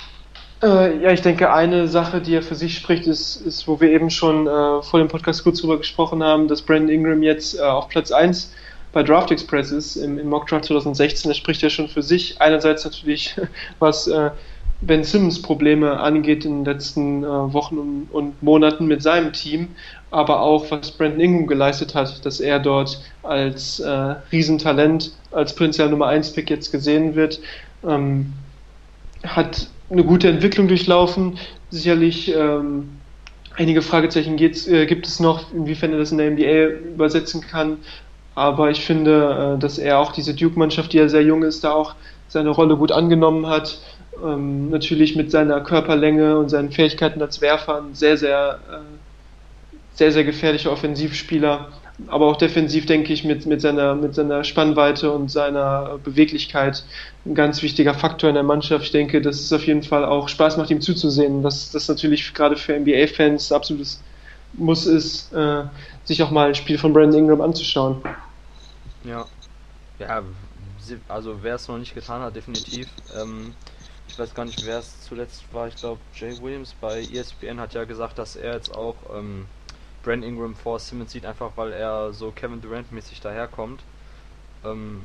[0.63, 3.89] Äh, ja, ich denke, eine Sache, die ja für sich spricht, ist, ist wo wir
[3.89, 7.61] eben schon äh, vor dem Podcast kurz drüber gesprochen haben, dass Brandon Ingram jetzt äh,
[7.61, 8.53] auf Platz 1
[8.93, 12.39] bei Draft Express ist im, im Mock Draft 2016, das spricht ja schon für sich.
[12.39, 13.35] Einerseits natürlich,
[13.79, 14.29] was äh,
[14.81, 19.69] Ben Simmons Probleme angeht in den letzten äh, Wochen und, und, Monaten mit seinem Team,
[20.11, 25.89] aber auch was Brandon Ingram geleistet hat, dass er dort als äh, Riesentalent, als potenziell
[25.89, 27.39] Nummer 1 Pick jetzt gesehen wird,
[27.83, 28.33] ähm,
[29.23, 31.37] hat eine gute Entwicklung durchlaufen.
[31.69, 32.89] Sicherlich ähm,
[33.55, 37.77] einige Fragezeichen äh, gibt es noch, inwiefern er das in der NBA übersetzen kann.
[38.33, 41.73] Aber ich finde, äh, dass er auch diese Duke-Mannschaft, die ja sehr jung ist, da
[41.73, 41.95] auch
[42.27, 43.79] seine Rolle gut angenommen hat.
[44.23, 50.11] Ähm, natürlich mit seiner Körperlänge und seinen Fähigkeiten als Werfer ein sehr, sehr, äh, sehr,
[50.11, 51.69] sehr gefährlicher Offensivspieler.
[52.07, 56.83] Aber auch defensiv, denke ich, mit, mit, seiner, mit seiner Spannweite und seiner Beweglichkeit
[57.25, 58.85] ein ganz wichtiger Faktor in der Mannschaft.
[58.85, 61.43] Ich denke, dass es auf jeden Fall auch Spaß macht, ihm zuzusehen.
[61.43, 64.01] dass das natürlich gerade für NBA-Fans absolutes
[64.53, 65.63] Muss ist, äh,
[66.03, 68.01] sich auch mal ein Spiel von Brandon Ingram anzuschauen.
[69.03, 69.25] Ja,
[69.99, 70.23] ja,
[71.07, 72.87] also wer es noch nicht getan hat, definitiv.
[73.19, 73.53] Ähm,
[74.07, 75.67] ich weiß gar nicht, wer es zuletzt war.
[75.67, 79.45] Ich glaube, Jay Williams bei ESPN hat ja gesagt, dass er jetzt auch ähm,
[80.03, 83.81] Brand Ingram vor Simmons sieht, einfach weil er so Kevin Durant mäßig daherkommt.
[84.65, 85.03] Ähm,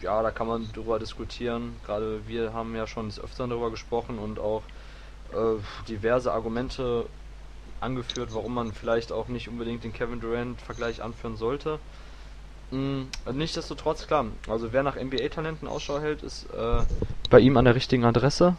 [0.00, 1.76] ja, da kann man drüber diskutieren.
[1.84, 4.62] Gerade wir haben ja schon des Öfteren darüber gesprochen und auch
[5.32, 7.06] äh, diverse Argumente
[7.80, 11.78] angeführt, warum man vielleicht auch nicht unbedingt den Kevin Durant-Vergleich anführen sollte.
[12.70, 16.82] Mhm, nichtsdestotrotz, klar, also wer nach NBA-Talenten Ausschau hält, ist äh,
[17.30, 18.56] bei ihm an der richtigen Adresse.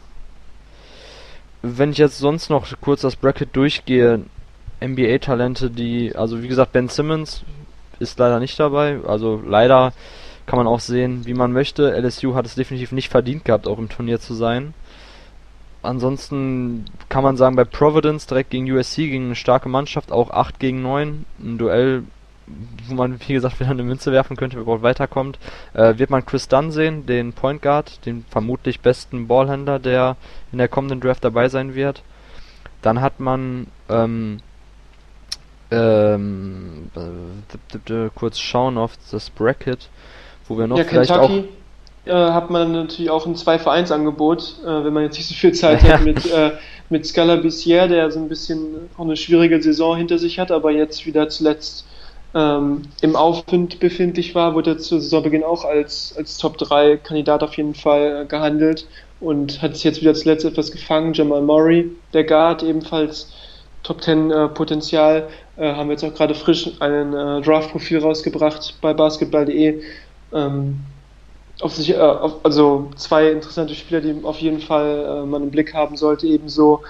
[1.61, 4.23] Wenn ich jetzt sonst noch kurz das Bracket durchgehe,
[4.81, 7.43] NBA-Talente, die, also wie gesagt, Ben Simmons
[7.99, 9.93] ist leider nicht dabei, also leider
[10.45, 11.91] kann man auch sehen, wie man möchte.
[11.91, 14.73] LSU hat es definitiv nicht verdient gehabt, auch im Turnier zu sein.
[15.81, 20.59] Ansonsten kann man sagen, bei Providence direkt gegen USC gegen eine starke Mannschaft, auch 8
[20.59, 22.03] gegen 9, ein Duell
[22.87, 25.37] wo man, wie gesagt, wieder eine Münze werfen könnte, wer überhaupt weiterkommt,
[25.73, 30.15] äh, wird man Chris Dunn sehen, den Point Guard, den vermutlich besten Ballhändler, der
[30.51, 32.03] in der kommenden Draft dabei sein wird.
[32.81, 34.39] Dann hat man ähm,
[35.71, 39.89] ähm, äh, kurz schauen auf das Bracket,
[40.47, 41.39] wo wir noch ja, vielleicht Kentucky.
[41.39, 41.57] auch
[42.07, 45.83] äh, hat man natürlich auch ein 2-Vereins-Angebot, äh, wenn man jetzt nicht so viel Zeit
[45.83, 46.51] hat mit, äh,
[46.89, 50.71] mit Scala Bissier, der so ein bisschen auch eine schwierige Saison hinter sich hat, aber
[50.71, 51.85] jetzt wieder zuletzt
[52.33, 57.73] ähm, im Aufwind befindlich war, wurde er zu Saisonbeginn auch als, als Top-3-Kandidat auf jeden
[57.73, 58.87] Fall äh, gehandelt
[59.19, 61.13] und hat sich jetzt wieder zuletzt etwas gefangen.
[61.13, 63.33] Jamal Murray, der Guard, ebenfalls
[63.87, 69.81] Top-10-Potenzial, äh, äh, haben wir jetzt auch gerade frisch ein äh, Draft-Profil rausgebracht bei basketball.de.
[70.33, 70.79] Ähm,
[71.61, 75.51] auf sich, äh, auf, also zwei interessante Spieler, die auf jeden Fall äh, man im
[75.51, 76.81] Blick haben sollte, ebenso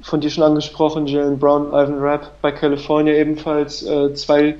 [0.00, 4.56] von dir schon angesprochen, Jalen Brown, Ivan Rapp bei California ebenfalls äh, zwei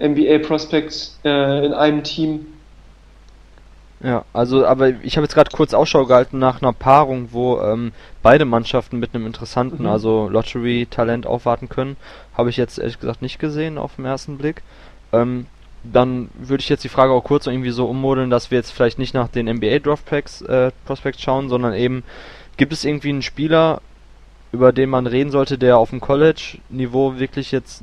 [0.00, 2.46] NBA Prospects äh, in einem Team.
[4.00, 7.92] Ja, also, aber ich habe jetzt gerade kurz Ausschau gehalten nach einer Paarung, wo ähm,
[8.22, 9.88] beide Mannschaften mit einem interessanten, mhm.
[9.88, 11.96] also Lottery-Talent aufwarten können.
[12.36, 14.62] Habe ich jetzt ehrlich gesagt nicht gesehen auf den ersten Blick.
[15.12, 15.46] Ähm,
[15.82, 18.98] dann würde ich jetzt die Frage auch kurz irgendwie so ummodeln, dass wir jetzt vielleicht
[18.98, 22.02] nicht nach den NBA Draft Packs äh, Prospects schauen, sondern eben
[22.56, 23.80] gibt es irgendwie einen Spieler,
[24.52, 27.82] über den man reden sollte, der auf dem College-Niveau wirklich jetzt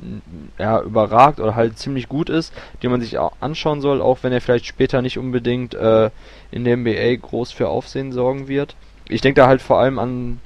[0.57, 4.33] ja, überragt oder halt ziemlich gut ist, den man sich auch anschauen soll, auch wenn
[4.33, 6.09] er vielleicht später nicht unbedingt äh,
[6.51, 8.75] in der NBA groß für Aufsehen sorgen wird.
[9.09, 10.39] Ich denke da halt vor allem an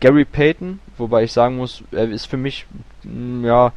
[0.00, 2.66] Gary Payton, wobei ich sagen muss, er ist für mich
[3.02, 3.72] mm, ja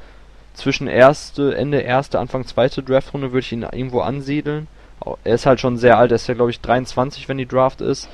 [0.53, 4.67] zwischen erste, Ende erste, Anfang zweite Draftrunde würde ich ihn irgendwo ansiedeln.
[5.23, 7.81] Er ist halt schon sehr alt, er ist ja glaube ich 23, wenn die Draft
[7.81, 8.09] ist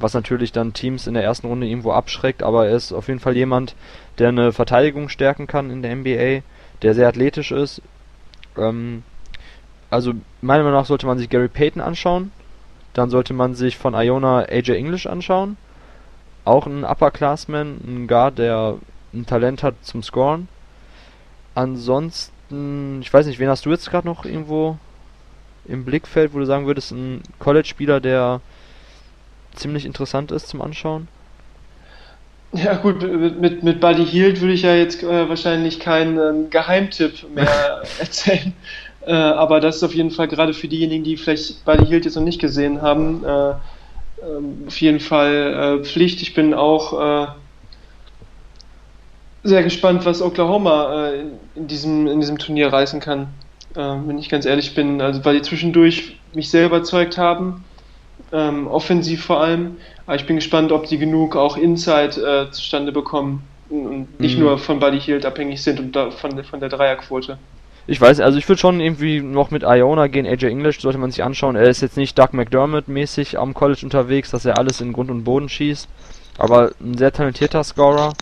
[0.00, 3.20] was natürlich dann Teams in der ersten Runde irgendwo abschreckt, aber er ist auf jeden
[3.20, 3.74] Fall jemand,
[4.18, 6.42] der eine Verteidigung stärken kann in der NBA,
[6.82, 7.82] der sehr athletisch ist.
[8.56, 9.02] Ähm,
[9.90, 12.30] also meiner Meinung nach sollte man sich Gary Payton anschauen,
[12.92, 15.56] dann sollte man sich von Iona AJ English anschauen,
[16.44, 18.76] auch ein Upperclassman, ein Guard, der
[19.12, 20.48] ein Talent hat zum Scoren.
[21.54, 24.78] Ansonsten, ich weiß nicht, wen hast du jetzt gerade noch irgendwo
[25.66, 28.40] im Blickfeld, wo du sagen würdest, ein College-Spieler, der
[29.54, 31.08] ziemlich interessant ist zum Anschauen.
[32.52, 37.34] Ja gut, mit, mit Buddy Hield würde ich ja jetzt äh, wahrscheinlich keinen ähm, Geheimtipp
[37.34, 38.54] mehr erzählen.
[39.06, 42.14] Äh, aber das ist auf jeden Fall gerade für diejenigen, die vielleicht Buddy Hield jetzt
[42.14, 43.50] noch nicht gesehen haben, äh,
[44.22, 46.22] ähm, auf jeden Fall äh, Pflicht.
[46.22, 47.26] Ich bin auch äh,
[49.44, 51.24] sehr gespannt, was Oklahoma äh,
[51.54, 53.28] in, diesem, in diesem Turnier reißen kann.
[53.74, 57.62] wenn ich ganz ehrlich bin, also weil die zwischendurch mich sehr überzeugt haben
[58.32, 59.76] ähm, offensiv vor allem.
[60.06, 64.44] Aber ich bin gespannt, ob die genug auch Inside äh, zustande bekommen und nicht mhm.
[64.44, 67.38] nur von Buddy Hield abhängig sind und da, von, von der Dreierquote.
[67.86, 70.26] Ich weiß, also ich würde schon irgendwie noch mit Iona gehen.
[70.26, 71.56] AJ English sollte man sich anschauen.
[71.56, 75.24] Er ist jetzt nicht Doug McDermott-mäßig am College unterwegs, dass er alles in Grund und
[75.24, 75.88] Boden schießt.
[76.36, 78.12] Aber ein sehr talentierter Scorer.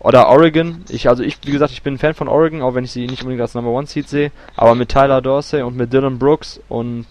[0.00, 0.84] Oder Oregon.
[0.90, 3.06] Ich, also ich, wie gesagt, ich bin ein Fan von Oregon, auch wenn ich sie
[3.06, 4.32] nicht unbedingt als Number One Seed sehe.
[4.54, 7.06] Aber mit Tyler Dorsey und mit Dylan Brooks und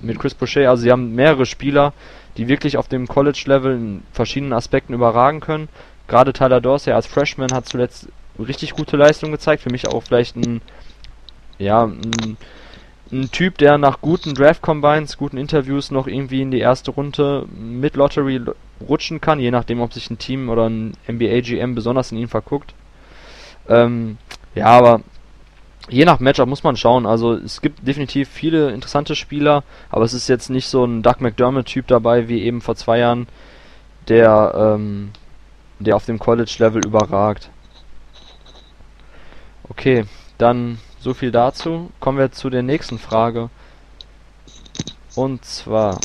[0.00, 1.92] mit Chris Boucher, also sie haben mehrere Spieler,
[2.36, 5.68] die wirklich auf dem College-Level in verschiedenen Aspekten überragen können.
[6.08, 9.62] Gerade Tyler Dorsey als Freshman hat zuletzt richtig gute Leistung gezeigt.
[9.62, 10.60] Für mich auch vielleicht ein,
[11.58, 12.36] ja, ein,
[13.12, 17.96] ein Typ, der nach guten Draft-Combines, guten Interviews noch irgendwie in die erste Runde mit
[17.96, 18.40] Lottery
[18.88, 22.74] rutschen kann, je nachdem, ob sich ein Team oder ein NBA-GM besonders in ihn verguckt.
[23.68, 24.18] Ähm,
[24.54, 25.02] ja, aber
[25.90, 27.04] Je nach Matchup muss man schauen.
[27.04, 31.16] Also es gibt definitiv viele interessante Spieler, aber es ist jetzt nicht so ein Doug
[31.18, 33.26] McDermott-Typ dabei wie eben vor zwei Jahren,
[34.06, 35.10] der, ähm,
[35.80, 37.50] der auf dem College-Level überragt.
[39.68, 40.04] Okay,
[40.38, 41.90] dann so viel dazu.
[41.98, 43.50] Kommen wir zu der nächsten Frage.
[45.16, 45.98] Und zwar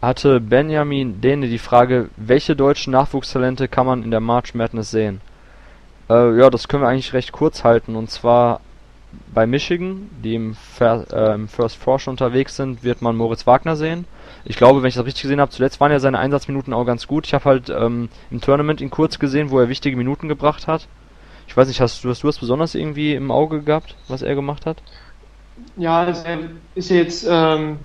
[0.00, 5.20] hatte Benjamin Dehne die Frage, welche deutschen Nachwuchstalente kann man in der March Madness sehen?
[6.10, 7.94] Äh, ja, das können wir eigentlich recht kurz halten.
[7.94, 8.60] Und zwar
[9.32, 13.46] bei Michigan, die im, Fer äh, im First Four schon unterwegs sind, wird man Moritz
[13.46, 14.04] Wagner sehen.
[14.44, 17.06] Ich glaube, wenn ich das richtig gesehen habe, zuletzt waren ja seine Einsatzminuten auch ganz
[17.06, 17.26] gut.
[17.26, 20.88] Ich habe halt ähm, im Tournament ihn kurz gesehen, wo er wichtige Minuten gebracht hat.
[21.46, 24.34] Ich weiß nicht, hast du, hast du das besonders irgendwie im Auge gehabt, was er
[24.34, 24.82] gemacht hat?
[25.76, 26.38] Ja, also er
[26.74, 27.78] ist ja jetzt ähm,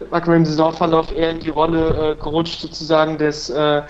[0.00, 3.82] im Saisonverlauf eher in die Rolle äh, gerutscht, sozusagen des äh,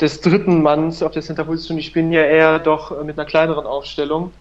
[0.00, 1.76] des dritten Manns auf der Center-Position.
[1.76, 4.32] Die spielen ja eher doch äh, mit einer kleineren Aufstellung.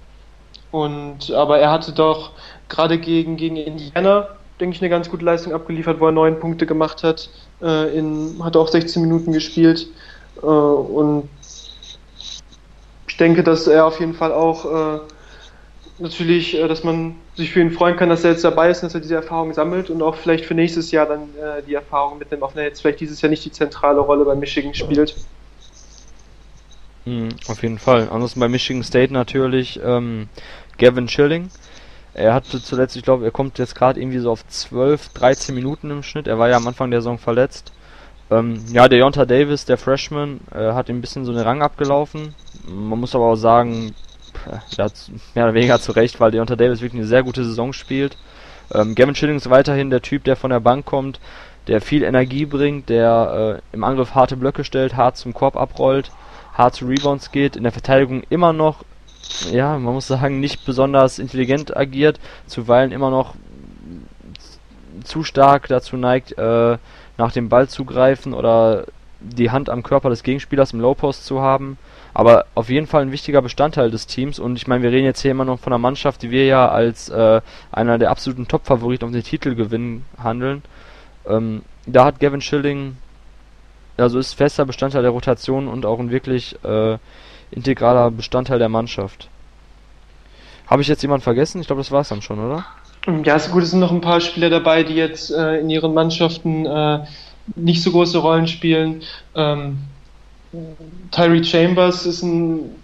[0.71, 2.31] Und, aber er hatte doch
[2.69, 4.27] gerade gegen, gegen Indiana,
[4.59, 7.29] denke ich, eine ganz gute Leistung abgeliefert, wo er neun Punkte gemacht hat.
[7.61, 9.87] Äh, in, hat auch 16 Minuten gespielt.
[10.41, 11.27] Äh, und
[13.07, 14.99] ich denke, dass er auf jeden Fall auch äh,
[15.97, 18.93] natürlich, äh, dass man sich für ihn freuen kann, dass er jetzt dabei ist, dass
[18.93, 22.43] er diese Erfahrung sammelt und auch vielleicht für nächstes Jahr dann äh, die Erfahrung mitnimmt,
[22.43, 25.15] auch wenn er jetzt vielleicht dieses Jahr nicht die zentrale Rolle bei Michigan spielt.
[27.47, 28.09] Auf jeden Fall.
[28.09, 30.29] Ansonsten bei Michigan State natürlich ähm,
[30.77, 31.49] Gavin Schilling.
[32.13, 35.91] Er hatte zuletzt, ich glaube, er kommt jetzt gerade irgendwie so auf 12, 13 Minuten
[35.91, 36.27] im Schnitt.
[36.27, 37.71] Er war ja am Anfang der Saison verletzt.
[38.31, 42.35] Ähm, ja, der Davis, der Freshman, äh, hat ein bisschen so einen Rang abgelaufen.
[42.67, 43.95] Man muss aber auch sagen,
[44.77, 44.93] er hat
[45.33, 48.17] mehr oder weniger zu Recht, weil Deonta Davis wirklich eine sehr gute Saison spielt.
[48.73, 51.19] Ähm, Gavin Schilling ist weiterhin der Typ, der von der Bank kommt,
[51.67, 56.11] der viel Energie bringt, der äh, im Angriff harte Blöcke stellt, hart zum Korb abrollt
[56.59, 58.83] hart zu Rebounds geht, in der Verteidigung immer noch,
[59.51, 63.33] ja, man muss sagen, nicht besonders intelligent agiert, zuweilen immer noch
[65.03, 66.77] zu stark dazu neigt, äh,
[67.17, 68.85] nach dem Ball zu greifen oder
[69.21, 71.77] die Hand am Körper des Gegenspielers im Low Post zu haben.
[72.13, 74.39] Aber auf jeden Fall ein wichtiger Bestandteil des Teams.
[74.39, 76.67] Und ich meine, wir reden jetzt hier immer noch von einer Mannschaft, die wir ja
[76.67, 77.41] als äh,
[77.71, 80.63] einer der absoluten Top-Favoriten auf den Titelgewinn handeln.
[81.25, 82.97] Ähm, da hat Gavin Schilling
[83.99, 86.97] also ist fester Bestandteil der Rotation und auch ein wirklich äh,
[87.51, 89.29] integraler Bestandteil der Mannschaft.
[90.67, 91.61] Habe ich jetzt jemanden vergessen?
[91.61, 92.65] Ich glaube, das war es dann schon, oder?
[93.23, 95.93] Ja, ist gut, es sind noch ein paar Spieler dabei, die jetzt äh, in ihren
[95.93, 97.05] Mannschaften äh,
[97.55, 99.01] nicht so große Rollen spielen.
[99.35, 99.79] Ähm,
[101.11, 102.75] Tyree Chambers ist ein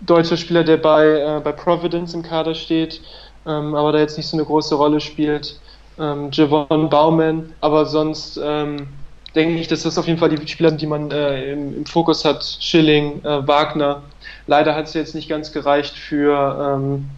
[0.00, 3.00] deutscher Spieler, der bei, äh, bei Providence im Kader steht,
[3.46, 5.60] ähm, aber da jetzt nicht so eine große Rolle spielt.
[5.98, 8.88] Ähm, Javon Bauman, aber sonst ähm,
[9.34, 12.24] denke ich, dass das auf jeden Fall die Spieler die man äh, im, im, Fokus
[12.24, 12.44] hat.
[12.60, 14.02] Schilling, äh, Wagner.
[14.46, 17.08] Leider hat es jetzt nicht ganz gereicht für, ähm,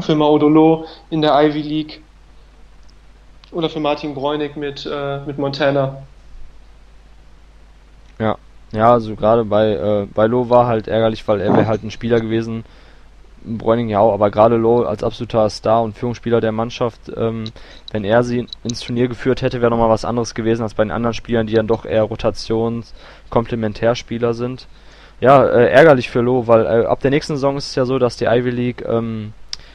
[0.00, 2.02] für Maudolo in der Ivy League
[3.52, 6.02] oder für Martin Bräunig mit, äh, mit Montana.
[8.18, 8.36] Ja,
[8.72, 11.90] ja, also gerade bei, äh, bei Lo war halt ärgerlich, weil er wäre halt ein
[11.90, 12.64] Spieler gewesen,
[13.44, 17.44] Bräuning ja auch, aber gerade Low als absoluter Star und Führungsspieler der Mannschaft, ähm,
[17.92, 20.90] wenn er sie ins Turnier geführt hätte, wäre nochmal was anderes gewesen als bei den
[20.90, 24.66] anderen Spielern, die dann doch eher Rotations-Komplementärspieler sind.
[25.20, 27.98] Ja, äh, ärgerlich für Low, weil äh, ab der nächsten Saison ist es ja so,
[27.98, 29.32] dass die Ivy League ähm,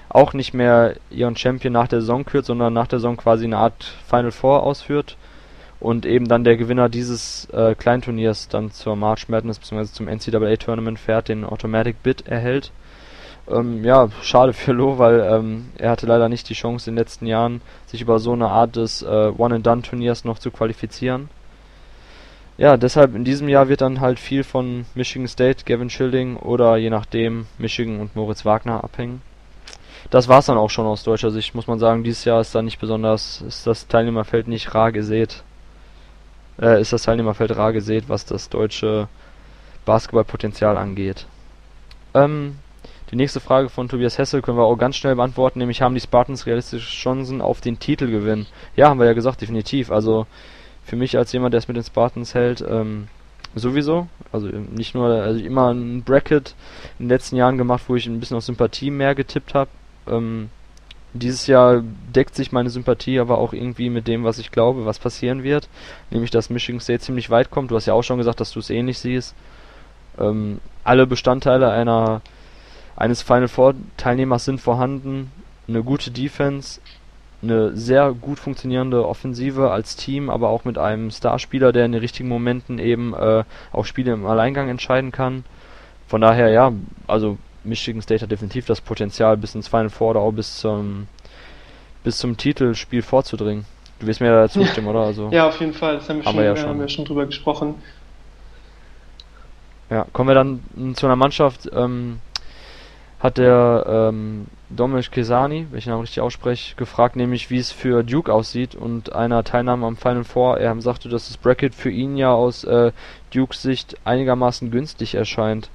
[0.10, 3.58] auch nicht mehr ihren Champion nach der Saison kürt, sondern nach der Saison quasi eine
[3.58, 5.18] Art Final Four ausführt
[5.80, 9.86] und eben dann der Gewinner dieses äh, Kleinturniers dann zur March Madness bzw.
[9.86, 12.72] zum NCAA Tournament fährt, den Automatic Bid erhält.
[13.48, 17.02] Ähm, ja, schade für Lo, weil ähm, er hatte leider nicht die Chance in den
[17.02, 21.30] letzten Jahren, sich über so eine Art des äh, One-and-Done-Turniers noch zu qualifizieren.
[22.58, 26.78] Ja, deshalb in diesem Jahr wird dann halt viel von Michigan State, Gavin Schilling oder
[26.78, 29.22] je nachdem Michigan und Moritz Wagner abhängen.
[30.10, 32.04] Das war's dann auch schon aus deutscher Sicht, muss man sagen.
[32.04, 35.44] Dieses Jahr ist da nicht besonders, ist das Teilnehmerfeld nicht rar gesät.
[36.62, 39.08] Äh, ist das Teilnehmerfeld rar gesät, was das deutsche
[39.86, 41.26] Basketballpotenzial angeht.
[42.14, 42.58] Ähm,
[43.12, 46.02] die nächste Frage von Tobias Hessel können wir auch ganz schnell beantworten, nämlich haben die
[46.02, 48.48] Spartans realistische Chancen auf den Titelgewinn?
[48.76, 49.92] Ja, haben wir ja gesagt, definitiv.
[49.92, 50.26] Also
[50.84, 53.08] für mich als jemand, der es mit den Spartans hält, ähm,
[53.56, 54.08] sowieso.
[54.32, 56.56] Also nicht nur, also immer ein Bracket
[57.00, 59.70] in den letzten Jahren gemacht, wo ich ein bisschen auf Sympathie mehr getippt habe.
[60.08, 60.50] Ähm,
[61.14, 61.82] dieses Jahr
[62.14, 65.70] deckt sich meine Sympathie aber auch irgendwie mit dem, was ich glaube, was passieren wird.
[66.12, 67.72] Nämlich, dass Michigan State ziemlich weit kommt.
[67.72, 69.34] Du hast ja auch schon gesagt, dass du es ähnlich siehst.
[70.20, 72.22] Ähm, alle Bestandteile einer
[72.96, 75.32] eines Final Four Teilnehmers sind vorhanden,
[75.68, 76.80] eine gute Defense,
[77.42, 82.02] eine sehr gut funktionierende Offensive als Team, aber auch mit einem Starspieler, der in den
[82.02, 85.44] richtigen Momenten eben äh, auch Spiele im Alleingang entscheiden kann.
[86.08, 86.72] Von daher ja,
[87.08, 91.08] also Michigan State hat definitiv das Potenzial, bis ins Final Four oder auch bis zum,
[92.04, 93.66] bis zum Titelspiel vorzudringen.
[94.00, 95.02] Du wirst mir da zustimmen, oder?
[95.02, 95.96] Also, ja, auf jeden Fall.
[95.96, 96.70] Das haben wir, schon, ja schon.
[96.70, 97.76] Haben wir schon drüber gesprochen.
[99.90, 102.20] Ja, kommen wir dann zu einer Mannschaft, ähm,
[103.26, 107.72] hat der ähm, Dominic Kesani, wenn ich den Namen richtig ausspreche, gefragt, nämlich wie es
[107.72, 110.60] für Duke aussieht und einer Teilnahme am Final Four.
[110.60, 112.92] Er sagte, dass das Bracket für ihn ja aus äh,
[113.34, 115.70] Dukes Sicht einigermaßen günstig erscheint.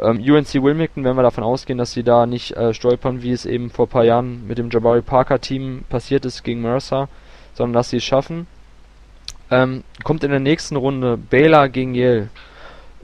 [0.00, 3.46] Ähm, UNC Wilmington, wenn wir davon ausgehen, dass sie da nicht äh, stolpern, wie es
[3.46, 7.08] eben vor ein paar Jahren mit dem Jabari Parker Team passiert ist gegen Mercer,
[7.54, 8.48] sondern dass sie es schaffen.
[9.52, 12.28] Ähm, kommt in der nächsten Runde Baylor gegen Yale.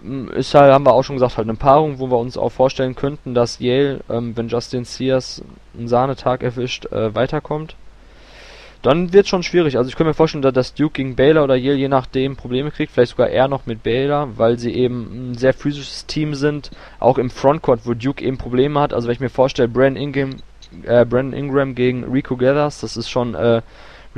[0.02, 2.50] Mm, Ist halt, haben wir auch schon gesagt, halt eine Paarung, wo wir uns auch
[2.50, 5.42] vorstellen könnten, dass Yale, ähm, wenn Justin Sears
[5.76, 7.76] einen Sahnetag erwischt, äh, weiterkommt.
[8.82, 9.76] Dann wird schon schwierig.
[9.76, 12.70] Also ich könnte mir vorstellen, da- dass Duke gegen Baylor oder Yale je nachdem Probleme
[12.70, 16.70] kriegt, vielleicht sogar eher noch mit Baylor, weil sie eben ein sehr physisches Team sind,
[17.00, 18.92] auch im Frontcourt, wo Duke eben Probleme hat.
[18.94, 20.30] Also wenn ich mir vorstelle, Brandon Ingram,
[20.84, 23.62] äh, Brandon Ingram gegen Rico Gathers, das ist schon, äh,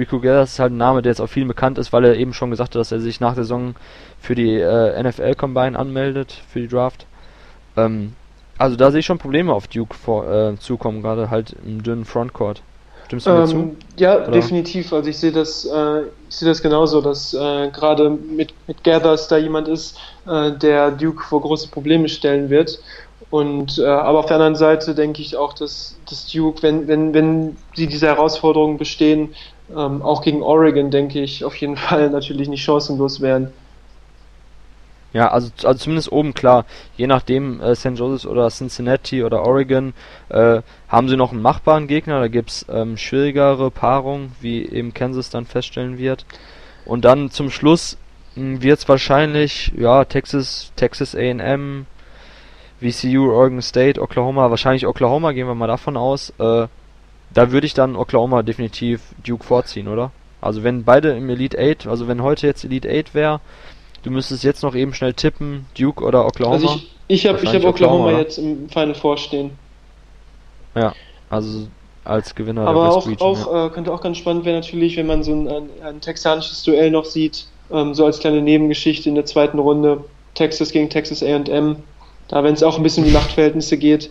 [0.00, 2.32] Rico Gathers ist halt ein Name, der jetzt auch vielen bekannt ist, weil er eben
[2.32, 3.74] schon gesagt hat, dass er sich nach der Saison
[4.18, 7.06] für die äh, NFL Combine anmeldet, für die Draft.
[7.76, 8.14] Ähm,
[8.58, 12.04] also da sehe ich schon Probleme auf Duke vor, äh, zukommen, gerade halt im dünnen
[12.04, 12.62] Frontcourt.
[13.06, 13.56] Stimmst du mir zu?
[13.56, 14.30] Ähm, ja, Oder?
[14.30, 14.92] definitiv.
[14.92, 19.28] Also ich sehe das, äh, ich sehe das genauso, dass äh, gerade mit, mit Gathers
[19.28, 22.80] da jemand ist, äh, der Duke vor große Probleme stellen wird.
[23.30, 27.14] Und äh, aber auf der anderen Seite denke ich auch, dass, dass Duke, wenn, wenn,
[27.14, 29.34] wenn sie diese Herausforderungen bestehen,
[29.76, 33.52] ähm, auch gegen Oregon, denke ich, auf jeden Fall natürlich nicht chancenlos wären.
[35.12, 36.66] Ja, also, also zumindest oben klar.
[36.96, 37.96] Je nachdem, äh, St.
[37.96, 39.92] Joseph's oder Cincinnati oder Oregon,
[40.28, 42.20] äh, haben sie noch einen machbaren Gegner.
[42.20, 46.26] Da gibt's ähm, schwierigere Paarungen, wie eben Kansas dann feststellen wird.
[46.84, 47.98] Und dann zum Schluss
[48.36, 51.86] mh, wird's wahrscheinlich, ja, Texas, Texas A&M,
[52.80, 56.32] VCU, Oregon State, Oklahoma, wahrscheinlich Oklahoma, gehen wir mal davon aus.
[56.38, 56.68] Äh,
[57.34, 60.10] da würde ich dann Oklahoma definitiv Duke vorziehen, oder?
[60.40, 63.40] Also wenn beide im Elite 8, also wenn heute jetzt Elite 8 wäre,
[64.02, 66.54] du müsstest jetzt noch eben schnell tippen, Duke oder Oklahoma.
[66.54, 69.50] Also ich, ich habe ich hab Oklahoma Oklahoma, jetzt im Final Four stehen.
[71.28, 71.68] also
[72.04, 73.34] als Gewinner Aber der auch, Region.
[73.34, 73.42] ja.
[73.42, 76.62] auch äh, könnte auch ganz spannend werden natürlich, wenn man so ein, ein, ein texanisches
[76.62, 80.04] Duell noch sieht, ähm, so als kleine Nebengeschichte in der zweiten Runde,
[80.34, 81.76] Texas gegen Texas A&M,
[82.28, 84.10] da wenn es auch ein bisschen um die Machtverhältnisse geht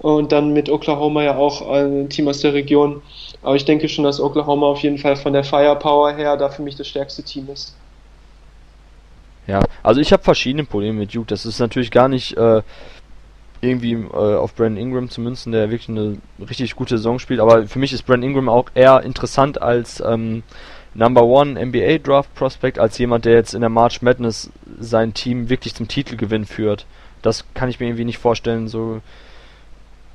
[0.00, 3.02] und dann mit Oklahoma ja auch ein Team aus der Region.
[3.42, 6.62] Aber ich denke schon, dass Oklahoma auf jeden Fall von der Firepower her da für
[6.62, 7.76] mich das stärkste Team ist.
[9.46, 11.26] Ja, also ich habe verschiedene Probleme mit Duke.
[11.26, 12.62] Das ist natürlich gar nicht äh,
[13.60, 16.18] irgendwie äh, auf Brandon Ingram zu münzen, der wirklich eine
[16.48, 17.40] richtig gute Saison spielt.
[17.40, 20.42] Aber für mich ist Brandon Ingram auch eher interessant als ähm,
[20.94, 25.50] Number One NBA Draft Prospect, als jemand, der jetzt in der March Madness sein Team
[25.50, 26.86] wirklich zum Titelgewinn führt.
[27.20, 28.66] Das kann ich mir irgendwie nicht vorstellen.
[28.68, 29.00] So,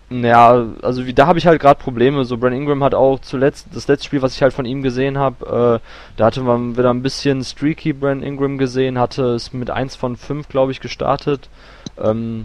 [0.10, 2.26] ja, also wie, da habe ich halt gerade Probleme.
[2.26, 5.18] So Brandon Ingram hat auch zuletzt das letzte Spiel, was ich halt von ihm gesehen
[5.18, 9.70] habe, äh, da hatte man wieder ein bisschen streaky Brandon Ingram gesehen, hatte es mit
[9.72, 11.50] 1 von 5, glaube ich, gestartet.
[11.98, 12.44] Ähm,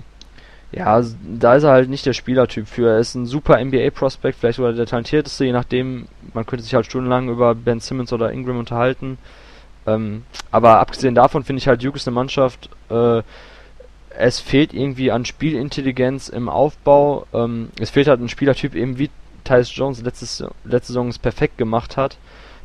[0.72, 1.02] ja,
[1.36, 2.90] da ist er halt nicht der Spielertyp für.
[2.90, 6.86] Er ist ein super NBA-Prospect, vielleicht sogar der talentierteste, je nachdem, man könnte sich halt
[6.86, 9.18] stundenlang über Ben Simmons oder Ingram unterhalten.
[9.86, 13.22] Ähm, aber abgesehen davon finde ich halt Duke ist eine Mannschaft, äh,
[14.16, 17.26] es fehlt irgendwie an Spielintelligenz im Aufbau.
[17.32, 19.10] Ähm, es fehlt halt ein Spielertyp eben wie
[19.44, 22.16] Tyus Jones letztes, letzte Saison es perfekt gemacht hat.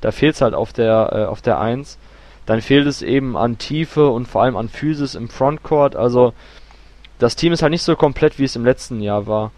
[0.01, 1.97] Da fehlt es halt auf der, äh, auf der 1.
[2.45, 5.95] Dann fehlt es eben an Tiefe und vor allem an Physis im Frontcourt.
[5.95, 6.34] Also
[7.17, 9.51] das Team ist halt nicht so komplett, wie es im letzten Jahr war,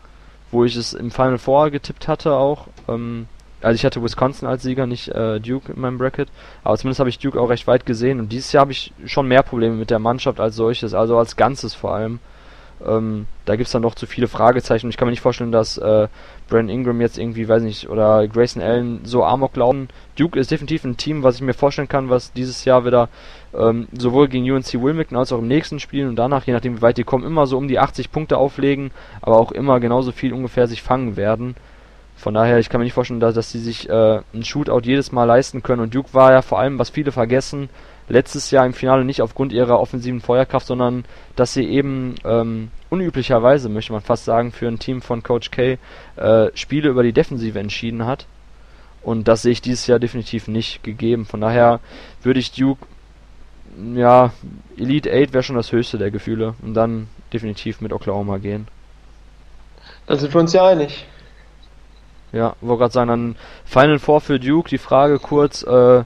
[0.52, 2.68] wo ich es im Final Four getippt hatte auch.
[2.88, 3.28] Ähm,
[3.62, 6.30] also ich hatte Wisconsin als Sieger, nicht äh, Duke in meinem Bracket,
[6.64, 9.28] aber zumindest habe ich Duke auch recht weit gesehen und dieses Jahr habe ich schon
[9.28, 12.20] mehr Probleme mit der Mannschaft als solches, also als Ganzes vor allem.
[12.86, 16.08] Ähm, da gibt's dann noch zu viele Fragezeichen ich kann mir nicht vorstellen, dass äh,
[16.48, 19.90] Brandon Ingram jetzt irgendwie, weiß nicht, oder Grayson Allen so Amok laufen.
[20.16, 23.10] Duke ist definitiv ein Team, was ich mir vorstellen kann, was dieses Jahr wieder
[23.58, 26.82] ähm, sowohl gegen UNC Wilmington als auch im nächsten Spiel und danach, je nachdem wie
[26.84, 30.34] weit die kommen, immer so um die 80 Punkte auflegen, aber auch immer genauso viel
[30.34, 31.56] ungefähr sich fangen werden.
[32.18, 35.12] Von daher, ich kann mir nicht vorstellen, dass, dass sie sich äh, ein Shootout jedes
[35.12, 35.82] Mal leisten können.
[35.82, 37.70] Und Duke war ja vor allem, was viele vergessen,
[38.10, 43.70] letztes Jahr im Finale nicht aufgrund ihrer offensiven Feuerkraft, sondern dass sie eben ähm, unüblicherweise,
[43.70, 45.78] möchte man fast sagen, für ein Team von Coach K
[46.16, 48.26] äh, Spiele über die Defensive entschieden hat.
[49.04, 51.26] Und das sehe ich dieses Jahr definitiv nicht gegeben.
[51.26, 51.80] Von daher
[52.24, 52.86] würde ich Duke,
[53.94, 54.34] ja,
[54.76, 56.56] Elite 8 wäre schon das höchste der Gefühle.
[56.64, 58.68] Und dann definitiv mit Oklahoma gehen.
[60.08, 61.06] Da sind wir uns ja einig.
[62.38, 63.36] Ja, wollte gerade sagen, dann
[63.66, 66.04] Final Four für Duke, die Frage kurz, äh,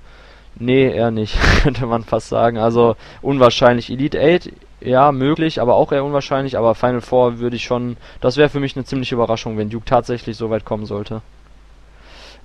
[0.55, 2.57] nee, eher nicht, könnte man fast sagen.
[2.57, 3.89] Also unwahrscheinlich.
[3.89, 4.49] Elite 8,
[4.79, 8.61] ja, möglich, aber auch eher unwahrscheinlich, aber Final Four würde ich schon, das wäre für
[8.61, 11.21] mich eine ziemliche Überraschung, wenn Duke tatsächlich so weit kommen sollte.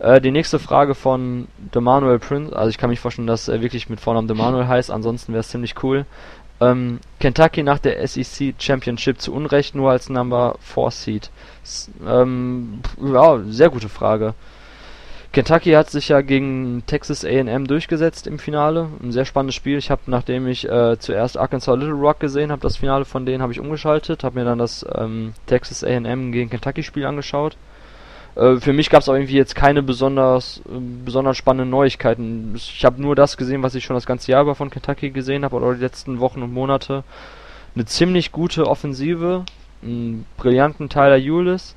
[0.00, 3.88] Äh, die nächste Frage von Demanuel Prince, also ich kann mich vorstellen, dass er wirklich
[3.88, 6.06] mit Vornamen Demanuel heißt, ansonsten wäre es ziemlich cool.
[6.60, 11.30] Ähm, Kentucky nach der SEC Championship zu Unrecht nur als Number 4 Seed.
[12.06, 14.34] Ähm, ja, sehr gute Frage.
[15.32, 18.88] Kentucky hat sich ja gegen Texas A&M durchgesetzt im Finale.
[19.02, 19.76] Ein sehr spannendes Spiel.
[19.76, 23.42] Ich habe, nachdem ich äh, zuerst Arkansas Little Rock gesehen habe, das Finale von denen
[23.42, 27.58] habe ich umgeschaltet, habe mir dann das ähm, Texas A&M gegen Kentucky Spiel angeschaut.
[28.36, 32.54] Äh, für mich gab es auch irgendwie jetzt keine besonders äh, besonders spannenden Neuigkeiten.
[32.54, 35.44] Ich habe nur das gesehen, was ich schon das ganze Jahr über von Kentucky gesehen
[35.44, 37.02] habe oder die letzten Wochen und Monate.
[37.74, 39.44] Eine ziemlich gute Offensive,
[39.82, 41.74] einen brillanten Tyler Eulis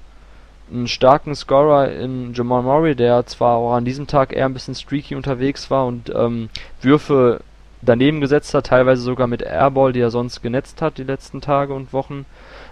[0.71, 4.75] einen starken Scorer in Jamal Murray, der zwar auch an diesem Tag eher ein bisschen
[4.75, 6.49] streaky unterwegs war und ähm,
[6.81, 7.41] Würfe
[7.81, 11.73] daneben gesetzt hat, teilweise sogar mit Airball, die er sonst genetzt hat die letzten Tage
[11.73, 12.25] und Wochen.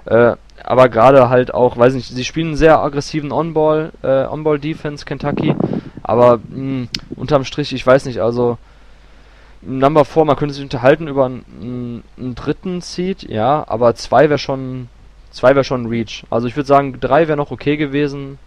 [0.06, 5.06] Äh, aber gerade halt auch, weiß nicht, sie spielen einen sehr aggressiven On-Ball, äh, On-Ball-Defense,
[5.06, 5.56] Kentucky,
[6.04, 8.58] aber mh, unterm Strich, ich weiß nicht, also
[9.62, 14.38] Number 4, man könnte sich unterhalten über einen, einen dritten Seed, ja, aber zwei wäre
[14.38, 14.88] schon
[15.38, 16.24] Zwei wäre schon Reach.
[16.30, 18.40] Also ich würde sagen, drei wäre noch okay gewesen,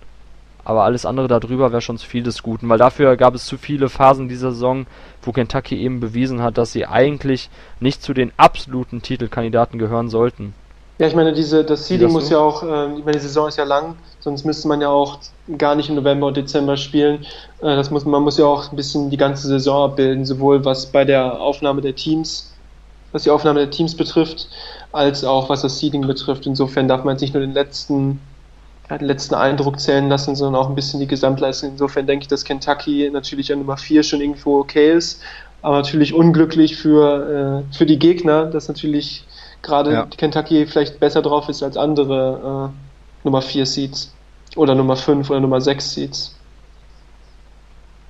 [0.65, 3.59] aber alles andere darüber wäre schon zu viel des Guten, weil dafür gab es zu
[3.59, 4.87] viele Phasen dieser Saison,
[5.23, 7.49] wo Kentucky eben bewiesen hat, dass sie eigentlich
[7.81, 10.55] nicht zu den absoluten Titelkandidaten gehören sollten.
[11.01, 13.57] Ja, ich meine, diese, das Seeding muss ja auch, äh, ich meine, die Saison ist
[13.57, 15.19] ja lang, sonst müsste man ja auch
[15.57, 17.25] gar nicht im November und Dezember spielen.
[17.63, 20.93] Äh, das muss, man muss ja auch ein bisschen die ganze Saison abbilden, sowohl was
[20.93, 22.53] bei der Aufnahme der Teams,
[23.13, 24.51] was die Aufnahme der Teams betrifft,
[24.93, 26.45] als auch was das Seeding betrifft.
[26.45, 28.21] Insofern darf man jetzt nicht nur den letzten,
[28.91, 31.71] ja, den letzten Eindruck zählen lassen, sondern auch ein bisschen die Gesamtleistung.
[31.71, 35.23] Insofern denke ich, dass Kentucky natürlich an Nummer 4 schon irgendwo okay ist,
[35.63, 39.25] aber natürlich unglücklich für, äh, für die Gegner, dass natürlich
[39.63, 40.07] gerade ja.
[40.07, 44.15] Kentucky vielleicht besser drauf ist als andere äh, Nummer 4 Seeds
[44.57, 46.37] oder Nummer 5 oder Nummer 6 Seeds.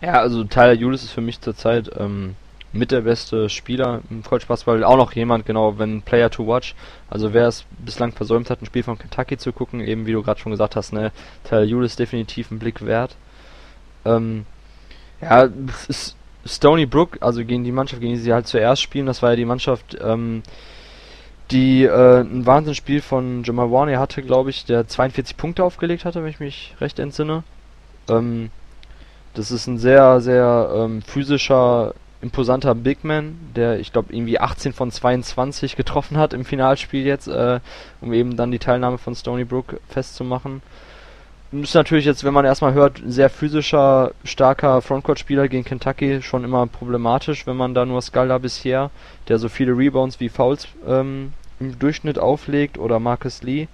[0.01, 2.37] Ja, also Tyler Julius ist für mich zurzeit ähm,
[2.73, 4.85] mit der beste Spieler im College Basketball.
[4.85, 6.75] Auch noch jemand, genau, wenn Player to Watch.
[7.09, 10.23] Also wer es bislang versäumt hat, ein Spiel von Kentucky zu gucken, eben wie du
[10.23, 11.13] gerade schon gesagt hast, ne,
[11.45, 13.17] Tyler ist definitiv ein Blick wert.
[14.05, 14.47] Ähm,
[15.21, 15.49] ja,
[15.89, 16.17] ist
[16.47, 19.37] Stony Brook, also gegen die Mannschaft, gegen die sie halt zuerst spielen, das war ja
[19.37, 20.43] die Mannschaft, ähm,
[21.51, 26.23] die äh, ein Wahnsinnsspiel von Jamal Warner hatte, glaube ich, der 42 Punkte aufgelegt hatte,
[26.23, 27.43] wenn ich mich recht entsinne.
[28.09, 28.51] Ähm,
[29.35, 34.73] das ist ein sehr, sehr ähm, physischer imposanter Big Man, der ich glaube irgendwie 18
[34.73, 37.61] von 22 getroffen hat im Finalspiel jetzt, äh,
[38.01, 40.63] um eben dann die Teilnahme von Stony Brook festzumachen.
[41.53, 46.69] Ist natürlich jetzt, wenn man erstmal hört, sehr physischer, starker Frontcourt-Spieler gegen Kentucky schon immer
[46.69, 48.91] problematisch, wenn man da nur Scalda bisher,
[49.27, 53.69] der so viele Rebounds wie Fouls ähm, im Durchschnitt auflegt, oder Marcus Lee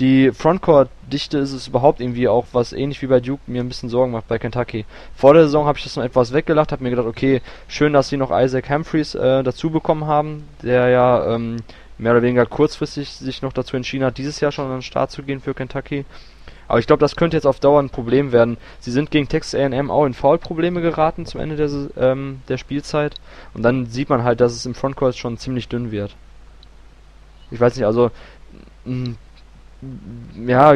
[0.00, 3.88] die Frontcourt-Dichte ist es überhaupt irgendwie auch, was ähnlich wie bei Duke mir ein bisschen
[3.88, 4.86] Sorgen macht bei Kentucky.
[5.14, 8.08] Vor der Saison habe ich das noch etwas weggelacht, habe mir gedacht, okay, schön, dass
[8.08, 11.58] sie noch Isaac Humphreys äh, dazu bekommen haben, der ja ähm,
[11.96, 15.12] mehr oder weniger kurzfristig sich noch dazu entschieden hat, dieses Jahr schon an den Start
[15.12, 16.04] zu gehen für Kentucky.
[16.66, 18.56] Aber ich glaube, das könnte jetzt auf Dauer ein Problem werden.
[18.80, 23.14] Sie sind gegen Texas A&M auch in Foul-Probleme geraten zum Ende der, ähm, der Spielzeit.
[23.52, 26.16] Und dann sieht man halt, dass es im Frontcourt schon ziemlich dünn wird.
[27.54, 28.10] Ich weiß nicht, also
[30.46, 30.74] ja,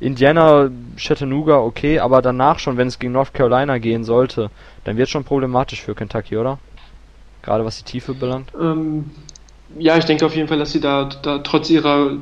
[0.00, 4.50] Indiana, Chattanooga, okay, aber danach schon, wenn es gegen North Carolina gehen sollte,
[4.84, 6.58] dann wird schon problematisch für Kentucky, oder?
[7.42, 8.52] Gerade was die Tiefe belangt.
[8.58, 9.10] Ähm,
[9.78, 12.16] ja, ich denke auf jeden Fall, dass sie da, da trotz ihrer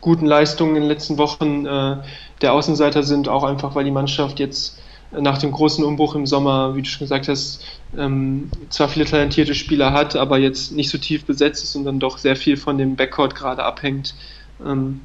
[0.00, 1.96] guten Leistungen in den letzten Wochen äh,
[2.40, 4.80] der Außenseiter sind, auch einfach, weil die Mannschaft jetzt
[5.20, 7.64] nach dem großen Umbruch im Sommer, wie du schon gesagt hast,
[7.96, 12.00] ähm, zwar viele talentierte Spieler hat, aber jetzt nicht so tief besetzt ist und dann
[12.00, 14.14] doch sehr viel von dem Backcourt gerade abhängt.
[14.64, 15.00] Ähm,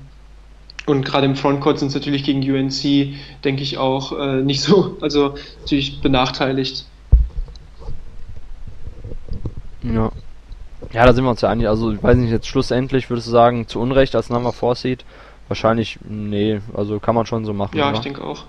[0.86, 4.98] und gerade im Frontcourt sind es natürlich gegen UNC, denke ich, auch äh, nicht so,
[5.02, 6.86] also natürlich benachteiligt.
[9.84, 10.12] Ja.
[10.94, 11.68] Ja, da sind wir uns ja einig.
[11.68, 15.06] Also, ich weiß nicht, jetzt schlussendlich würdest du sagen, zu Unrecht als Number 4 Seed?
[15.50, 17.78] Wahrscheinlich, nee, also kann man schon so machen.
[17.78, 17.98] Ja, oder?
[17.98, 18.46] ich denke auch.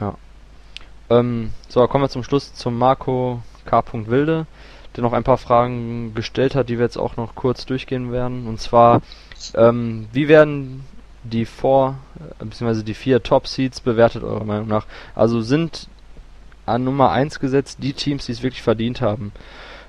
[0.00, 0.14] Ja.
[1.08, 3.82] Ähm, so, kommen wir zum Schluss zum Marco K.
[3.92, 4.46] Wilde,
[4.94, 8.46] der noch ein paar Fragen gestellt hat, die wir jetzt auch noch kurz durchgehen werden.
[8.46, 9.02] Und zwar,
[9.54, 10.84] ähm, wie werden
[11.22, 11.96] die Four,
[12.40, 14.86] äh, beziehungsweise die vier Top Seeds bewertet, eurer Meinung nach?
[15.14, 15.88] Also sind
[16.64, 19.32] an Nummer 1 gesetzt die Teams, die es wirklich verdient haben?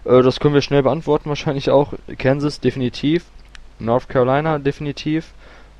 [0.06, 1.94] Äh, das können wir schnell beantworten, wahrscheinlich auch.
[2.18, 3.26] Kansas definitiv,
[3.80, 5.34] North Carolina definitiv,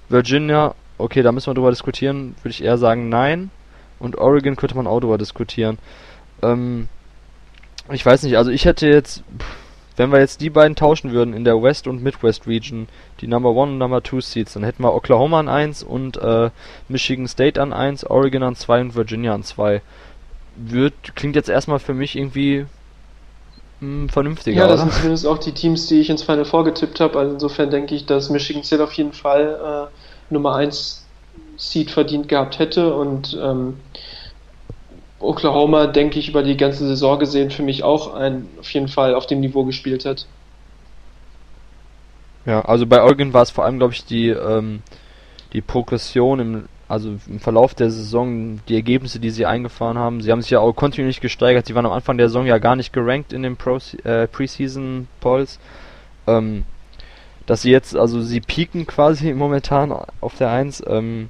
[0.10, 3.52] Virginia, okay, da müssen wir drüber diskutieren, würde ich eher sagen nein.
[4.00, 5.78] Und Oregon könnte man auch drüber diskutieren.
[6.42, 6.88] Ähm,
[7.92, 9.24] ich weiß nicht, also ich hätte jetzt.
[9.96, 12.88] Wenn wir jetzt die beiden tauschen würden in der West und Midwest Region,
[13.20, 16.52] die Number 1 und Number 2 Seeds, dann hätten wir Oklahoma an 1 und äh,
[16.88, 19.82] Michigan State an 1, Oregon an 2 und Virginia an 2.
[20.56, 22.68] Wird, klingt jetzt erstmal für mich irgendwie
[23.80, 24.62] mh, hm, vernünftiger.
[24.62, 24.92] Ja, das oder?
[24.92, 27.18] sind zumindest auch die Teams, die ich ins Final vorgetippt habe.
[27.18, 31.07] Also insofern denke ich, dass Michigan State auf jeden Fall äh, Nummer 1
[31.58, 33.78] Seed verdient gehabt hätte und ähm,
[35.20, 39.16] Oklahoma, denke ich, über die ganze Saison gesehen für mich auch ein, auf jeden Fall
[39.16, 40.28] auf dem Niveau gespielt hat.
[42.46, 44.82] Ja, also bei Oregon war es vor allem, glaube ich, die, ähm,
[45.54, 50.22] die Progression im, also im Verlauf der Saison, die Ergebnisse, die sie eingefahren haben.
[50.22, 51.66] Sie haben sich ja auch kontinuierlich gesteigert.
[51.66, 53.58] Sie waren am Anfang der Saison ja gar nicht gerankt in den
[54.04, 55.60] äh, Preseason Polls.
[56.28, 56.64] Ähm,
[57.48, 60.84] dass sie jetzt, also sie pieken quasi momentan auf der 1.
[60.88, 61.30] Ähm,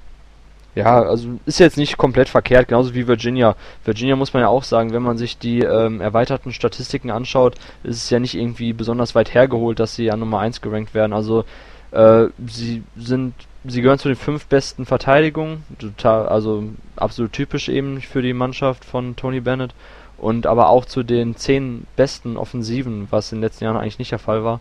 [0.77, 3.55] ja, also ist jetzt nicht komplett verkehrt, genauso wie Virginia.
[3.83, 7.97] Virginia muss man ja auch sagen, wenn man sich die ähm, erweiterten Statistiken anschaut, ist
[8.03, 11.13] es ja nicht irgendwie besonders weit hergeholt, dass sie an Nummer 1 gerankt werden.
[11.13, 11.45] Also
[11.89, 13.33] äh, sie sind,
[13.65, 18.85] sie gehören zu den fünf besten Verteidigungen, total, also absolut typisch eben für die Mannschaft
[18.85, 19.73] von Tony Bennett
[20.19, 24.11] und aber auch zu den zehn besten Offensiven, was in den letzten Jahren eigentlich nicht
[24.11, 24.59] der Fall war.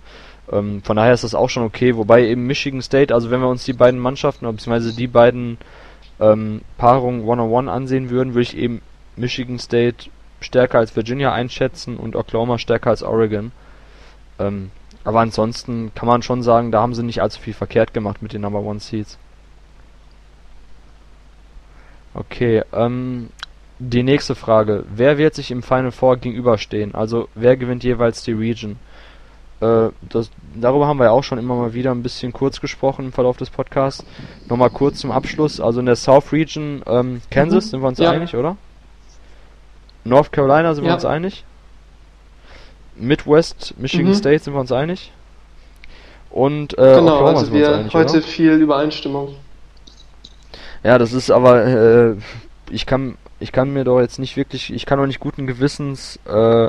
[0.51, 3.49] Ähm, von daher ist das auch schon okay, wobei eben Michigan State, also wenn wir
[3.49, 5.59] uns die beiden Mannschaften, beziehungsweise die beiden
[6.21, 8.83] ähm, Paarung One-on-One ansehen würden, würde ich eben
[9.17, 10.11] Michigan State
[10.41, 13.53] stärker als Virginia einschätzen und Oklahoma stärker als Oregon.
[14.39, 14.71] Ähm,
[15.05, 18.33] aber ansonsten kann man schon sagen, da haben sie nicht allzu viel verkehrt gemacht mit
[18.33, 19.19] den Number One Seeds.
[22.13, 23.29] Okay, ähm,
[23.79, 24.85] die nächste Frage.
[24.89, 26.95] Wer wird sich im Final Four gegenüberstehen?
[26.95, 28.77] Also, wer gewinnt jeweils die Region?
[29.61, 33.07] Äh, das, darüber haben wir ja auch schon immer mal wieder ein bisschen kurz gesprochen
[33.07, 34.05] im Verlauf des Podcasts.
[34.49, 35.61] Nochmal kurz zum Abschluss.
[35.61, 37.71] Also in der South Region, ähm, Kansas, mhm.
[37.71, 38.11] sind wir uns ja.
[38.11, 38.57] einig, oder?
[40.05, 40.91] North Carolina sind ja.
[40.91, 41.45] wir uns einig.
[42.97, 44.15] Midwest, Michigan mhm.
[44.15, 45.13] State sind wir uns einig.
[46.31, 48.23] Und äh, genau, Oklahoma also sind wir uns einig, heute oder?
[48.23, 49.37] viel Übereinstimmung.
[50.83, 52.17] Ja, das ist aber, äh,
[52.71, 56.19] ich kann, ich kann mir doch jetzt nicht wirklich, ich kann doch nicht guten Gewissens
[56.27, 56.69] äh,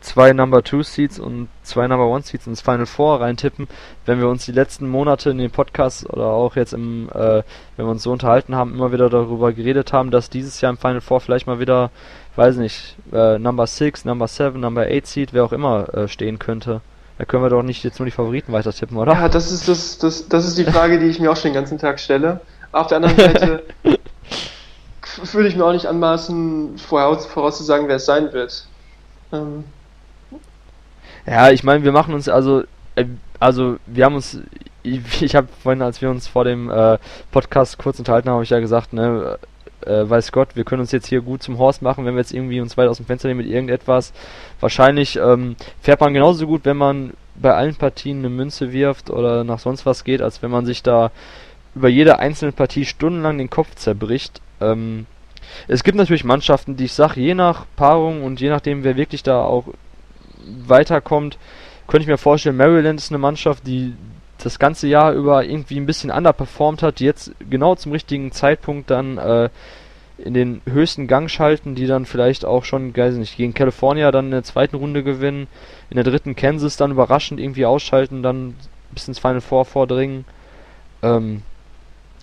[0.00, 3.68] zwei Number 2 Seeds und zwei Number 1 Seeds ins Final Four reintippen.
[4.06, 7.42] Wenn wir uns die letzten Monate in den Podcasts oder auch jetzt im, äh,
[7.76, 10.78] wenn wir uns so unterhalten haben, immer wieder darüber geredet haben, dass dieses Jahr im
[10.78, 11.90] Final Four vielleicht mal wieder,
[12.36, 16.38] weiß nicht, äh, Number 6, Number 7, Number 8 Seed, wer auch immer äh, stehen
[16.38, 16.80] könnte.
[17.18, 19.12] Da können wir doch nicht jetzt nur die Favoriten weiter tippen, oder?
[19.12, 21.54] Ja, das ist das, das, das ist die Frage, die ich mir auch schon den
[21.54, 22.40] ganzen Tag stelle.
[22.70, 23.64] Auf der anderen Seite
[25.32, 28.66] würde ich mir auch nicht anmaßen, voraus, vorauszusagen, wer es sein wird.
[29.32, 29.64] Ähm,
[31.28, 32.62] ja, ich meine, wir machen uns also,
[32.94, 33.04] äh,
[33.38, 34.40] also wir haben uns,
[34.82, 36.98] ich, ich habe vorhin, als wir uns vor dem äh,
[37.30, 39.38] Podcast kurz unterhalten haben, habe ich ja gesagt, ne,
[39.86, 42.32] äh, weiß Gott, wir können uns jetzt hier gut zum Horst machen, wenn wir jetzt
[42.32, 44.12] irgendwie uns weit aus dem Fenster nehmen mit irgendetwas.
[44.60, 49.44] Wahrscheinlich ähm, fährt man genauso gut, wenn man bei allen Partien eine Münze wirft oder
[49.44, 51.10] nach sonst was geht, als wenn man sich da
[51.74, 54.40] über jede einzelne Partie stundenlang den Kopf zerbricht.
[54.60, 55.06] Ähm,
[55.68, 59.22] es gibt natürlich Mannschaften, die ich sage, je nach Paarung und je nachdem, wer wirklich
[59.22, 59.66] da auch
[60.66, 61.38] weiterkommt,
[61.86, 63.94] könnte ich mir vorstellen, Maryland ist eine Mannschaft, die
[64.38, 68.90] das ganze Jahr über irgendwie ein bisschen underperformt hat, die jetzt genau zum richtigen Zeitpunkt
[68.90, 69.48] dann äh,
[70.18, 74.26] in den höchsten Gang schalten, die dann vielleicht auch schon, weiß nicht, gegen California dann
[74.26, 75.46] in der zweiten Runde gewinnen,
[75.90, 78.54] in der dritten Kansas dann überraschend irgendwie ausschalten, dann
[78.90, 80.24] bis ins Final Four vordringen.
[81.02, 81.42] Ähm,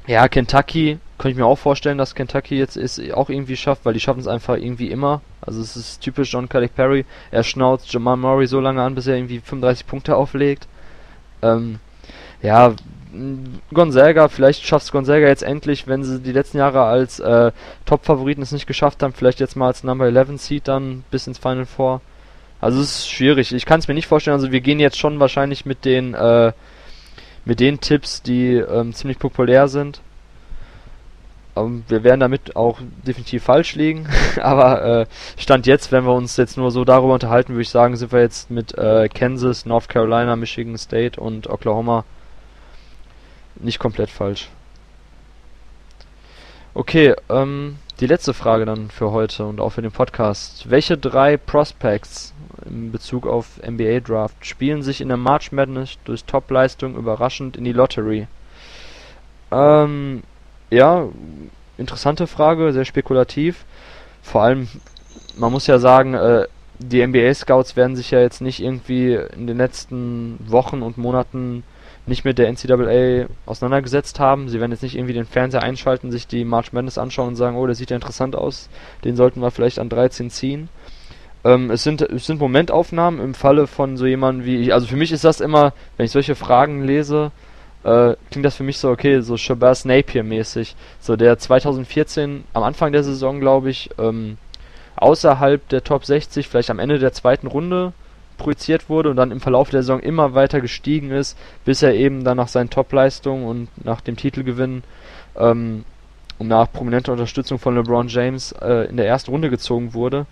[0.07, 3.93] ja, Kentucky könnte ich mir auch vorstellen, dass Kentucky jetzt ist, auch irgendwie schafft, weil
[3.93, 5.21] die schaffen es einfach irgendwie immer.
[5.41, 7.05] Also es ist typisch John Calipari.
[7.31, 10.67] Er schnauzt Jamal Murray so lange an, bis er irgendwie 35 Punkte auflegt.
[11.41, 11.79] Ähm,
[12.41, 12.73] ja,
[13.73, 17.51] Gonzaga, vielleicht schafft es Gonzaga jetzt endlich, wenn sie die letzten Jahre als äh,
[17.85, 21.37] Top-Favoriten es nicht geschafft haben, vielleicht jetzt mal als Number 11 Seed dann bis ins
[21.37, 22.01] Final Four.
[22.59, 23.53] Also es ist schwierig.
[23.53, 24.35] Ich kann es mir nicht vorstellen.
[24.35, 26.51] Also wir gehen jetzt schon wahrscheinlich mit den äh,
[27.45, 30.01] mit den Tipps, die ähm, ziemlich populär sind.
[31.55, 34.07] Ähm, wir werden damit auch definitiv falsch liegen,
[34.41, 35.05] aber äh,
[35.37, 38.21] Stand jetzt, wenn wir uns jetzt nur so darüber unterhalten, würde ich sagen, sind wir
[38.21, 42.03] jetzt mit äh, Kansas, North Carolina, Michigan State und Oklahoma
[43.55, 44.49] nicht komplett falsch.
[46.73, 50.69] Okay, ähm, die letzte Frage dann für heute und auch für den Podcast.
[50.69, 52.33] Welche drei Prospects
[52.65, 57.63] in Bezug auf NBA Draft spielen sich in der March Madness durch Topleistung überraschend in
[57.63, 58.27] die Lottery?
[59.51, 60.23] Ähm,
[60.69, 61.07] ja,
[61.77, 63.65] interessante Frage, sehr spekulativ.
[64.21, 64.67] Vor allem,
[65.37, 66.45] man muss ja sagen, äh,
[66.79, 71.63] die NBA-Scouts werden sich ja jetzt nicht irgendwie in den letzten Wochen und Monaten
[72.07, 74.49] nicht mit der NCAA auseinandergesetzt haben.
[74.49, 77.57] Sie werden jetzt nicht irgendwie den Fernseher einschalten, sich die March Madness anschauen und sagen,
[77.57, 78.69] oh, der sieht ja interessant aus,
[79.03, 80.69] den sollten wir vielleicht an 13 ziehen.
[81.43, 84.73] Ähm, es, sind, es sind Momentaufnahmen im Falle von so jemandem wie ich.
[84.73, 87.31] Also für mich ist das immer, wenn ich solche Fragen lese,
[87.85, 90.75] äh, klingt das für mich so, okay, so Shabazz Napier-mäßig.
[90.99, 94.37] So der 2014 am Anfang der Saison, glaube ich, ähm,
[94.95, 97.93] außerhalb der Top 60, vielleicht am Ende der zweiten Runde
[98.37, 102.23] projiziert wurde und dann im Verlauf der Saison immer weiter gestiegen ist, bis er eben
[102.23, 104.83] dann nach seinen Topleistungen und nach dem Titelgewinn
[105.37, 105.85] ähm,
[106.39, 110.25] und nach prominenter Unterstützung von LeBron James äh, in der ersten Runde gezogen wurde.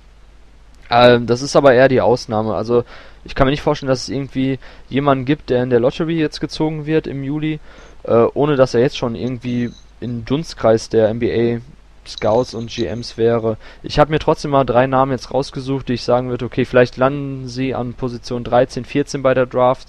[0.93, 2.53] Ähm, das ist aber eher die Ausnahme.
[2.53, 2.83] Also
[3.25, 4.59] ich kann mir nicht vorstellen, dass es irgendwie
[4.89, 7.59] jemanden gibt, der in der Lottery jetzt gezogen wird im Juli,
[8.03, 9.71] äh, ohne dass er jetzt schon irgendwie
[10.01, 11.61] im Dunstkreis der NBA
[12.05, 13.57] Scouts und GMs wäre.
[13.81, 16.97] Ich habe mir trotzdem mal drei Namen jetzt rausgesucht, die ich sagen würde, okay, vielleicht
[16.97, 19.87] landen sie an Position 13, 14 bei der Draft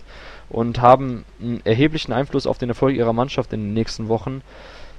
[0.48, 4.42] und haben einen erheblichen Einfluss auf den Erfolg ihrer Mannschaft in den nächsten Wochen.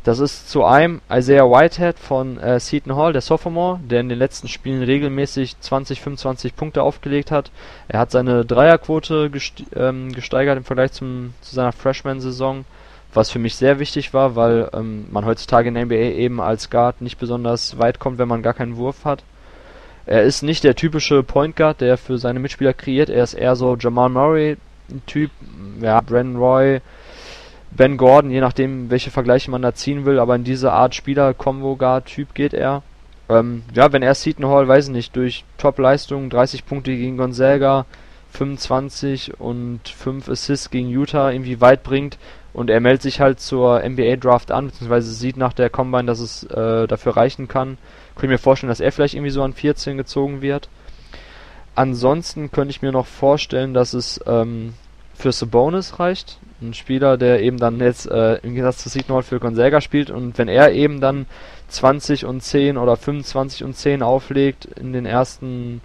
[0.05, 4.19] Das ist zu einem Isaiah Whitehead von äh, Seton Hall, der Sophomore, der in den
[4.19, 7.49] letzten Spielen regelmäßig 20, 25 Punkte aufgelegt hat.
[7.87, 12.65] Er hat seine Dreierquote gest ähm, gesteigert im Vergleich zum, zu seiner Freshman-Saison
[13.15, 16.69] was für mich sehr wichtig war, weil ähm, man heutzutage in der NBA eben als
[16.69, 19.23] Guard nicht besonders weit kommt, wenn man gar keinen Wurf hat.
[20.05, 23.09] Er ist nicht der typische Point Guard, der für seine Mitspieler kreiert.
[23.09, 24.57] Er ist eher so Jamal Murray
[25.07, 25.31] Typ,
[25.81, 26.79] ja, Brandon Roy,
[27.75, 31.33] Ben Gordon, je nachdem, welche Vergleiche man da ziehen will, aber in diese Art Spieler,
[31.33, 32.83] Combo Guard Typ geht er.
[33.27, 37.85] Ähm, ja, wenn er Seton Hall, weiß ich nicht, durch Top-Leistungen, 30 Punkte gegen Gonzaga,
[38.31, 42.17] 25 und 5 Assists gegen Utah irgendwie weit bringt,
[42.55, 46.19] und er meldet sich halt zur NBA Draft an, beziehungsweise sieht nach der Combine, dass
[46.19, 47.77] es äh, dafür reichen kann.
[48.15, 50.69] Könnte ich mir vorstellen, dass er vielleicht irgendwie so an 14 gezogen wird.
[51.75, 54.73] Ansonsten könnte ich mir noch vorstellen, dass es ähm,
[55.13, 56.39] für Sabonis reicht.
[56.61, 60.37] Ein Spieler, der eben dann jetzt äh, im Gegensatz zu Signal für Gonzaga spielt und
[60.37, 61.25] wenn er eben dann
[61.67, 65.81] 20 und 10 oder 25 und 10 auflegt in den ersten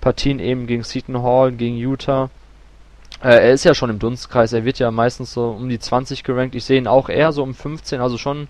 [0.00, 2.30] Partien eben gegen Seton Hall, gegen Utah,
[3.22, 6.24] äh, er ist ja schon im Dunstkreis, er wird ja meistens so um die 20
[6.24, 6.54] gerankt.
[6.54, 8.48] Ich sehe ihn auch eher so um 15, also schon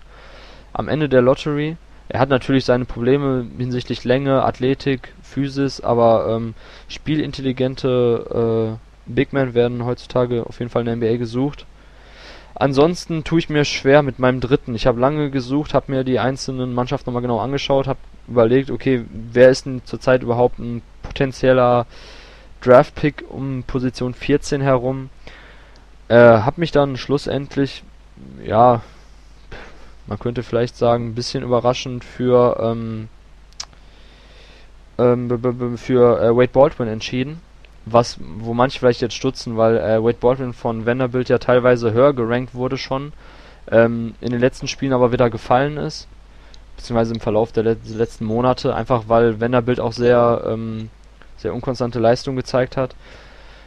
[0.73, 1.77] am Ende der Lottery.
[2.07, 6.53] Er hat natürlich seine Probleme hinsichtlich Länge, Athletik, Physis, aber ähm,
[6.87, 11.65] spielintelligente äh, Big Men werden heutzutage auf jeden Fall in der NBA gesucht.
[12.55, 14.75] Ansonsten tue ich mir schwer mit meinem dritten.
[14.75, 17.99] Ich habe lange gesucht, habe mir die einzelnen Mannschaften nochmal genau angeschaut, habe
[18.29, 21.85] überlegt, okay, wer ist denn zurzeit überhaupt ein potenzieller
[22.61, 25.09] Draft-Pick um Position 14 herum.
[26.07, 27.83] Äh, hab mich dann schlussendlich,
[28.43, 28.81] ja,
[30.07, 33.09] man könnte vielleicht sagen, ein bisschen überraschend für, ähm,
[34.97, 37.41] ähm, für äh, Wade Baldwin entschieden.
[37.85, 42.13] Was, wo manche vielleicht jetzt stutzen, weil äh, Wade Baldwin von Vanderbilt ja teilweise höher
[42.13, 43.13] gerankt wurde schon,
[43.69, 46.07] ähm, in den letzten Spielen aber wieder gefallen ist,
[46.77, 50.89] beziehungsweise im Verlauf der le letzten Monate, einfach weil Vanderbilt auch sehr ähm,
[51.37, 52.95] sehr unkonstante Leistung gezeigt hat.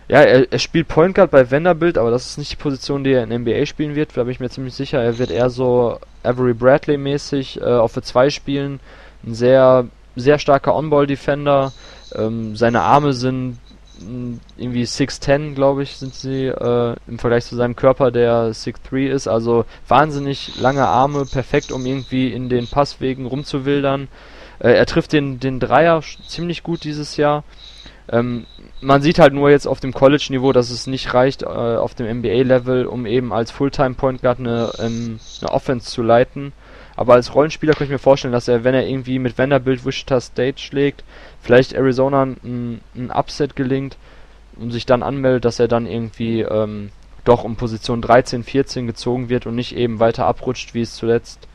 [0.08, 3.12] Ja, er, er spielt Point Guard bei Vanderbilt, aber das ist nicht die Position, die
[3.12, 4.16] er in NBA spielen wird.
[4.16, 5.02] Da bin ich mir ziemlich sicher.
[5.02, 8.80] Er wird eher so Avery Bradley mäßig äh, auf für zwei spielen.
[9.24, 9.86] Ein sehr,
[10.16, 11.72] sehr starker On-Ball-Defender.
[12.14, 13.58] Ähm, seine Arme sind
[14.56, 19.28] irgendwie 6'10, glaube ich, sind sie äh, im Vergleich zu seinem Körper, der 6'3 ist.
[19.28, 24.08] Also wahnsinnig lange Arme, perfekt, um irgendwie in den Passwegen rumzuwildern.
[24.60, 27.44] Äh, er trifft den, den Dreier ziemlich gut dieses Jahr.
[28.10, 28.46] Ähm,
[28.80, 32.18] man sieht halt nur jetzt auf dem College-Niveau, dass es nicht reicht äh, auf dem
[32.18, 36.52] NBA-Level, um eben als Fulltime-Point Guard eine, ähm, eine Offense zu leiten.
[36.98, 40.20] Aber als Rollenspieler könnte ich mir vorstellen, dass er, wenn er irgendwie mit Vanderbilt Wichita
[40.20, 41.04] State schlägt,
[41.40, 42.80] vielleicht Arizona ein,
[43.10, 43.96] Upset gelingt
[44.56, 46.90] und sich dann anmeldet, dass er dann irgendwie ähm,
[47.22, 51.46] doch um Position 13, 14 gezogen wird und nicht eben weiter abrutscht, wie es zuletzt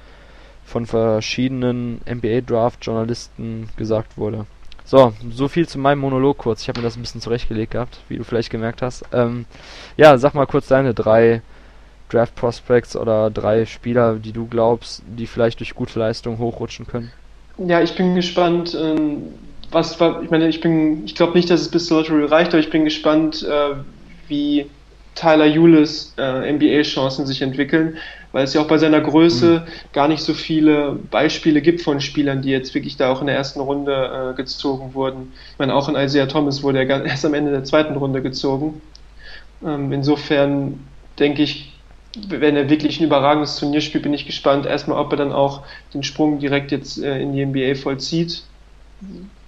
[0.63, 4.45] von verschiedenen NBA-Draft-Journalisten gesagt wurde.
[4.85, 6.61] So, so viel zu meinem Monolog kurz.
[6.61, 9.03] Ich habe mir das ein bisschen zurechtgelegt gehabt, wie du vielleicht gemerkt hast.
[9.11, 9.43] Ähm,
[9.97, 11.41] ja, sag mal kurz deine drei
[12.13, 17.11] Draft Prospects oder drei Spieler, die du glaubst, die vielleicht durch gute Leistung hochrutschen können.
[17.57, 19.23] Ja, ich bin gespannt, ähm,
[19.71, 22.59] was ich meine, ich bin, ich glaube nicht, dass es bis zur Lottery reicht, aber
[22.59, 23.75] ich bin gespannt, äh,
[24.27, 24.67] wie
[25.15, 27.97] Tyler Eulis äh, NBA-Chancen sich entwickeln,
[28.31, 29.71] weil es ja auch bei seiner Größe mhm.
[29.93, 33.35] gar nicht so viele Beispiele gibt von Spielern, die jetzt wirklich da auch in der
[33.35, 35.33] ersten Runde äh, gezogen wurden.
[35.51, 38.81] Ich meine, auch in Isaiah Thomas wurde er erst am Ende der zweiten Runde gezogen.
[39.65, 40.79] Ähm, insofern
[41.19, 41.72] denke ich,
[42.15, 45.61] wenn er wirklich ein überragendes Turnier spielt, bin ich gespannt, erstmal, ob er dann auch
[45.93, 48.43] den Sprung direkt jetzt äh, in die NBA vollzieht,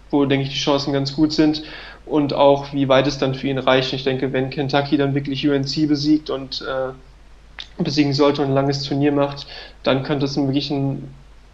[0.09, 1.63] wo, denke ich, die Chancen ganz gut sind
[2.05, 3.93] und auch wie weit es dann für ihn reicht.
[3.93, 8.83] Ich denke, wenn Kentucky dann wirklich UNC besiegt und äh, besiegen sollte und ein langes
[8.83, 9.47] Turnier macht,
[9.83, 11.13] dann könnte es wirklich ein,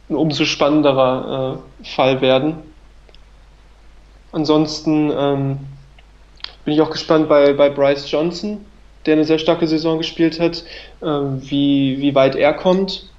[0.09, 2.55] ein umso spannenderer äh, Fall werden.
[4.31, 5.59] Ansonsten ähm,
[6.63, 8.65] bin ich auch gespannt bei, bei Bryce Johnson,
[9.05, 10.63] der eine sehr starke Saison gespielt hat,
[11.03, 13.09] ähm, wie, wie weit er kommt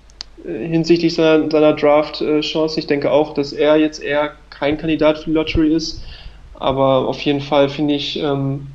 [0.45, 2.79] äh, hinsichtlich seiner, seiner Draft-Chance.
[2.79, 6.03] Ich denke auch, dass er jetzt eher kein Kandidat für die Lottery ist,
[6.55, 8.69] aber auf jeden Fall finde ich, ähm,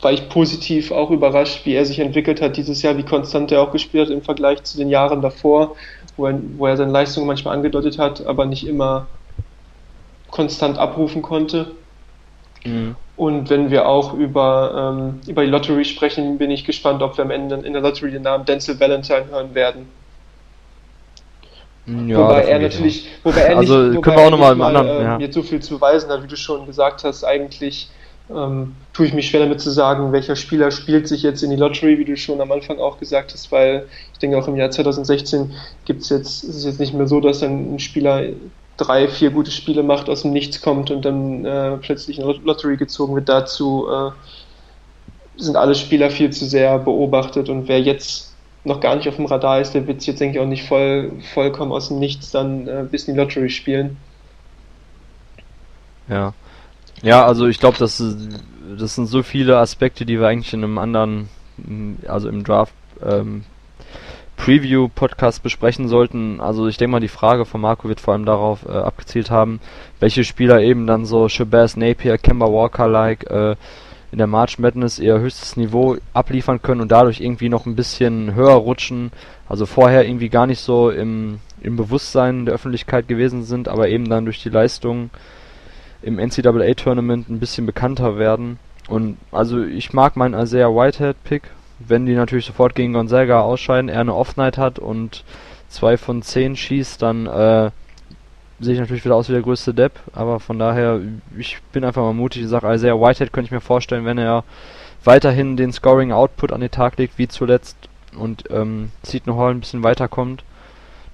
[0.00, 3.60] war ich positiv auch überrascht, wie er sich entwickelt hat dieses Jahr, wie konstant er
[3.60, 5.76] auch gespielt hat im Vergleich zu den Jahren davor,
[6.16, 9.06] wo er, wo er seine Leistung manchmal angedeutet hat, aber nicht immer
[10.30, 11.72] konstant abrufen konnte.
[12.64, 12.96] Mhm.
[13.20, 17.24] Und wenn wir auch über, ähm, über die Lottery sprechen, bin ich gespannt, ob wir
[17.26, 19.88] am Ende in der Lottery den Namen Denzel Valentine hören werden.
[22.06, 25.02] Ja, wobei er natürlich, wobei er also nicht, können wir auch nochmal im anderen, äh,
[25.02, 25.18] ja.
[25.18, 27.90] jetzt so viel zu beweisen hat, wie du schon gesagt hast, eigentlich
[28.34, 31.56] ähm, tue ich mich schwer damit zu sagen, welcher Spieler spielt sich jetzt in die
[31.56, 34.70] Lottery, wie du schon am Anfang auch gesagt hast, weil ich denke auch im Jahr
[34.70, 35.52] 2016
[35.84, 38.22] gibt es jetzt, ist es jetzt nicht mehr so, dass ein Spieler
[38.80, 42.40] drei, vier gute Spiele macht, aus dem Nichts kommt und dann äh, plötzlich in die
[42.44, 43.28] Lottery gezogen wird.
[43.28, 44.10] Dazu äh,
[45.36, 48.34] sind alle Spieler viel zu sehr beobachtet und wer jetzt
[48.64, 51.12] noch gar nicht auf dem Radar ist, der wird jetzt, denke ich, auch nicht voll,
[51.32, 53.96] vollkommen aus dem Nichts dann äh, bis in die Lottery spielen.
[56.08, 56.34] Ja.
[57.02, 58.02] Ja, also ich glaube, das,
[58.78, 61.30] das sind so viele Aspekte, die wir eigentlich in einem anderen,
[62.06, 63.44] also im Draft ähm,
[64.40, 66.40] Preview-Podcast besprechen sollten.
[66.40, 69.60] Also ich denke mal, die Frage von Marco wird vor allem darauf äh, abgezielt haben,
[70.00, 73.56] welche Spieler eben dann so Shabazz Napier, Kemba Walker-like äh,
[74.12, 78.34] in der March Madness ihr höchstes Niveau abliefern können und dadurch irgendwie noch ein bisschen
[78.34, 79.12] höher rutschen.
[79.46, 84.08] Also vorher irgendwie gar nicht so im, im Bewusstsein der Öffentlichkeit gewesen sind, aber eben
[84.08, 85.10] dann durch die Leistung
[86.00, 88.58] im NCAA-Tournament ein bisschen bekannter werden.
[88.88, 91.42] Und also ich mag meinen Isaiah Whitehead-Pick,
[91.80, 95.24] wenn die natürlich sofort gegen Gonzaga ausscheiden, er eine Off-Night hat und
[95.68, 97.70] zwei von zehn schießt, dann äh,
[98.60, 101.00] sehe ich natürlich wieder aus wie der größte Depp, aber von daher,
[101.36, 104.44] ich bin einfach mal mutig, ich sage, Isaiah Whitehead könnte ich mir vorstellen, wenn er
[105.04, 107.76] weiterhin den Scoring-Output an den Tag legt, wie zuletzt,
[108.16, 110.44] und ähm, Seton Hall ein bisschen weiterkommt,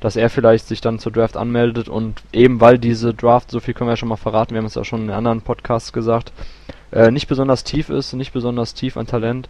[0.00, 1.88] dass er vielleicht sich dann zur Draft anmeldet.
[1.88, 4.66] Und eben weil diese Draft, so viel können wir ja schon mal verraten, wir haben
[4.66, 6.32] es ja schon in anderen Podcasts gesagt,
[6.92, 9.48] äh, nicht besonders tief ist, nicht besonders tief an Talent,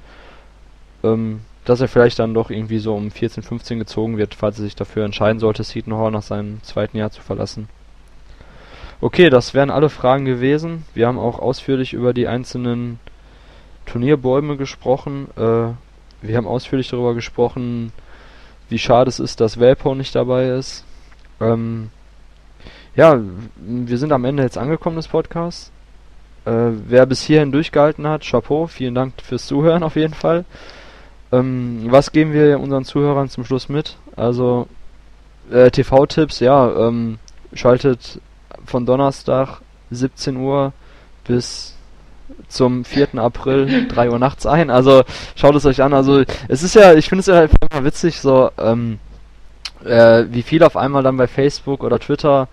[1.03, 4.65] ähm, dass er vielleicht dann doch irgendwie so um 14, 15 gezogen wird, falls er
[4.65, 7.69] sich dafür entscheiden sollte, Seton Hall nach seinem zweiten Jahr zu verlassen.
[9.01, 10.85] Okay, das wären alle Fragen gewesen.
[10.95, 12.99] Wir haben auch ausführlich über die einzelnen
[13.85, 15.29] Turnierbäume gesprochen.
[15.37, 15.75] Äh,
[16.23, 17.93] wir haben ausführlich darüber gesprochen,
[18.69, 20.85] wie schade es ist, dass Valpo nicht dabei ist.
[21.41, 21.91] Ähm,
[22.95, 23.21] ja,
[23.57, 25.71] wir sind am Ende jetzt angekommen des Podcasts.
[26.47, 30.45] Äh, wer bis hierhin durchgehalten hat, Chapeau, vielen Dank fürs Zuhören auf jeden Fall.
[31.39, 33.97] Ähm, was geben wir unseren Zuhörern zum Schluss mit?
[34.17, 34.67] Also
[35.51, 37.19] äh, TV-Tipps, ja, ähm,
[37.53, 38.21] schaltet
[38.65, 39.61] von Donnerstag
[39.91, 40.73] 17 Uhr
[41.25, 41.75] bis
[42.49, 43.15] zum 4.
[43.17, 44.71] April 3 Uhr nachts ein.
[44.71, 45.05] Also
[45.35, 45.95] schaut es euch an.
[45.95, 48.99] Also es ist ja, ich finde es ja halt immer witzig, so ähm,
[49.85, 52.49] äh, wie viel auf einmal dann bei Facebook oder Twitter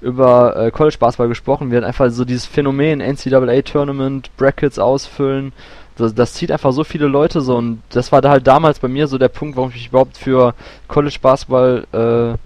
[0.00, 1.84] über äh, College Basketball gesprochen wird.
[1.84, 5.52] Einfach so dieses Phänomen NCAA Tournament, Brackets ausfüllen
[5.96, 8.88] das, das zieht einfach so viele Leute so und das war da halt damals bei
[8.88, 10.54] mir so der Punkt, warum ich mich überhaupt für
[10.88, 12.36] College Basketball äh,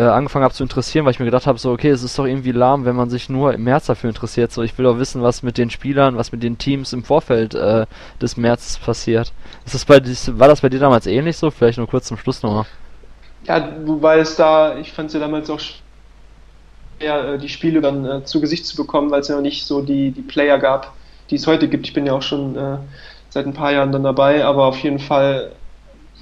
[0.00, 2.24] äh, angefangen habe zu interessieren, weil ich mir gedacht habe, so okay, es ist doch
[2.24, 4.50] irgendwie lahm, wenn man sich nur im März dafür interessiert.
[4.50, 7.54] So, ich will doch wissen, was mit den Spielern, was mit den Teams im Vorfeld
[7.54, 7.84] äh,
[8.20, 9.32] des März passiert.
[9.66, 10.00] Ist das bei,
[10.38, 11.50] war das bei dir damals ähnlich so?
[11.50, 12.64] Vielleicht nur kurz zum Schluss nochmal.
[13.44, 18.04] Ja, weil es da, ich fand es ja damals auch schwer, äh, die Spiele dann
[18.06, 20.94] äh, zu Gesicht zu bekommen, weil es ja noch nicht so die, die Player gab,
[21.30, 21.86] die es heute gibt.
[21.86, 22.76] Ich bin ja auch schon äh,
[23.28, 25.52] seit ein paar Jahren dann dabei, aber auf jeden Fall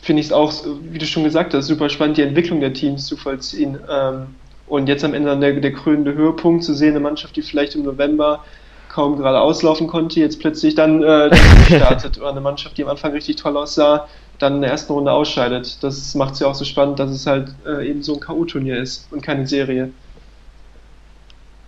[0.03, 0.53] finde ich es auch,
[0.83, 3.79] wie du schon gesagt hast, super spannend, die Entwicklung der Teams zu vollziehen.
[3.91, 4.27] Ähm,
[4.67, 7.75] und jetzt am Ende dann der, der krönende Höhepunkt zu sehen, eine Mannschaft, die vielleicht
[7.75, 8.45] im November
[8.89, 11.35] kaum gerade auslaufen konnte, jetzt plötzlich dann äh,
[11.67, 14.09] startet oder eine Mannschaft, die am Anfang richtig toll aussah,
[14.39, 15.83] dann in der ersten Runde ausscheidet.
[15.83, 18.77] Das macht es ja auch so spannend, dass es halt äh, eben so ein K.O.-Turnier
[18.77, 19.91] ist und keine Serie.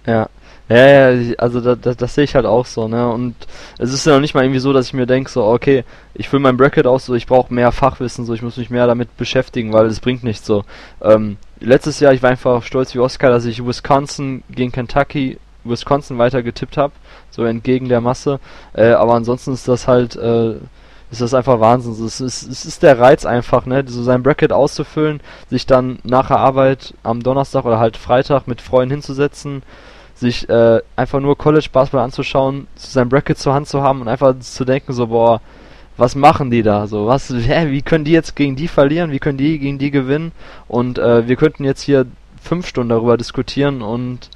[0.07, 0.29] Ja,
[0.71, 3.11] ja, ja, also da, da, das sehe ich halt auch so, ne?
[3.11, 3.35] Und
[3.79, 5.85] es ist ja noch nicht mal irgendwie so, dass ich mir denke, so, okay,
[6.15, 8.87] ich fülle mein Bracket aus, so, ich brauche mehr Fachwissen, so, ich muss mich mehr
[8.87, 10.65] damit beschäftigen, weil es bringt nichts so.
[11.03, 16.19] Ähm, letztes Jahr, ich war einfach stolz wie Oscar, dass ich Wisconsin gegen Kentucky, Wisconsin
[16.19, 16.93] weiter getippt habe,
[17.31, 18.39] so entgegen der Masse.
[18.73, 20.53] Äh, aber ansonsten ist das halt, äh,
[21.11, 21.93] ist das einfach Wahnsinn.
[21.93, 26.29] Es ist, es ist der Reiz einfach, ne, so sein Bracket auszufüllen, sich dann nach
[26.29, 29.63] der Arbeit am Donnerstag oder halt Freitag mit Freunden hinzusetzen,
[30.21, 34.39] sich äh, einfach nur College Basketball anzuschauen, sein Bracket zur Hand zu haben und einfach
[34.39, 35.41] zu denken so, boah,
[35.97, 36.87] was machen die da?
[36.87, 39.13] So, was, hä, wie können die jetzt gegen die verlieren?
[39.13, 40.33] Wie können die gegen die gewinnen?
[40.69, 42.07] Und äh, wir könnten jetzt hier
[42.41, 44.31] fünf Stunden darüber diskutieren und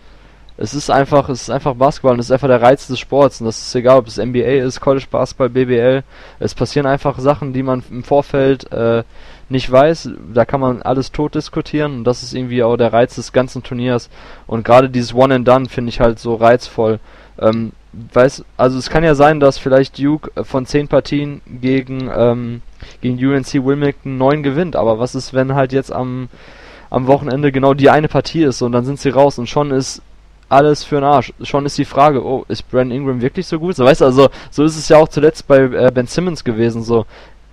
[0.56, 3.40] es ist einfach, es ist einfach Basketball und es ist einfach der Reiz des Sports
[3.40, 6.02] und das ist egal, ob es NBA ist, College Basketball, BBL.
[6.38, 9.02] Es passieren einfach Sachen, die man im Vorfeld äh,
[9.48, 10.10] nicht weiß.
[10.32, 13.62] Da kann man alles tot diskutieren und das ist irgendwie auch der Reiz des ganzen
[13.62, 14.10] Turniers.
[14.46, 17.00] Und gerade dieses One and Done finde ich halt so reizvoll.
[17.38, 17.72] Ähm,
[18.12, 22.62] weiß, also es kann ja sein, dass vielleicht Duke von zehn Partien gegen ähm,
[23.00, 26.28] gegen UNC Wilmington neun gewinnt, aber was ist, wenn halt jetzt am
[26.90, 30.02] am Wochenende genau die eine Partie ist und dann sind sie raus und schon ist
[30.48, 31.32] alles für den Arsch.
[31.42, 33.74] Schon ist die Frage, oh, ist Brandon Ingram wirklich so gut?
[33.76, 36.82] So, weißt du, also, so ist es ja auch zuletzt bei äh, Ben Simmons gewesen,
[36.82, 37.06] so.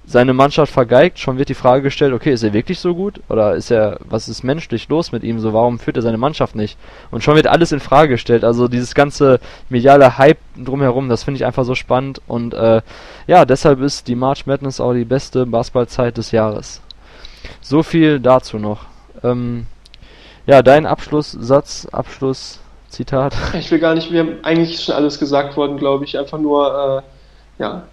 [0.05, 3.21] Seine Mannschaft vergeigt, schon wird die Frage gestellt, okay, ist er wirklich so gut?
[3.29, 5.39] Oder ist er, was ist menschlich los mit ihm?
[5.39, 6.77] So, warum führt er seine Mannschaft nicht?
[7.11, 8.43] Und schon wird alles in Frage gestellt.
[8.43, 12.21] Also dieses ganze mediale Hype drumherum, das finde ich einfach so spannend.
[12.27, 12.81] Und äh,
[13.27, 16.81] ja, deshalb ist die March Madness auch die beste Basketballzeit des Jahres.
[17.61, 18.85] So viel dazu noch.
[19.23, 19.67] Ähm,
[20.47, 22.59] ja, dein Abschlusssatz, Abschluss,
[22.89, 23.35] Zitat.
[23.53, 26.17] Ich will gar nicht, wir haben eigentlich schon alles gesagt worden, glaube ich.
[26.17, 27.03] Einfach nur,
[27.59, 27.83] äh, ja,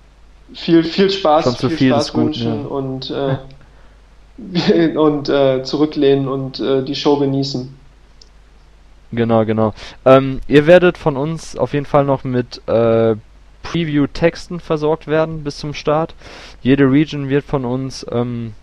[0.54, 2.68] viel, viel Spaß, schon viel, viel Spaß gut, wünschen ja.
[2.68, 7.76] und, äh, und äh, zurücklehnen und äh, die Show genießen.
[9.10, 9.72] Genau, genau.
[10.04, 13.16] Ähm, ihr werdet von uns auf jeden Fall noch mit äh,
[13.62, 16.14] Preview-Texten versorgt werden bis zum Start.
[16.62, 18.54] Jede Region wird von uns ähm,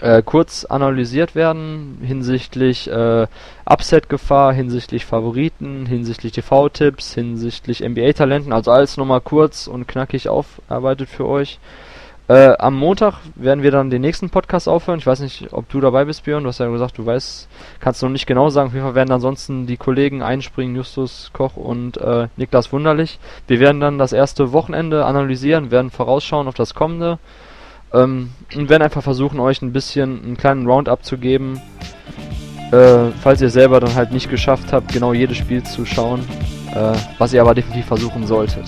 [0.00, 3.26] äh, kurz analysiert werden hinsichtlich äh,
[3.64, 11.26] Upset-Gefahr, hinsichtlich Favoriten, hinsichtlich TV-Tipps, hinsichtlich NBA-Talenten, also alles nochmal kurz und knackig aufarbeitet für
[11.26, 11.58] euch.
[12.28, 14.98] Äh, am Montag werden wir dann den nächsten Podcast aufhören.
[14.98, 16.42] Ich weiß nicht, ob du dabei bist, Björn.
[16.42, 17.48] Du hast ja gesagt, du weißt,
[17.80, 18.68] kannst noch nicht genau sagen.
[18.68, 23.18] Auf jeden Fall werden ansonsten die Kollegen einspringen, Justus Koch und äh, Niklas Wunderlich.
[23.46, 27.18] Wir werden dann das erste Wochenende analysieren, werden vorausschauen auf das kommende.
[27.94, 31.60] Ähm, und werden einfach versuchen, euch ein bisschen einen kleinen Roundup zu geben.
[32.72, 36.20] Äh, falls ihr selber dann halt nicht geschafft habt, genau jedes Spiel zu schauen.
[36.74, 38.64] Äh, was ihr aber definitiv versuchen solltet.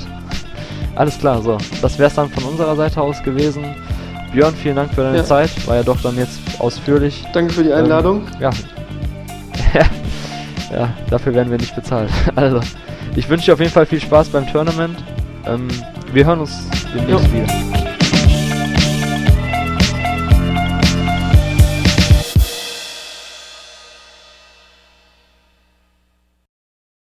[0.96, 1.58] Alles klar, so.
[1.82, 3.64] Das wäre es dann von unserer Seite aus gewesen.
[4.32, 5.24] Björn, vielen Dank für deine Ja.
[5.24, 5.50] Zeit.
[5.66, 7.24] War ja doch dann jetzt ausführlich.
[7.32, 8.26] Danke für die Einladung.
[8.40, 8.40] Ähm,
[9.74, 9.84] ja.
[10.72, 12.10] ja, dafür werden wir nicht bezahlt.
[12.36, 12.60] Also,
[13.16, 14.96] ich wünsche dir auf jeden Fall viel Spaß beim Tournament.
[15.46, 15.68] Ähm,
[16.12, 17.32] wir hören uns demnächst Jo.
[17.32, 17.89] wieder.